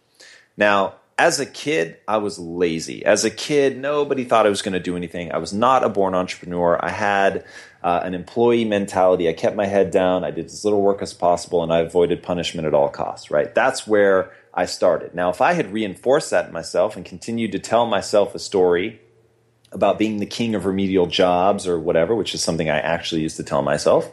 Now, 0.58 0.96
as 1.18 1.40
a 1.40 1.46
kid, 1.46 1.98
I 2.08 2.18
was 2.18 2.38
lazy. 2.38 3.06
As 3.06 3.24
a 3.24 3.32
kid, 3.32 3.78
nobody 3.78 4.26
thought 4.26 4.46
I 4.46 4.50
was 4.50 4.62
going 4.62 4.74
to 4.74 4.82
do 4.82 4.98
anything. 4.98 5.32
I 5.32 5.38
was 5.38 5.54
not 5.54 5.84
a 5.84 5.90
born 5.90 6.14
entrepreneur. 6.14 6.78
I 6.84 6.90
had 6.90 7.46
uh, 7.82 8.02
an 8.04 8.14
employee 8.14 8.66
mentality. 8.66 9.30
I 9.30 9.34
kept 9.34 9.56
my 9.56 9.66
head 9.66 9.92
down. 9.92 10.26
I 10.26 10.32
did 10.32 10.46
as 10.46 10.66
little 10.66 10.82
work 10.82 11.02
as 11.02 11.14
possible, 11.14 11.64
and 11.64 11.72
I 11.72 11.80
avoided 11.80 12.22
punishment 12.22 12.68
at 12.68 12.74
all 12.74 12.90
costs. 12.90 13.32
Right? 13.32 13.54
That's 13.56 13.88
where 13.88 14.34
I 14.54 14.66
started. 14.66 15.16
Now, 15.16 15.30
if 15.30 15.40
I 15.40 15.54
had 15.54 15.72
reinforced 15.72 16.32
that 16.32 16.48
in 16.48 16.54
myself 16.54 16.98
and 16.98 17.06
continued 17.06 17.54
to 17.54 17.60
tell 17.60 17.86
myself 17.86 18.36
a 18.36 18.40
story 18.40 19.00
about 19.72 19.98
being 19.98 20.18
the 20.18 20.26
king 20.26 20.54
of 20.54 20.66
remedial 20.66 21.06
jobs 21.06 21.66
or 21.66 21.80
whatever, 21.80 22.14
which 22.14 22.34
is 22.34 22.42
something 22.42 22.70
I 22.70 22.80
actually 22.80 23.22
used 23.22 23.38
to 23.38 23.44
tell 23.44 23.62
myself, 23.62 24.10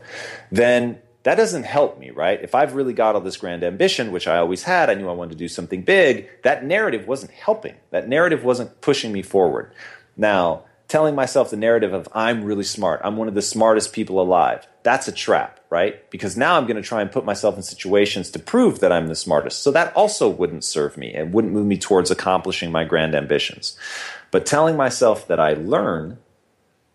then 0.51 1.01
that 1.25 1.37
doesn't 1.37 1.65
help 1.65 1.99
me, 1.99 2.11
right? 2.11 2.43
If 2.43 2.55
I've 2.55 2.75
really 2.75 2.93
got 2.93 3.15
all 3.15 3.21
this 3.21 3.37
grand 3.37 3.63
ambition, 3.63 4.13
which 4.13 4.27
I 4.27 4.39
always 4.39 4.65
had, 4.65 4.91
I 4.91 4.95
knew 4.95 5.09
I 5.09 5.13
wanted 5.13 5.33
to 5.33 5.39
do 5.39 5.49
something 5.49 5.83
big, 5.83 6.29
that 6.43 6.65
narrative 6.65 7.07
wasn't 7.07 7.33
helping. 7.33 7.75
That 7.91 8.09
narrative 8.09 8.45
wasn't 8.45 8.81
pushing 8.81 9.13
me 9.13 9.23
forward. 9.23 9.73
Now, 10.17 10.65
telling 10.89 11.15
myself 11.15 11.51
the 11.51 11.57
narrative 11.57 11.93
of 11.93 12.09
I'm 12.13 12.45
really 12.45 12.65
smart, 12.65 13.01
I'm 13.05 13.17
one 13.17 13.29
of 13.29 13.35
the 13.35 13.43
smartest 13.43 13.93
people 13.93 14.21
alive, 14.21 14.67
that's 14.83 15.09
a 15.09 15.13
trap, 15.13 15.61
right? 15.71 16.11
Because 16.11 16.37
now 16.37 16.57
I'm 16.57 16.67
going 16.67 16.77
to 16.77 16.83
try 16.83 17.01
and 17.01 17.11
put 17.11 17.25
myself 17.25 17.57
in 17.57 17.63
situations 17.63 18.31
to 18.31 18.39
prove 18.39 18.81
that 18.81 18.93
I'm 18.93 19.07
the 19.07 19.15
smartest. 19.15 19.63
So 19.63 19.71
that 19.71 19.95
also 19.97 20.29
wouldn't 20.29 20.65
serve 20.65 20.99
me 20.99 21.15
and 21.15 21.33
wouldn't 21.33 21.55
move 21.55 21.67
me 21.67 21.79
towards 21.79 22.11
accomplishing 22.11 22.73
my 22.73 22.85
grand 22.85 23.15
ambitions. 23.15 23.77
But 24.33 24.45
telling 24.45 24.77
myself 24.77 25.29
that 25.29 25.39
I 25.39 25.55
learn 25.55 26.19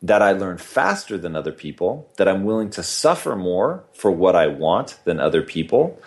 that 0.02 0.22
I 0.22 0.32
learn 0.32 0.58
faster 0.58 1.18
than 1.18 1.36
other 1.36 1.52
people, 1.52 2.10
that 2.18 2.28
I'm 2.28 2.43
willing 2.43 2.70
to 2.72 2.84
suffer 2.84 3.36
more 3.36 3.84
for 3.93 4.12
what 4.12 4.36
I 4.36 4.48
want 4.48 5.00
than 5.06 5.20
other 5.20 5.41
people, 5.41 6.00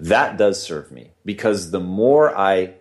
that 0.00 0.36
does 0.36 0.60
serve 0.60 0.90
me. 0.90 1.10
Because 1.24 1.70
the 1.70 1.80
more 1.80 2.36
I 2.36 2.74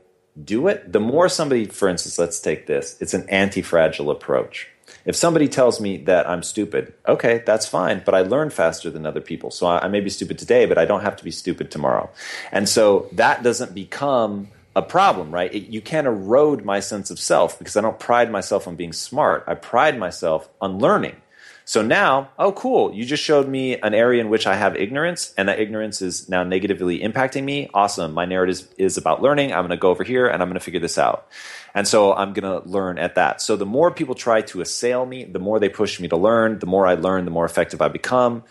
do 0.43 0.67
it, 0.67 0.91
the 0.91 0.99
more 0.99 1.29
somebody, 1.29 1.65
for 1.65 1.87
instance, 1.87 2.17
let's 2.17 2.39
take 2.39 2.65
this, 2.65 2.97
it's 2.99 3.13
an 3.13 3.29
anti 3.29 3.61
fragile 3.61 4.09
approach. 4.09 4.67
If 5.05 5.15
somebody 5.15 5.47
tells 5.47 5.79
me 5.79 5.97
that 5.97 6.29
I'm 6.29 6.43
stupid, 6.43 6.93
okay, 7.07 7.43
that's 7.45 7.67
fine, 7.67 8.03
but 8.05 8.13
I 8.13 8.21
learn 8.21 8.49
faster 8.49 8.89
than 8.89 9.05
other 9.05 9.21
people. 9.21 9.49
So 9.49 9.67
I, 9.67 9.87
may 9.87 9.99
be 9.99 10.09
stupid 10.09 10.37
today, 10.37 10.65
but 10.65 10.77
I 10.77 10.85
don't 10.85 11.01
have 11.01 11.15
to 11.17 11.23
be 11.23 11.31
stupid 11.31 11.71
tomorrow. 11.71 12.09
And 12.51 12.67
so 12.67 13.09
that 13.13 13.41
doesn't 13.41 13.73
become 13.73 14.49
a 14.75 14.81
problem, 14.81 15.31
right? 15.31 15.53
It, 15.53 15.67
you 15.67 15.81
can't 15.81 16.07
erode 16.07 16.63
my 16.63 16.79
sense 16.79 17.11
of 17.11 17.19
self 17.19 17.59
because 17.59 17.75
I 17.75 17.81
don't 17.81 17.99
pride 17.99 18.31
myself 18.31 18.67
on 18.67 18.75
being 18.75 18.93
smart. 18.93 19.43
I 19.47 19.55
pride 19.55 19.97
myself 19.99 20.49
on 20.61 20.79
learning. 20.79 21.17
So 21.63 21.81
now, 21.81 22.31
oh, 22.39 22.51
cool. 22.51 22.93
You 22.93 23.05
just 23.05 23.23
showed 23.23 23.47
me 23.47 23.77
an 23.77 23.93
area 23.93 24.19
in 24.19 24.29
which 24.29 24.47
I 24.47 24.55
have 24.55 24.75
ignorance, 24.75 25.33
and 25.37 25.47
that 25.47 25.59
ignorance 25.59 26.01
is 26.01 26.27
now 26.27 26.43
negatively 26.43 26.99
impacting 26.99 27.43
me. 27.43 27.69
Awesome. 27.73 28.13
My 28.13 28.25
narrative 28.25 28.67
is 28.77 28.97
about 28.97 29.21
learning. 29.21 29.53
I'm 29.53 29.61
going 29.61 29.69
to 29.69 29.77
go 29.77 29.89
over 29.89 30.03
here 30.03 30.27
and 30.27 30.41
I'm 30.41 30.49
going 30.49 30.59
to 30.59 30.63
figure 30.63 30.79
this 30.79 30.97
out. 30.97 31.27
And 31.73 31.87
so 31.87 32.13
I'm 32.13 32.33
going 32.33 32.61
to 32.61 32.67
learn 32.67 32.97
at 32.97 33.15
that. 33.15 33.41
So 33.41 33.55
the 33.55 33.65
more 33.65 33.91
people 33.91 34.15
try 34.15 34.41
to 34.41 34.61
assail 34.61 35.05
me, 35.05 35.23
the 35.23 35.39
more 35.39 35.59
they 35.59 35.69
push 35.69 35.99
me 35.99 36.07
to 36.09 36.17
learn. 36.17 36.59
The 36.59 36.65
more 36.65 36.87
I 36.87 36.95
learn, 36.95 37.25
the 37.25 37.31
more 37.31 37.45
effective 37.45 37.81
I 37.81 37.87
become. 37.87 38.43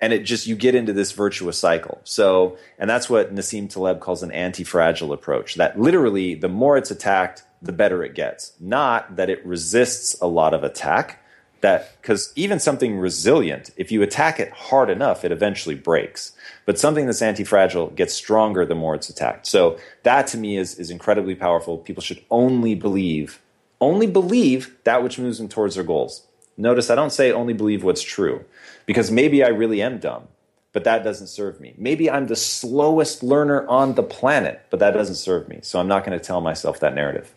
And 0.00 0.12
it 0.12 0.20
just, 0.20 0.46
you 0.46 0.54
get 0.54 0.74
into 0.74 0.92
this 0.92 1.12
virtuous 1.12 1.58
cycle. 1.58 2.00
So, 2.04 2.56
and 2.78 2.88
that's 2.88 3.10
what 3.10 3.34
Nassim 3.34 3.68
Taleb 3.68 4.00
calls 4.00 4.22
an 4.22 4.30
anti 4.30 4.62
fragile 4.62 5.12
approach. 5.12 5.56
That 5.56 5.80
literally, 5.80 6.34
the 6.34 6.48
more 6.48 6.76
it's 6.76 6.90
attacked, 6.90 7.42
the 7.60 7.72
better 7.72 8.04
it 8.04 8.14
gets. 8.14 8.52
Not 8.60 9.16
that 9.16 9.28
it 9.28 9.44
resists 9.44 10.20
a 10.20 10.26
lot 10.26 10.54
of 10.54 10.62
attack 10.62 11.24
that 11.60 12.00
because 12.00 12.32
even 12.36 12.60
something 12.60 12.98
resilient, 12.98 13.70
if 13.76 13.90
you 13.90 14.02
attack 14.02 14.38
it 14.38 14.50
hard 14.52 14.90
enough, 14.90 15.24
it 15.24 15.32
eventually 15.32 15.74
breaks. 15.74 16.32
But 16.66 16.78
something 16.78 17.06
that's 17.06 17.22
anti-fragile 17.22 17.88
gets 17.90 18.14
stronger 18.14 18.64
the 18.64 18.74
more 18.74 18.94
it's 18.94 19.08
attacked. 19.08 19.46
So 19.46 19.78
that 20.04 20.26
to 20.28 20.38
me 20.38 20.56
is 20.56 20.78
is 20.78 20.90
incredibly 20.90 21.34
powerful. 21.34 21.78
People 21.78 22.02
should 22.02 22.22
only 22.30 22.74
believe, 22.74 23.40
only 23.80 24.06
believe 24.06 24.76
that 24.84 25.02
which 25.02 25.18
moves 25.18 25.38
them 25.38 25.48
towards 25.48 25.74
their 25.74 25.84
goals. 25.84 26.24
Notice 26.58 26.90
I 26.90 26.96
don't 26.96 27.12
say 27.12 27.30
only 27.32 27.54
believe 27.54 27.84
what's 27.84 28.02
true, 28.02 28.44
because 28.84 29.10
maybe 29.10 29.44
I 29.44 29.48
really 29.48 29.80
am 29.80 29.98
dumb, 29.98 30.24
but 30.72 30.82
that 30.84 31.04
doesn't 31.04 31.28
serve 31.28 31.60
me. 31.60 31.72
Maybe 31.78 32.10
I'm 32.10 32.26
the 32.26 32.36
slowest 32.36 33.22
learner 33.22 33.66
on 33.68 33.94
the 33.94 34.02
planet, 34.02 34.66
but 34.68 34.80
that 34.80 34.90
doesn't 34.90 35.14
serve 35.14 35.48
me. 35.48 35.60
So 35.62 35.78
I'm 35.78 35.88
not 35.88 36.04
going 36.04 36.18
to 36.18 36.24
tell 36.24 36.40
myself 36.40 36.80
that 36.80 36.94
narrative. 36.94 37.32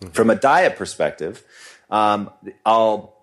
Mm-hmm. 0.00 0.12
From 0.12 0.30
a 0.30 0.34
diet 0.34 0.76
perspective, 0.76 1.44
um, 1.90 2.30
I'll 2.64 3.14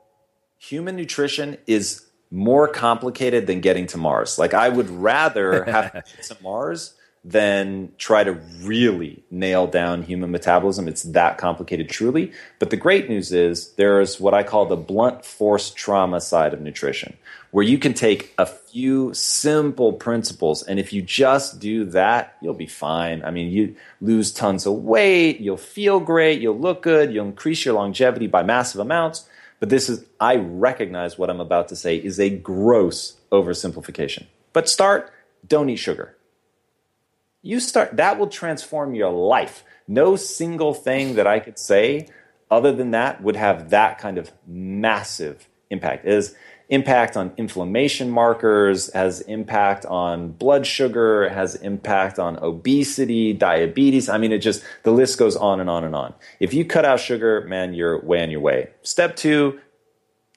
human 0.60 0.96
nutrition 0.96 1.58
is 1.68 2.06
more 2.32 2.68
complicated 2.68 3.48
than 3.48 3.60
getting 3.60 3.88
to 3.88 3.98
Mars. 3.98 4.40
Like 4.40 4.54
I 4.54 4.70
would 4.70 4.90
rather 4.90 5.64
have 5.66 5.92
to 6.06 6.16
get 6.16 6.24
to 6.26 6.38
Mars 6.42 6.94
than 7.26 7.92
try 7.98 8.24
to 8.24 8.34
really 8.62 9.24
nail 9.32 9.66
down 9.66 10.04
human 10.04 10.30
metabolism. 10.32 10.88
It's 10.88 11.04
that 11.04 11.38
complicated 11.38 11.90
truly. 11.90 12.34
But 12.60 12.70
the 12.70 12.78
great 12.78 13.10
news 13.10 13.32
is 13.32 13.72
there's 13.74 14.20
what 14.20 14.34
I 14.34 14.44
call 14.44 14.66
the 14.66 14.76
blunt 14.76 15.24
force 15.24 15.72
trauma 15.72 16.20
side 16.20 16.54
of 16.54 16.60
nutrition, 16.60 17.16
where 17.52 17.64
you 17.64 17.78
can 17.78 17.94
take 17.94 18.34
a 18.38 18.46
few 18.46 19.14
simple 19.14 19.94
principles 19.94 20.64
and 20.64 20.80
if 20.80 20.92
you 20.92 21.02
just 21.02 21.60
do 21.60 21.86
that, 21.86 22.36
you'll 22.42 22.54
be 22.54 22.68
fine. 22.68 23.24
I 23.24 23.32
mean, 23.32 23.52
you 23.52 23.76
lose 24.02 24.34
tons 24.34 24.66
of 24.66 24.74
weight, 24.74 25.40
you'll 25.40 25.56
feel 25.58 26.00
great, 26.02 26.42
you'll 26.42 26.60
look 26.60 26.82
good, 26.82 27.14
you'll 27.14 27.28
increase 27.28 27.64
your 27.64 27.76
longevity 27.76 28.28
by 28.28 28.44
massive 28.44 28.82
amounts 28.82 29.28
but 29.64 29.70
this 29.70 29.88
is, 29.88 30.04
I 30.20 30.36
recognize 30.36 31.18
what 31.18 31.30
I'm 31.30 31.40
about 31.40 31.70
to 31.70 31.78
say 31.78 31.96
is 31.96 32.20
a 32.20 32.30
gross 32.30 33.16
oversimplification. 33.32 34.26
But 34.52 34.68
start, 34.68 35.10
don't 35.48 35.70
eat 35.70 35.78
sugar. 35.78 36.18
You 37.44 37.60
start, 37.60 37.98
that 37.98 38.18
will 38.18 38.28
transform 38.28 38.96
your 38.96 39.12
life. 39.12 39.64
No 39.88 40.16
single 40.16 40.74
thing 40.74 41.16
that 41.16 41.28
I 41.28 41.40
could 41.40 41.60
say 41.60 42.08
other 42.50 42.72
than 42.72 42.92
that 42.92 43.22
would 43.22 43.36
have 43.36 43.70
that 43.70 44.00
kind 44.00 44.18
of 44.18 44.32
massive 44.48 45.48
impact. 45.70 46.06
Is 46.06 46.36
impact 46.70 47.18
on 47.18 47.34
inflammation 47.38 48.10
markers, 48.10 48.92
has 48.94 49.22
impact 49.22 49.86
on 49.86 50.32
blood 50.32 50.66
sugar, 50.66 51.30
has 51.30 51.56
impact 51.56 52.18
on 52.18 52.38
obesity, 52.42 53.34
diabetes. 53.34 54.08
I 54.08 54.18
mean, 54.18 54.32
it 54.32 54.40
just, 54.40 54.64
the 54.84 54.92
list 54.92 55.20
goes 55.20 55.36
on 55.36 55.60
and 55.60 55.70
on 55.70 55.84
and 55.84 55.96
on. 55.96 56.14
If 56.40 56.54
you 56.54 56.64
cut 56.64 56.86
out 56.86 57.00
sugar, 57.00 57.42
man, 57.42 57.74
you're 57.74 58.00
way 58.04 58.24
on 58.24 58.32
your 58.32 58.40
way. 58.40 58.70
Step 58.82 59.16
two, 59.16 59.60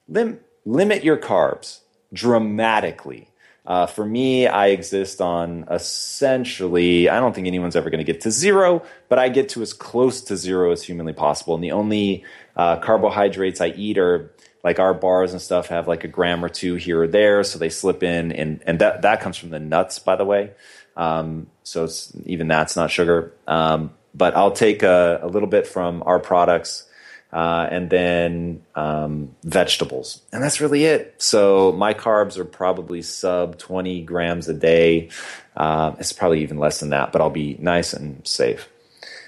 lim- 0.09 0.41
limit 0.65 1.05
your 1.05 1.17
carbs 1.17 1.81
dramatically. 2.13 3.29
Uh, 3.67 3.87
for 3.87 4.07
me, 4.07 4.47
I 4.47 4.69
exist 4.69 5.21
on 5.21 5.67
essentially, 5.71 7.09
I 7.09 7.19
don't 7.19 7.35
think 7.35 7.47
anyone's 7.47 7.75
ever 7.75 7.91
going 7.91 8.05
to 8.05 8.13
get 8.13 8.21
to 8.23 8.31
zero, 8.31 8.83
but 9.09 9.19
I 9.19 9.29
get 9.29 9.49
to 9.51 9.63
as 9.63 9.73
close 9.73 10.21
to 10.23 10.37
zero 10.37 10.71
as 10.71 10.83
humanly 10.83 11.13
possible. 11.13 11.55
And 11.55 11.65
the 11.65 11.73
only 11.73 12.25
uh, 12.55 12.77
carbohydrates 12.77 13.61
I 13.61 13.69
eat 13.69 13.99
are 13.99 14.31
like 14.63 14.79
our 14.79 14.95
bars 14.95 15.33
and 15.33 15.41
stuff 15.41 15.69
have 15.69 15.87
like 15.87 16.05
a 16.05 16.09
gram 16.09 16.45
or 16.45 16.49
two 16.49 16.75
here 16.75 17.03
or 17.03 17.07
there, 17.07 17.45
so 17.45 17.59
they 17.59 17.69
slip 17.69 18.03
in, 18.03 18.33
and 18.33 18.63
and 18.67 18.81
that 18.81 19.03
that 19.03 19.21
comes 19.21 19.37
from 19.37 19.51
the 19.51 19.61
nuts, 19.61 20.01
by 20.01 20.17
the 20.17 20.25
way. 20.25 20.53
Um, 20.97 21.47
so 21.63 21.89
even 22.25 22.49
that's 22.49 22.75
not 22.75 22.91
sugar. 22.91 23.33
Um, 23.47 23.93
but 24.13 24.35
I'll 24.37 24.51
take 24.51 24.83
a, 24.83 25.21
a, 25.23 25.29
little 25.29 25.49
bit 25.49 25.67
from 25.67 26.03
our 26.07 26.19
products, 26.19 26.89
uh, 27.33 27.69
and 27.71 27.91
then 27.91 28.63
um, 28.75 29.35
vegetables, 29.43 30.23
and 30.33 30.43
that's 30.43 30.61
really 30.61 30.85
it. 30.85 31.15
So 31.19 31.73
my 31.73 31.95
carbs 31.95 32.39
are 32.39 32.45
probably 32.45 33.03
sub 33.03 33.59
twenty 33.59 34.03
grams 34.03 34.49
a 34.49 34.55
day. 34.55 35.11
Uh, 35.57 35.95
it's 35.99 36.13
probably 36.13 36.43
even 36.43 36.59
less 36.59 36.81
than 36.81 36.91
that, 36.91 37.13
but 37.13 37.21
I'll 37.21 37.31
be 37.31 37.57
nice 37.59 37.93
and 37.93 38.27
safe. 38.27 38.69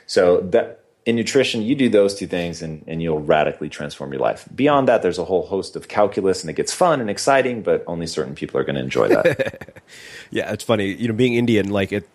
So 0.07 0.41
that 0.41 0.79
in 1.09 1.17
nutrition, 1.17 1.63
you 1.63 1.75
do 1.75 1.89
those 1.89 2.15
two 2.15 2.27
things 2.27 2.61
and, 2.61 2.85
and 2.87 3.03
you'll 3.03 3.21
radically 3.21 3.71
transform 3.71 4.13
your 4.13 4.21
life. 4.21 4.47
Beyond 4.55 4.89
that, 4.89 5.01
there's 5.01 5.19
a 5.19 5.25
whole 5.25 5.47
host 5.47 5.75
of 5.75 5.89
calculus 5.89 6.43
and 6.43 6.51
it 6.51 6.53
gets 6.53 6.71
fun 6.71 7.01
and 7.01 7.09
exciting, 7.09 7.63
but 7.63 7.83
only 7.87 8.07
certain 8.07 8.35
people 8.35 8.61
are 8.61 8.63
going 8.63 8.75
to 8.75 8.83
enjoy 8.83 9.09
that. 9.09 9.81
yeah, 10.31 10.53
it's 10.53 10.65
funny. 10.65 10.93
You 10.93 11.09
know, 11.09 11.15
being 11.15 11.33
Indian, 11.33 11.71
like 11.71 11.93
it, 11.93 12.07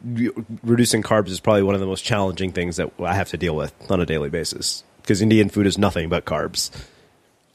reducing 0.62 1.02
carbs 1.02 1.30
is 1.30 1.40
probably 1.40 1.64
one 1.64 1.74
of 1.74 1.82
the 1.82 1.88
most 1.88 2.04
challenging 2.04 2.52
things 2.52 2.76
that 2.76 2.92
I 3.00 3.16
have 3.16 3.30
to 3.30 3.38
deal 3.38 3.56
with 3.56 3.74
on 3.90 4.00
a 4.00 4.06
daily 4.06 4.30
basis 4.30 4.84
because 5.04 5.22
Indian 5.22 5.50
food 5.50 5.68
is 5.68 5.78
nothing 5.78 6.10
but 6.10 6.26
carbs. 6.26 6.72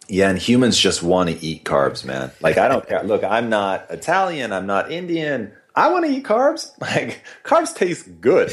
Yeah, 0.08 0.30
and 0.30 0.38
humans 0.38 0.78
just 0.78 1.02
want 1.02 1.28
to 1.28 1.44
eat 1.44 1.64
carbs, 1.64 2.04
man. 2.04 2.30
Like 2.40 2.56
I 2.56 2.68
don't 2.68 2.86
care. 2.86 3.02
Look, 3.02 3.24
I'm 3.24 3.50
not 3.50 3.90
Italian. 3.90 4.52
I'm 4.52 4.66
not 4.66 4.90
Indian. 4.90 5.52
I 5.74 5.90
want 5.90 6.06
to 6.06 6.10
eat 6.10 6.24
carbs. 6.24 6.70
Like 6.80 7.22
carbs 7.44 7.74
taste 7.74 8.20
good. 8.20 8.50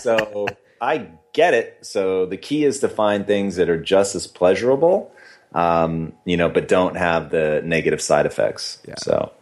So 0.00 0.46
I 0.80 1.08
get 1.32 1.54
it. 1.54 1.78
So 1.82 2.26
the 2.26 2.36
key 2.36 2.64
is 2.64 2.80
to 2.80 2.88
find 2.88 3.26
things 3.26 3.56
that 3.56 3.70
are 3.70 3.80
just 3.80 4.14
as 4.14 4.26
pleasurable, 4.26 5.12
um, 5.54 6.12
you 6.24 6.36
know, 6.36 6.48
but 6.48 6.68
don't 6.68 6.96
have 6.96 7.30
the 7.30 7.62
negative 7.64 8.02
side 8.02 8.26
effects. 8.26 8.78
Yeah. 8.86 8.96
So 8.98 9.32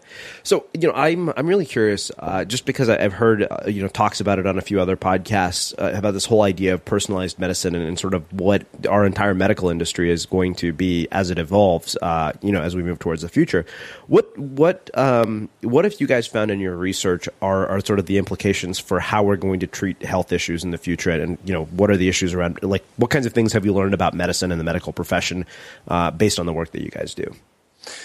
so 0.43 0.67
you 0.75 0.89
know, 0.89 0.95
I'm 0.95 1.31
I'm 1.37 1.47
really 1.47 1.67
curious, 1.67 2.11
uh, 2.19 2.45
just 2.45 2.65
because 2.65 2.89
I've 2.89 3.13
heard 3.13 3.43
uh, 3.43 3.69
you 3.69 3.83
know 3.83 3.89
talks 3.89 4.21
about 4.21 4.39
it 4.39 4.47
on 4.47 4.59
a 4.59 4.63
few 4.63 4.81
other 4.81 4.97
podcasts 4.97 5.75
uh, 5.79 5.97
about 5.97 6.13
this 6.13 6.27
whole 6.27 6.43
idea 6.43 6.75
of 6.75 6.85
personalized 6.85 7.39
medicine 7.39 7.75
and, 7.75 7.85
and, 7.85 7.99
sort 7.99 8.15
of 8.15 8.31
what 8.33 8.67
our 8.89 9.07
entire 9.07 9.35
medical 9.35 9.69
industry 9.69 10.11
is 10.11 10.27
going 10.27 10.55
to 10.57 10.73
be 10.73 11.07
as 11.13 11.31
it 11.31 11.39
evolves. 11.39 11.97
Uh, 12.03 12.33
you 12.43 12.53
know, 12.53 12.63
as 12.63 12.75
we 12.75 12.83
move 12.83 12.99
towards 12.99 13.23
the 13.23 13.29
future. 13.29 13.65
What 14.09 14.37
what 14.39 14.91
um, 14.95 15.49
what 15.63 15.87
if 15.87 16.01
you 16.01 16.07
guys 16.07 16.27
found 16.27 16.51
in 16.51 16.61
your 16.61 16.77
research 16.77 17.29
are 17.41 17.67
are 17.69 17.81
sort 17.81 17.99
of 17.99 18.07
the 18.07 18.19
implications 18.19 18.79
for 18.79 19.01
how 19.01 19.23
we're 19.23 19.37
going 19.37 19.61
to 19.61 19.67
treat 19.67 20.03
health 20.03 20.33
issues 20.33 20.65
in 20.65 20.71
the 20.71 20.79
future, 20.79 21.11
and 21.11 21.39
you 21.45 21.53
know, 21.53 21.67
what 21.67 21.91
are 21.91 21.97
the 21.97 22.09
issues 22.09 22.35
around 22.35 22.59
like 22.63 22.85
what 22.97 23.11
kinds 23.11 23.27
of 23.27 23.33
things 23.33 23.53
have 23.53 23.65
you 23.65 23.73
learned 23.73 23.95
about 23.95 24.15
medicine 24.15 24.51
and 24.51 24.61
the 24.61 24.65
medical 24.65 24.93
profession 24.93 25.47
uh, 25.89 26.11
based 26.11 26.39
on 26.39 26.47
the 26.47 26.53
work 26.53 26.73
that 26.73 26.83
you 26.83 26.91
guys 26.91 27.15
do? 27.15 27.33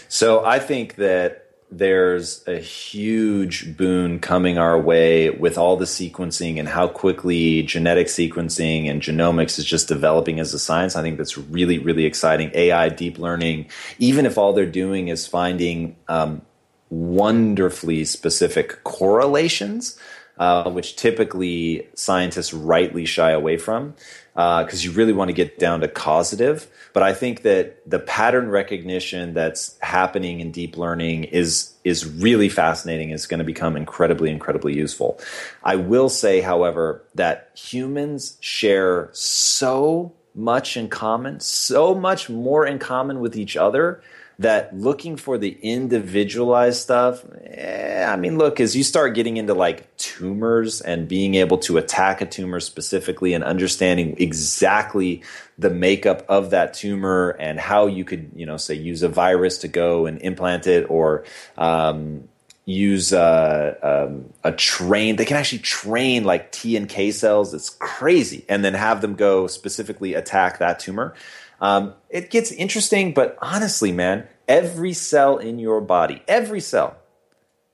So 0.10 0.45
I 0.45 0.60
think 0.60 0.95
that 0.95 1.46
there's 1.70 2.47
a 2.47 2.57
huge 2.57 3.76
boon 3.76 4.20
coming 4.20 4.57
our 4.57 4.80
way 4.80 5.30
with 5.30 5.57
all 5.57 5.76
the 5.76 5.86
sequencing 5.86 6.59
and 6.59 6.68
how 6.68 6.88
quickly 6.88 7.61
genetic 7.63 8.07
sequencing 8.07 8.89
and 8.89 9.01
genomics 9.01 9.59
is 9.59 9.65
just 9.65 9.89
developing 9.89 10.39
as 10.39 10.53
a 10.53 10.59
science. 10.59 10.95
I 10.95 11.01
think 11.01 11.18
that's 11.18 11.38
really, 11.38 11.78
really 11.78 12.05
exciting. 12.05 12.51
AI, 12.53 12.88
deep 12.89 13.20
learning, 13.20 13.70
even 13.99 14.26
if 14.26 14.38
all 14.38 14.53
they're 14.53 14.65
doing 14.65 15.09
is 15.09 15.28
finding 15.28 15.97
um, 16.07 16.41
wonderfully 16.89 18.05
specific 18.05 18.84
correlations, 18.86 19.99
uh, 20.38 20.69
which 20.69 20.95
typically 20.95 21.88
scientists 21.95 22.53
rightly 22.53 23.05
shy 23.05 23.31
away 23.31 23.57
from 23.57 23.95
because 24.33 24.85
uh, 24.85 24.89
you 24.89 24.91
really 24.91 25.13
want 25.13 25.29
to 25.29 25.33
get 25.33 25.57
down 25.57 25.81
to 25.81 25.88
causative. 25.88 26.67
But 26.93 27.01
I 27.01 27.13
think 27.13 27.41
that 27.41 27.89
the 27.89 27.97
pattern 27.97 28.49
recognition 28.49 29.33
that's 29.33 29.77
happening 29.79 30.39
in 30.39 30.51
deep 30.51 30.77
learning 30.77 31.25
is 31.25 31.73
is 31.83 32.05
really 32.05 32.49
fascinating. 32.49 33.09
Is 33.09 33.25
going 33.25 33.39
to 33.39 33.43
become 33.43 33.75
incredibly, 33.75 34.29
incredibly 34.29 34.75
useful. 34.75 35.19
I 35.63 35.75
will 35.75 36.09
say, 36.09 36.41
however, 36.41 37.03
that 37.15 37.51
humans 37.55 38.38
share 38.39 39.09
so 39.13 40.13
much 40.35 40.77
in 40.77 40.88
common, 40.88 41.39
so 41.39 41.95
much 41.95 42.29
more 42.29 42.63
in 42.63 42.77
common 42.77 43.19
with 43.19 43.35
each 43.35 43.57
other 43.57 44.03
that 44.39 44.75
looking 44.77 45.17
for 45.17 45.38
the 45.38 45.57
individualized 45.61 46.79
stuff, 46.79 47.25
eh, 47.43 48.05
I 48.07 48.15
mean, 48.17 48.38
look, 48.38 48.59
as 48.59 48.75
you 48.75 48.83
start 48.83 49.15
getting 49.15 49.38
into 49.38 49.53
like 49.53 49.95
tumors 49.97 50.79
and 50.79 51.07
being 51.07 51.35
able 51.35 51.57
to 51.59 51.77
attack 51.77 52.21
a 52.21 52.25
tumor 52.25 52.59
specifically 52.59 53.33
and 53.33 53.43
understanding 53.43 54.15
exactly 54.19 55.23
the 55.57 55.71
makeup 55.71 56.23
of 56.29 56.51
that 56.51 56.75
tumor 56.75 57.35
and 57.39 57.59
how 57.59 57.88
you 57.88 58.05
could, 58.05 58.29
you 58.35 58.45
know, 58.45 58.57
say 58.57 58.75
use 58.75 59.01
a 59.01 59.09
virus 59.09 59.57
to 59.59 59.67
go 59.67 60.05
and 60.05 60.21
implant 60.21 60.67
it 60.67 60.85
or, 60.89 61.23
um, 61.57 62.27
use 62.67 63.13
uh, 63.13 63.75
um, 63.81 64.31
a 64.43 64.51
train. 64.51 65.15
They 65.15 65.25
can 65.25 65.38
actually 65.38 65.59
train 65.59 66.25
like 66.25 66.51
T 66.51 66.75
and 66.75 66.88
K 66.88 67.11
cells. 67.11 67.53
It's 67.53 67.69
crazy, 67.69 68.45
and 68.49 68.63
then 68.63 68.73
have 68.73 69.01
them 69.01 69.15
go 69.15 69.47
specifically 69.47 70.13
attack 70.13 70.59
that 70.59 70.77
tumor. 70.77 71.15
Um, 71.60 71.93
it 72.10 72.30
gets 72.30 72.51
interesting, 72.51 73.14
but 73.14 73.38
honestly, 73.41 73.91
man, 73.91 74.28
every 74.47 74.93
cell 74.93 75.38
in 75.38 75.60
your 75.60 75.82
body, 75.82 76.22
every 76.28 76.60
cell, 76.60 76.97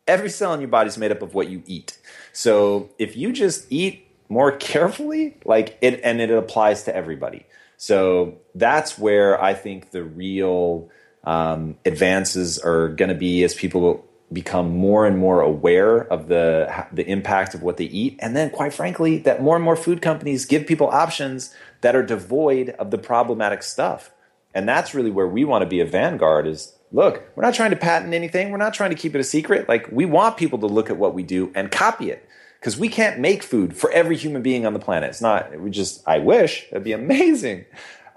every 0.08 0.30
cell 0.30 0.54
in 0.54 0.62
your 0.62 0.70
body 0.70 0.88
is 0.88 0.98
made 0.98 1.12
up 1.12 1.22
of 1.22 1.34
what 1.34 1.50
you 1.50 1.64
eat. 1.66 1.98
So 2.32 2.90
if 2.98 3.16
you 3.16 3.32
just 3.32 3.68
eat 3.70 4.08
more 4.30 4.52
carefully, 4.58 5.38
like 5.46 5.78
it, 5.82 6.02
and 6.04 6.22
it 6.22 6.32
applies 6.32 6.84
to 6.84 6.96
everybody. 6.96 7.46
So 7.78 8.38
that's 8.56 8.98
where 8.98 9.42
I 9.42 9.54
think 9.54 9.92
the 9.92 10.04
real 10.04 10.90
um, 11.24 11.78
advances 11.86 12.60
are 12.60 12.90
going 12.90 13.10
to 13.10 13.16
be 13.16 13.44
as 13.44 13.54
people 13.54 14.06
become 14.32 14.76
more 14.76 15.06
and 15.06 15.18
more 15.18 15.42
aware 15.42 16.00
of 16.00 16.28
the 16.28 16.88
the 16.92 17.08
impact 17.08 17.54
of 17.54 17.62
what 17.62 17.78
they 17.78 17.86
eat, 17.86 18.18
and 18.20 18.36
then, 18.36 18.50
quite 18.50 18.74
frankly, 18.74 19.20
that 19.20 19.42
more 19.42 19.56
and 19.56 19.64
more 19.64 19.76
food 19.76 20.02
companies 20.02 20.46
give 20.46 20.66
people 20.66 20.88
options 20.90 21.54
that 21.84 21.96
are 21.96 22.04
devoid 22.04 22.70
of 22.72 22.92
the 22.92 22.98
problematic 22.98 23.62
stuff. 23.62 24.12
And 24.56 24.68
that's 24.68 24.94
really 24.94 25.12
where 25.12 25.28
we 25.28 25.46
want 25.46 25.62
to 25.62 25.68
be 25.68 25.80
a 25.80 25.86
vanguard. 25.86 26.48
Is 26.48 26.76
look, 26.92 27.24
we're 27.36 27.44
not 27.44 27.54
trying 27.54 27.72
to 27.72 27.76
patent 27.76 28.14
anything. 28.14 28.52
We're 28.52 28.58
not 28.58 28.74
trying 28.74 28.90
to 28.90 28.96
keep 28.96 29.16
it 29.16 29.20
a 29.20 29.24
secret. 29.24 29.70
Like 29.70 29.92
we 29.92 30.06
want 30.06 30.38
people 30.38 30.60
to 30.60 30.68
look 30.68 30.90
at 30.90 30.98
what 30.98 31.14
we 31.14 31.24
do 31.24 31.52
and 31.56 31.72
copy 31.72 32.10
it 32.10 32.28
because 32.60 32.78
we 32.78 32.88
can't 32.88 33.20
make 33.20 33.44
food 33.44 33.76
for 33.76 33.92
every 33.92 34.16
human 34.16 34.42
being 34.42 34.66
on 34.66 34.74
the 34.74 34.80
planet. 34.80 35.10
It's 35.10 35.22
not. 35.22 35.60
We 35.60 35.70
just. 35.70 36.02
I 36.08 36.20
wish 36.20 36.70
that'd 36.70 36.84
be 36.84 36.94
amazing. 36.94 37.66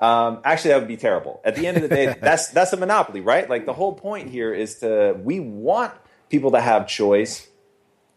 Um, 0.00 0.40
actually, 0.44 0.70
that 0.70 0.78
would 0.78 0.88
be 0.88 0.96
terrible. 0.96 1.40
At 1.44 1.56
the 1.56 1.66
end 1.66 1.78
of 1.78 1.82
the 1.82 1.88
day, 1.88 2.14
that's 2.20 2.48
that's 2.48 2.72
a 2.72 2.76
monopoly, 2.76 3.20
right? 3.20 3.48
Like 3.48 3.66
the 3.66 3.72
whole 3.72 3.94
point 3.94 4.30
here 4.30 4.52
is 4.52 4.78
to 4.80 5.18
we 5.20 5.40
want 5.40 5.92
people 6.28 6.52
to 6.52 6.60
have 6.60 6.86
choice. 6.86 7.46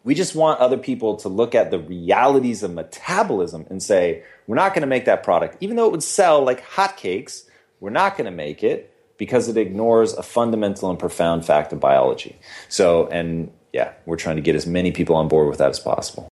We 0.04 0.16
just 0.16 0.36
want 0.36 0.60
other 0.60 0.78
people 0.78 1.18
to 1.18 1.30
look 1.30 1.54
at 1.54 1.72
the 1.72 1.80
realities 1.80 2.64
of 2.64 2.74
metabolism 2.74 3.66
and 3.70 3.84
say, 3.84 4.24
we're 4.48 4.56
not 4.56 4.74
going 4.74 4.82
to 4.82 4.88
make 4.88 5.06
that 5.06 5.24
product, 5.24 5.58
even 5.60 5.76
though 5.76 5.86
it 5.86 5.92
would 5.92 6.04
sell 6.04 6.44
like 6.44 6.66
hotcakes. 6.66 7.44
We're 7.80 7.90
not 7.90 8.18
going 8.18 8.26
to 8.26 8.32
make 8.32 8.64
it 8.64 8.94
because 9.18 9.50
it 9.50 9.58
ignores 9.58 10.14
a 10.14 10.24
fundamental 10.24 10.90
and 10.90 10.98
profound 10.98 11.46
fact 11.46 11.74
of 11.74 11.80
biology. 11.80 12.40
So, 12.70 13.08
and 13.08 13.52
yeah, 13.74 13.94
we're 14.06 14.16
trying 14.16 14.38
to 14.38 14.42
get 14.42 14.56
as 14.56 14.66
many 14.66 14.92
people 14.92 15.16
on 15.16 15.28
board 15.28 15.50
with 15.50 15.58
that 15.60 15.70
as 15.70 15.80
possible. 15.80 16.30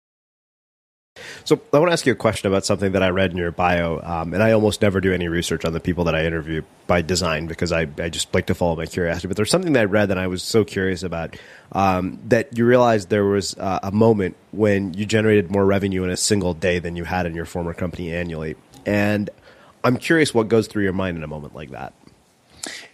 So 1.47 1.61
I 1.71 1.79
want 1.79 1.87
to 1.87 1.93
ask 1.93 2.05
you 2.05 2.11
a 2.11 2.15
question 2.15 2.51
about 2.51 2.65
something 2.65 2.91
that 2.91 3.01
I 3.01 3.07
read 3.07 3.31
in 3.31 3.37
your 3.37 3.53
bio, 3.53 4.01
um, 4.03 4.33
and 4.33 4.43
I 4.43 4.51
almost 4.51 4.81
never 4.81 4.99
do 4.99 5.13
any 5.13 5.29
research 5.29 5.63
on 5.63 5.71
the 5.71 5.79
people 5.79 6.03
that 6.03 6.13
I 6.13 6.25
interview 6.25 6.61
by 6.87 7.01
design 7.01 7.47
because 7.47 7.71
I, 7.71 7.87
I 7.99 8.09
just 8.09 8.33
like 8.33 8.47
to 8.47 8.53
follow 8.53 8.75
my 8.75 8.85
curiosity. 8.85 9.29
But 9.29 9.37
there's 9.37 9.49
something 9.49 9.71
that 9.71 9.79
I 9.79 9.85
read 9.85 10.09
that 10.09 10.17
I 10.17 10.27
was 10.27 10.43
so 10.43 10.65
curious 10.65 11.03
about 11.03 11.37
um, 11.71 12.19
that 12.25 12.57
you 12.57 12.65
realized 12.65 13.07
there 13.07 13.23
was 13.23 13.57
uh, 13.59 13.79
a 13.81 13.93
moment 13.93 14.35
when 14.51 14.93
you 14.93 15.05
generated 15.05 15.49
more 15.49 15.65
revenue 15.65 16.03
in 16.03 16.09
a 16.09 16.17
single 16.17 16.53
day 16.53 16.79
than 16.79 16.97
you 16.97 17.05
had 17.05 17.25
in 17.25 17.33
your 17.33 17.45
former 17.45 17.73
company 17.73 18.13
annually, 18.13 18.57
and 18.85 19.29
I'm 19.85 19.95
curious 19.95 20.33
what 20.33 20.49
goes 20.49 20.67
through 20.67 20.83
your 20.83 20.91
mind 20.91 21.15
in 21.15 21.23
a 21.23 21.27
moment 21.27 21.55
like 21.55 21.71
that. 21.71 21.93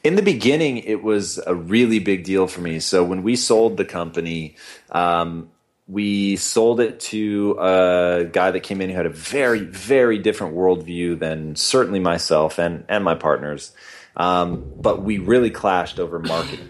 In 0.03 0.15
the 0.15 0.21
beginning, 0.21 0.77
it 0.77 1.01
was 1.01 1.39
a 1.47 1.55
really 1.55 1.97
big 1.97 2.23
deal 2.23 2.45
for 2.45 2.61
me. 2.61 2.79
So 2.79 3.03
when 3.03 3.23
we 3.23 3.35
sold 3.35 3.77
the 3.77 3.85
company, 3.85 4.57
um, 4.91 5.49
we 5.87 6.37
sold 6.37 6.79
it 6.79 6.99
to 6.99 7.57
a 7.59 8.29
guy 8.31 8.51
that 8.51 8.61
came 8.61 8.81
in 8.81 8.89
who 8.89 8.95
had 8.95 9.05
a 9.05 9.09
very, 9.09 9.59
very 9.59 10.17
different 10.17 10.55
worldview 10.55 11.19
than 11.19 11.55
certainly 11.55 11.99
myself 11.99 12.57
and, 12.57 12.85
and 12.87 13.03
my 13.03 13.15
partners. 13.15 13.73
Um, 14.15 14.71
but 14.77 15.01
we 15.01 15.17
really 15.17 15.51
clashed 15.51 15.99
over 15.99 16.19
marketing. 16.19 16.69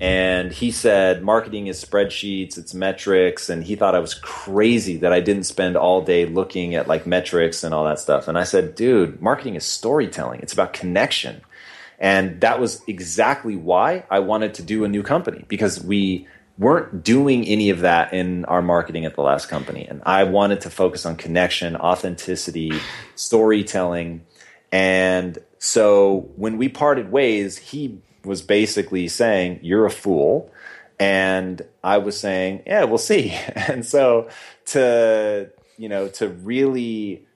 And 0.00 0.52
he 0.52 0.72
said, 0.72 1.22
marketing 1.22 1.68
is 1.68 1.82
spreadsheets, 1.82 2.58
it's 2.58 2.74
metrics. 2.74 3.48
And 3.48 3.64
he 3.64 3.76
thought 3.76 3.94
I 3.94 4.00
was 4.00 4.12
crazy 4.12 4.98
that 4.98 5.12
I 5.12 5.20
didn't 5.20 5.44
spend 5.44 5.76
all 5.76 6.02
day 6.02 6.26
looking 6.26 6.74
at 6.74 6.88
like 6.88 7.06
metrics 7.06 7.64
and 7.64 7.72
all 7.72 7.84
that 7.84 8.00
stuff. 8.00 8.28
And 8.28 8.36
I 8.36 8.44
said, 8.44 8.74
dude, 8.74 9.22
marketing 9.22 9.54
is 9.54 9.64
storytelling, 9.64 10.40
it's 10.40 10.52
about 10.52 10.72
connection. 10.72 11.40
And 11.98 12.40
that 12.40 12.60
was 12.60 12.82
exactly 12.88 13.56
why 13.56 14.04
I 14.10 14.18
wanted 14.18 14.54
to 14.54 14.62
do 14.62 14.84
a 14.84 14.88
new 14.88 15.02
company 15.02 15.44
because 15.48 15.82
we 15.82 16.26
weren't 16.56 17.02
doing 17.02 17.44
any 17.46 17.70
of 17.70 17.80
that 17.80 18.12
in 18.12 18.44
our 18.44 18.62
marketing 18.62 19.04
at 19.04 19.14
the 19.16 19.22
last 19.22 19.48
company. 19.48 19.86
And 19.88 20.02
I 20.06 20.24
wanted 20.24 20.60
to 20.62 20.70
focus 20.70 21.04
on 21.04 21.16
connection, 21.16 21.76
authenticity, 21.76 22.72
storytelling. 23.16 24.24
And 24.70 25.38
so 25.58 26.30
when 26.36 26.56
we 26.56 26.68
parted 26.68 27.10
ways, 27.10 27.58
he 27.58 28.00
was 28.24 28.42
basically 28.42 29.08
saying, 29.08 29.60
You're 29.62 29.86
a 29.86 29.90
fool. 29.90 30.50
And 31.00 31.62
I 31.82 31.98
was 31.98 32.18
saying, 32.18 32.62
Yeah, 32.66 32.84
we'll 32.84 32.98
see. 32.98 33.36
And 33.56 33.84
so 33.84 34.28
to, 34.66 35.50
you 35.76 35.88
know, 35.88 36.08
to 36.08 36.28
really 36.28 37.26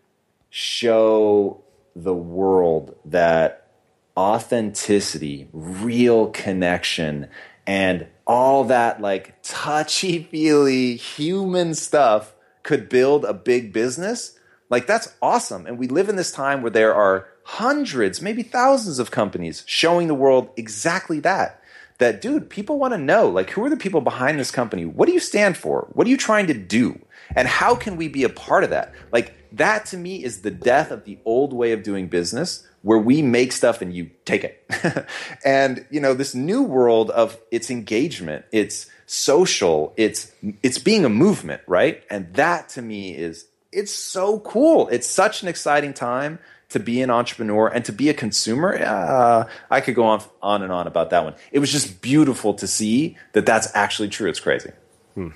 show 0.51 1.63
the 1.97 2.15
world 2.15 2.97
that 3.05 3.69
authenticity, 4.17 5.49
real 5.53 6.29
connection, 6.29 7.29
and 7.67 8.07
all 8.29 8.65
that 8.65 9.01
like 9.01 9.35
touchy 9.43 10.23
feely 10.23 10.95
human 10.97 11.75
stuff 11.75 12.35
could 12.63 12.89
build 12.89 13.25
a 13.25 13.33
big 13.33 13.73
business, 13.73 14.39
like 14.69 14.87
that's 14.87 15.15
awesome. 15.23 15.67
And 15.67 15.79
we 15.79 15.89
live 15.89 16.11
in 16.11 16.17
this 16.17 16.31
time 16.31 16.61
where 16.61 16.71
there 16.71 16.95
are 16.95 17.27
hundreds, 17.45 18.21
maybe 18.21 18.43
thousands 18.43 18.99
of 18.99 19.11
companies 19.11 19.65
showing 19.67 20.07
the 20.07 20.15
world 20.15 20.51
exactly 20.57 21.19
that. 21.21 21.63
That, 21.97 22.21
dude, 22.21 22.49
people 22.49 22.79
want 22.79 22.93
to 22.95 22.99
know, 22.99 23.29
like, 23.29 23.51
who 23.51 23.65
are 23.65 23.71
the 23.71 23.77
people 23.77 24.01
behind 24.01 24.39
this 24.39 24.53
company? 24.53 24.85
What 24.85 25.07
do 25.07 25.13
you 25.13 25.19
stand 25.19 25.57
for? 25.57 25.89
What 25.95 26.07
are 26.07 26.11
you 26.11 26.17
trying 26.17 26.47
to 26.47 26.55
do? 26.55 27.01
And 27.35 27.49
how 27.49 27.75
can 27.75 27.97
we 27.97 28.07
be 28.07 28.23
a 28.23 28.29
part 28.29 28.63
of 28.63 28.71
that? 28.71 28.95
Like, 29.11 29.35
that 29.51 29.87
to 29.87 29.97
me 29.97 30.23
is 30.23 30.43
the 30.43 30.53
death 30.53 30.93
of 30.93 31.05
the 31.05 31.19
old 31.25 31.53
way 31.53 31.73
of 31.73 31.83
doing 31.83 32.07
business 32.07 32.68
where 32.83 32.99
we 32.99 33.23
make 33.23 33.53
stuff 33.53 33.83
and 33.83 33.95
you 33.95 34.11
take 34.25 34.45
it. 34.45 35.07
and 35.45 35.87
you 35.91 36.01
know, 36.01 36.15
this 36.15 36.35
new 36.35 36.63
world 36.63 37.11
of 37.11 37.39
its 37.51 37.71
engagement, 37.71 38.45
it's 38.53 38.87
social, 39.07 39.93
it's 39.97 40.33
it's 40.63 40.79
being 40.79 41.05
a 41.05 41.09
movement, 41.09 41.63
right? 41.67 42.03
And 42.11 42.33
that 42.35 42.69
to 42.71 42.83
me 42.83 43.15
is 43.15 43.47
it's 43.73 43.93
so 43.93 44.41
cool. 44.41 44.89
It's 44.89 45.07
such 45.07 45.43
an 45.43 45.49
exciting 45.49 45.93
time 45.93 46.39
to 46.71 46.79
be 46.79 47.01
an 47.01 47.11
entrepreneur 47.11 47.69
and 47.69 47.85
to 47.87 47.93
be 47.93 48.09
a 48.11 48.15
consumer. 48.15 48.77
Uh, 48.77 49.49
I 49.71 49.81
could 49.81 49.95
go 49.95 50.05
on 50.05 50.23
on 50.43 50.63
and 50.63 50.73
on 50.73 50.87
about 50.87 51.11
that 51.11 51.25
one. 51.25 51.35
It 51.51 51.59
was 51.59 51.73
just 51.73 52.01
beautiful 52.01 52.55
to 52.55 52.67
see 52.67 53.17
that 53.33 53.47
that's 53.47 53.75
actually 53.75 54.09
true. 54.09 54.29
It's 54.29 54.41
crazy. 54.41 54.73
Hmm. 55.15 55.29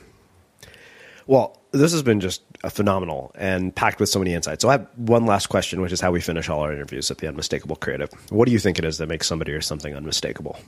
Well, 1.27 1.59
this 1.71 1.93
has 1.93 2.03
been 2.03 2.21
just 2.21 2.43
phenomenal 2.71 3.33
and 3.35 3.75
packed 3.75 4.01
with 4.01 4.09
so 4.09 4.19
many 4.19 4.35
insights. 4.35 4.63
So 4.63 4.69
I 4.69 4.73
have 4.73 4.87
one 4.97 5.27
last 5.27 5.47
question, 5.47 5.81
which 5.81 5.93
is 5.93 6.01
how 6.01 6.13
we 6.13 6.21
finish 6.21 6.49
all 6.49 6.61
our 6.61 6.73
interviews 6.73 7.11
at 7.11 7.19
the 7.19 7.29
Unmistakable 7.29 7.77
Creative. 7.77 8.11
What 8.31 8.47
do 8.47 8.53
you 8.53 8.59
think 8.59 8.79
it 8.79 8.85
is 8.85 8.99
that 8.99 9.09
makes 9.09 9.27
somebody 9.27 9.53
or 9.53 9.61
something 9.61 9.95
unmistakable? 9.95 10.59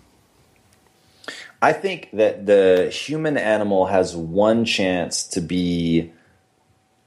I 1.62 1.72
think 1.72 2.10
that 2.12 2.46
the 2.46 2.90
human 2.90 3.38
animal 3.38 3.86
has 3.86 4.14
one 4.14 4.64
chance 4.64 5.24
to 5.28 5.40
be 5.40 6.12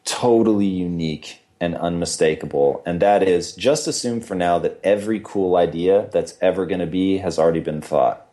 totally 0.04 0.66
unique 0.66 1.42
and 1.60 1.76
unmistakable, 1.76 2.82
and 2.86 3.00
that 3.02 3.24
is 3.24 3.54
just 3.54 3.88
assume 3.88 4.22
for 4.22 4.36
now 4.36 4.58
that 4.60 4.80
every 4.84 5.20
cool 5.24 5.56
idea 5.58 6.10
that's 6.12 6.36
ever 6.42 6.66
going 6.66 6.80
to 6.80 6.88
be 6.88 7.18
has 7.18 7.38
already 7.38 7.60
been 7.60 7.82
thought. 7.82 8.28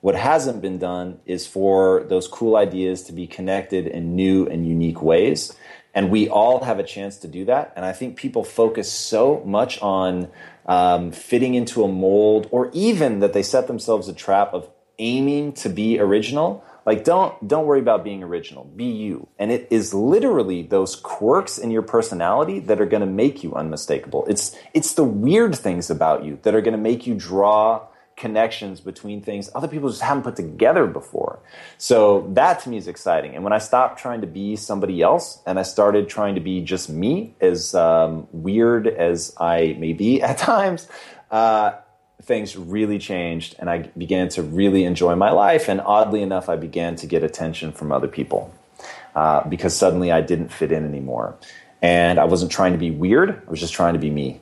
What 0.00 0.14
hasn't 0.14 0.62
been 0.62 0.78
done 0.78 1.18
is 1.26 1.46
for 1.46 2.04
those 2.08 2.28
cool 2.28 2.56
ideas 2.56 3.02
to 3.04 3.12
be 3.12 3.26
connected 3.26 3.86
in 3.86 4.14
new 4.14 4.46
and 4.46 4.66
unique 4.66 5.02
ways. 5.02 5.56
And 5.94 6.10
we 6.10 6.28
all 6.28 6.64
have 6.64 6.78
a 6.78 6.84
chance 6.84 7.16
to 7.18 7.28
do 7.28 7.44
that. 7.46 7.72
And 7.74 7.84
I 7.84 7.92
think 7.92 8.16
people 8.16 8.44
focus 8.44 8.90
so 8.92 9.42
much 9.44 9.80
on 9.80 10.28
um, 10.66 11.12
fitting 11.12 11.54
into 11.54 11.82
a 11.82 11.88
mold 11.88 12.48
or 12.50 12.70
even 12.72 13.20
that 13.20 13.32
they 13.32 13.42
set 13.42 13.66
themselves 13.66 14.08
a 14.08 14.12
trap 14.12 14.52
of 14.52 14.68
aiming 14.98 15.52
to 15.52 15.68
be 15.68 15.98
original. 15.98 16.64
Like 16.84 17.04
don't 17.04 17.46
don't 17.46 17.66
worry 17.66 17.80
about 17.80 18.04
being 18.04 18.22
original. 18.22 18.64
Be 18.64 18.86
you. 18.86 19.28
And 19.38 19.50
it 19.50 19.68
is 19.70 19.92
literally 19.94 20.62
those 20.62 20.96
quirks 20.96 21.58
in 21.58 21.70
your 21.70 21.82
personality 21.82 22.60
that 22.60 22.80
are 22.80 22.86
going 22.86 23.02
to 23.02 23.06
make 23.06 23.42
you 23.42 23.54
unmistakable. 23.54 24.24
It's 24.26 24.56
it's 24.74 24.94
the 24.94 25.04
weird 25.04 25.54
things 25.54 25.90
about 25.90 26.24
you 26.24 26.38
that 26.42 26.54
are 26.54 26.62
going 26.62 26.72
to 26.72 26.78
make 26.78 27.06
you 27.06 27.14
draw 27.14 27.86
connections 28.18 28.80
between 28.80 29.22
things 29.22 29.48
other 29.54 29.68
people 29.68 29.88
just 29.88 30.02
haven't 30.02 30.24
put 30.24 30.36
together 30.36 30.86
before. 30.86 31.38
So 31.78 32.28
that 32.34 32.60
to 32.60 32.68
me 32.68 32.76
is 32.76 32.88
exciting. 32.88 33.34
And 33.34 33.44
when 33.44 33.52
I 33.52 33.58
stopped 33.58 33.98
trying 33.98 34.20
to 34.20 34.26
be 34.26 34.56
somebody 34.56 35.00
else 35.00 35.40
and 35.46 35.58
I 35.58 35.62
started 35.62 36.08
trying 36.08 36.34
to 36.34 36.40
be 36.40 36.60
just 36.60 36.90
me, 36.90 37.34
as 37.40 37.74
um, 37.74 38.26
weird 38.32 38.86
as 38.86 39.34
I 39.38 39.76
may 39.78 39.92
be 39.92 40.20
at 40.30 40.38
times, 40.38 40.88
uh, 41.30 41.72
things 42.22 42.56
really 42.56 42.98
changed 42.98 43.54
and 43.58 43.70
I 43.70 43.78
began 43.96 44.28
to 44.30 44.42
really 44.42 44.84
enjoy 44.84 45.14
my 45.14 45.30
life. 45.30 45.68
And 45.68 45.80
oddly 45.80 46.20
enough, 46.20 46.48
I 46.48 46.56
began 46.56 46.96
to 46.96 47.06
get 47.06 47.22
attention 47.22 47.72
from 47.72 47.92
other 47.92 48.08
people 48.08 48.52
uh, 49.14 49.48
because 49.48 49.74
suddenly 49.74 50.12
I 50.12 50.20
didn't 50.20 50.48
fit 50.48 50.72
in 50.72 50.84
anymore. 50.84 51.36
And 51.80 52.18
I 52.18 52.24
wasn't 52.24 52.50
trying 52.50 52.72
to 52.72 52.78
be 52.78 52.90
weird, 52.90 53.40
I 53.46 53.50
was 53.50 53.60
just 53.60 53.72
trying 53.72 53.94
to 53.94 54.00
be 54.00 54.10
me. 54.10 54.40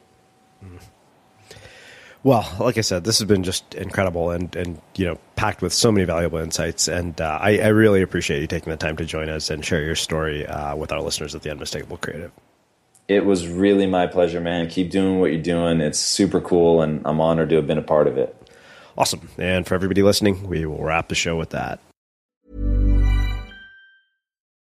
Well, 2.27 2.45
like 2.59 2.77
I 2.77 2.81
said, 2.81 3.05
this 3.05 3.21
has 3.21 3.29
been 3.29 3.45
just 3.45 3.73
incredible 3.77 4.33
and, 4.33 4.55
and 4.57 4.83
you 4.97 5.07
know 5.07 5.17
packed 5.37 5.63
with 5.63 5.73
so 5.73 5.93
many 5.93 6.05
valuable 6.05 6.41
insights, 6.41 6.89
and 6.89 7.21
uh, 7.21 7.39
I, 7.41 7.59
I, 7.59 7.69
really 7.69 8.03
appreciate 8.03 8.41
you 8.41 8.49
taking 8.49 8.73
the 8.73 8.77
time 8.77 8.97
to 8.97 9.05
join 9.05 9.29
us 9.29 9.49
and 9.49 9.65
share 9.65 9.81
your 9.81 9.95
story 9.95 10.45
uh, 10.45 10.75
with 10.75 10.91
our 10.91 11.01
listeners 11.01 11.37
at 11.37 11.43
the 11.43 11.53
Unmistakable 11.53 11.99
Creative. 11.99 12.33
It 13.07 13.25
was 13.25 13.47
really 13.47 13.87
my 13.87 14.09
pleasure, 14.09 14.41
man. 14.41 14.69
Keep 14.69 14.91
doing 14.91 15.21
what 15.21 15.31
you're 15.31 15.41
doing. 15.41 15.81
It's 15.81 16.01
super 16.01 16.41
cool, 16.41 16.83
and 16.83 17.01
I'm 17.05 17.21
honored 17.21 17.51
to 17.51 17.55
have 17.55 17.69
been 17.69 17.79
a 17.79 17.83
part 17.83 18.09
of 18.09 18.19
it. 18.19 18.35
Awesome. 18.99 19.29
And 19.39 19.65
for 19.65 19.77
everybody 19.77 20.03
listening, 20.03 20.49
we 20.49 20.67
will 20.67 20.83
wrap 20.83 21.07
the 21.07 21.15
show 21.15 21.37
with 21.37 21.51
that. 21.51 21.79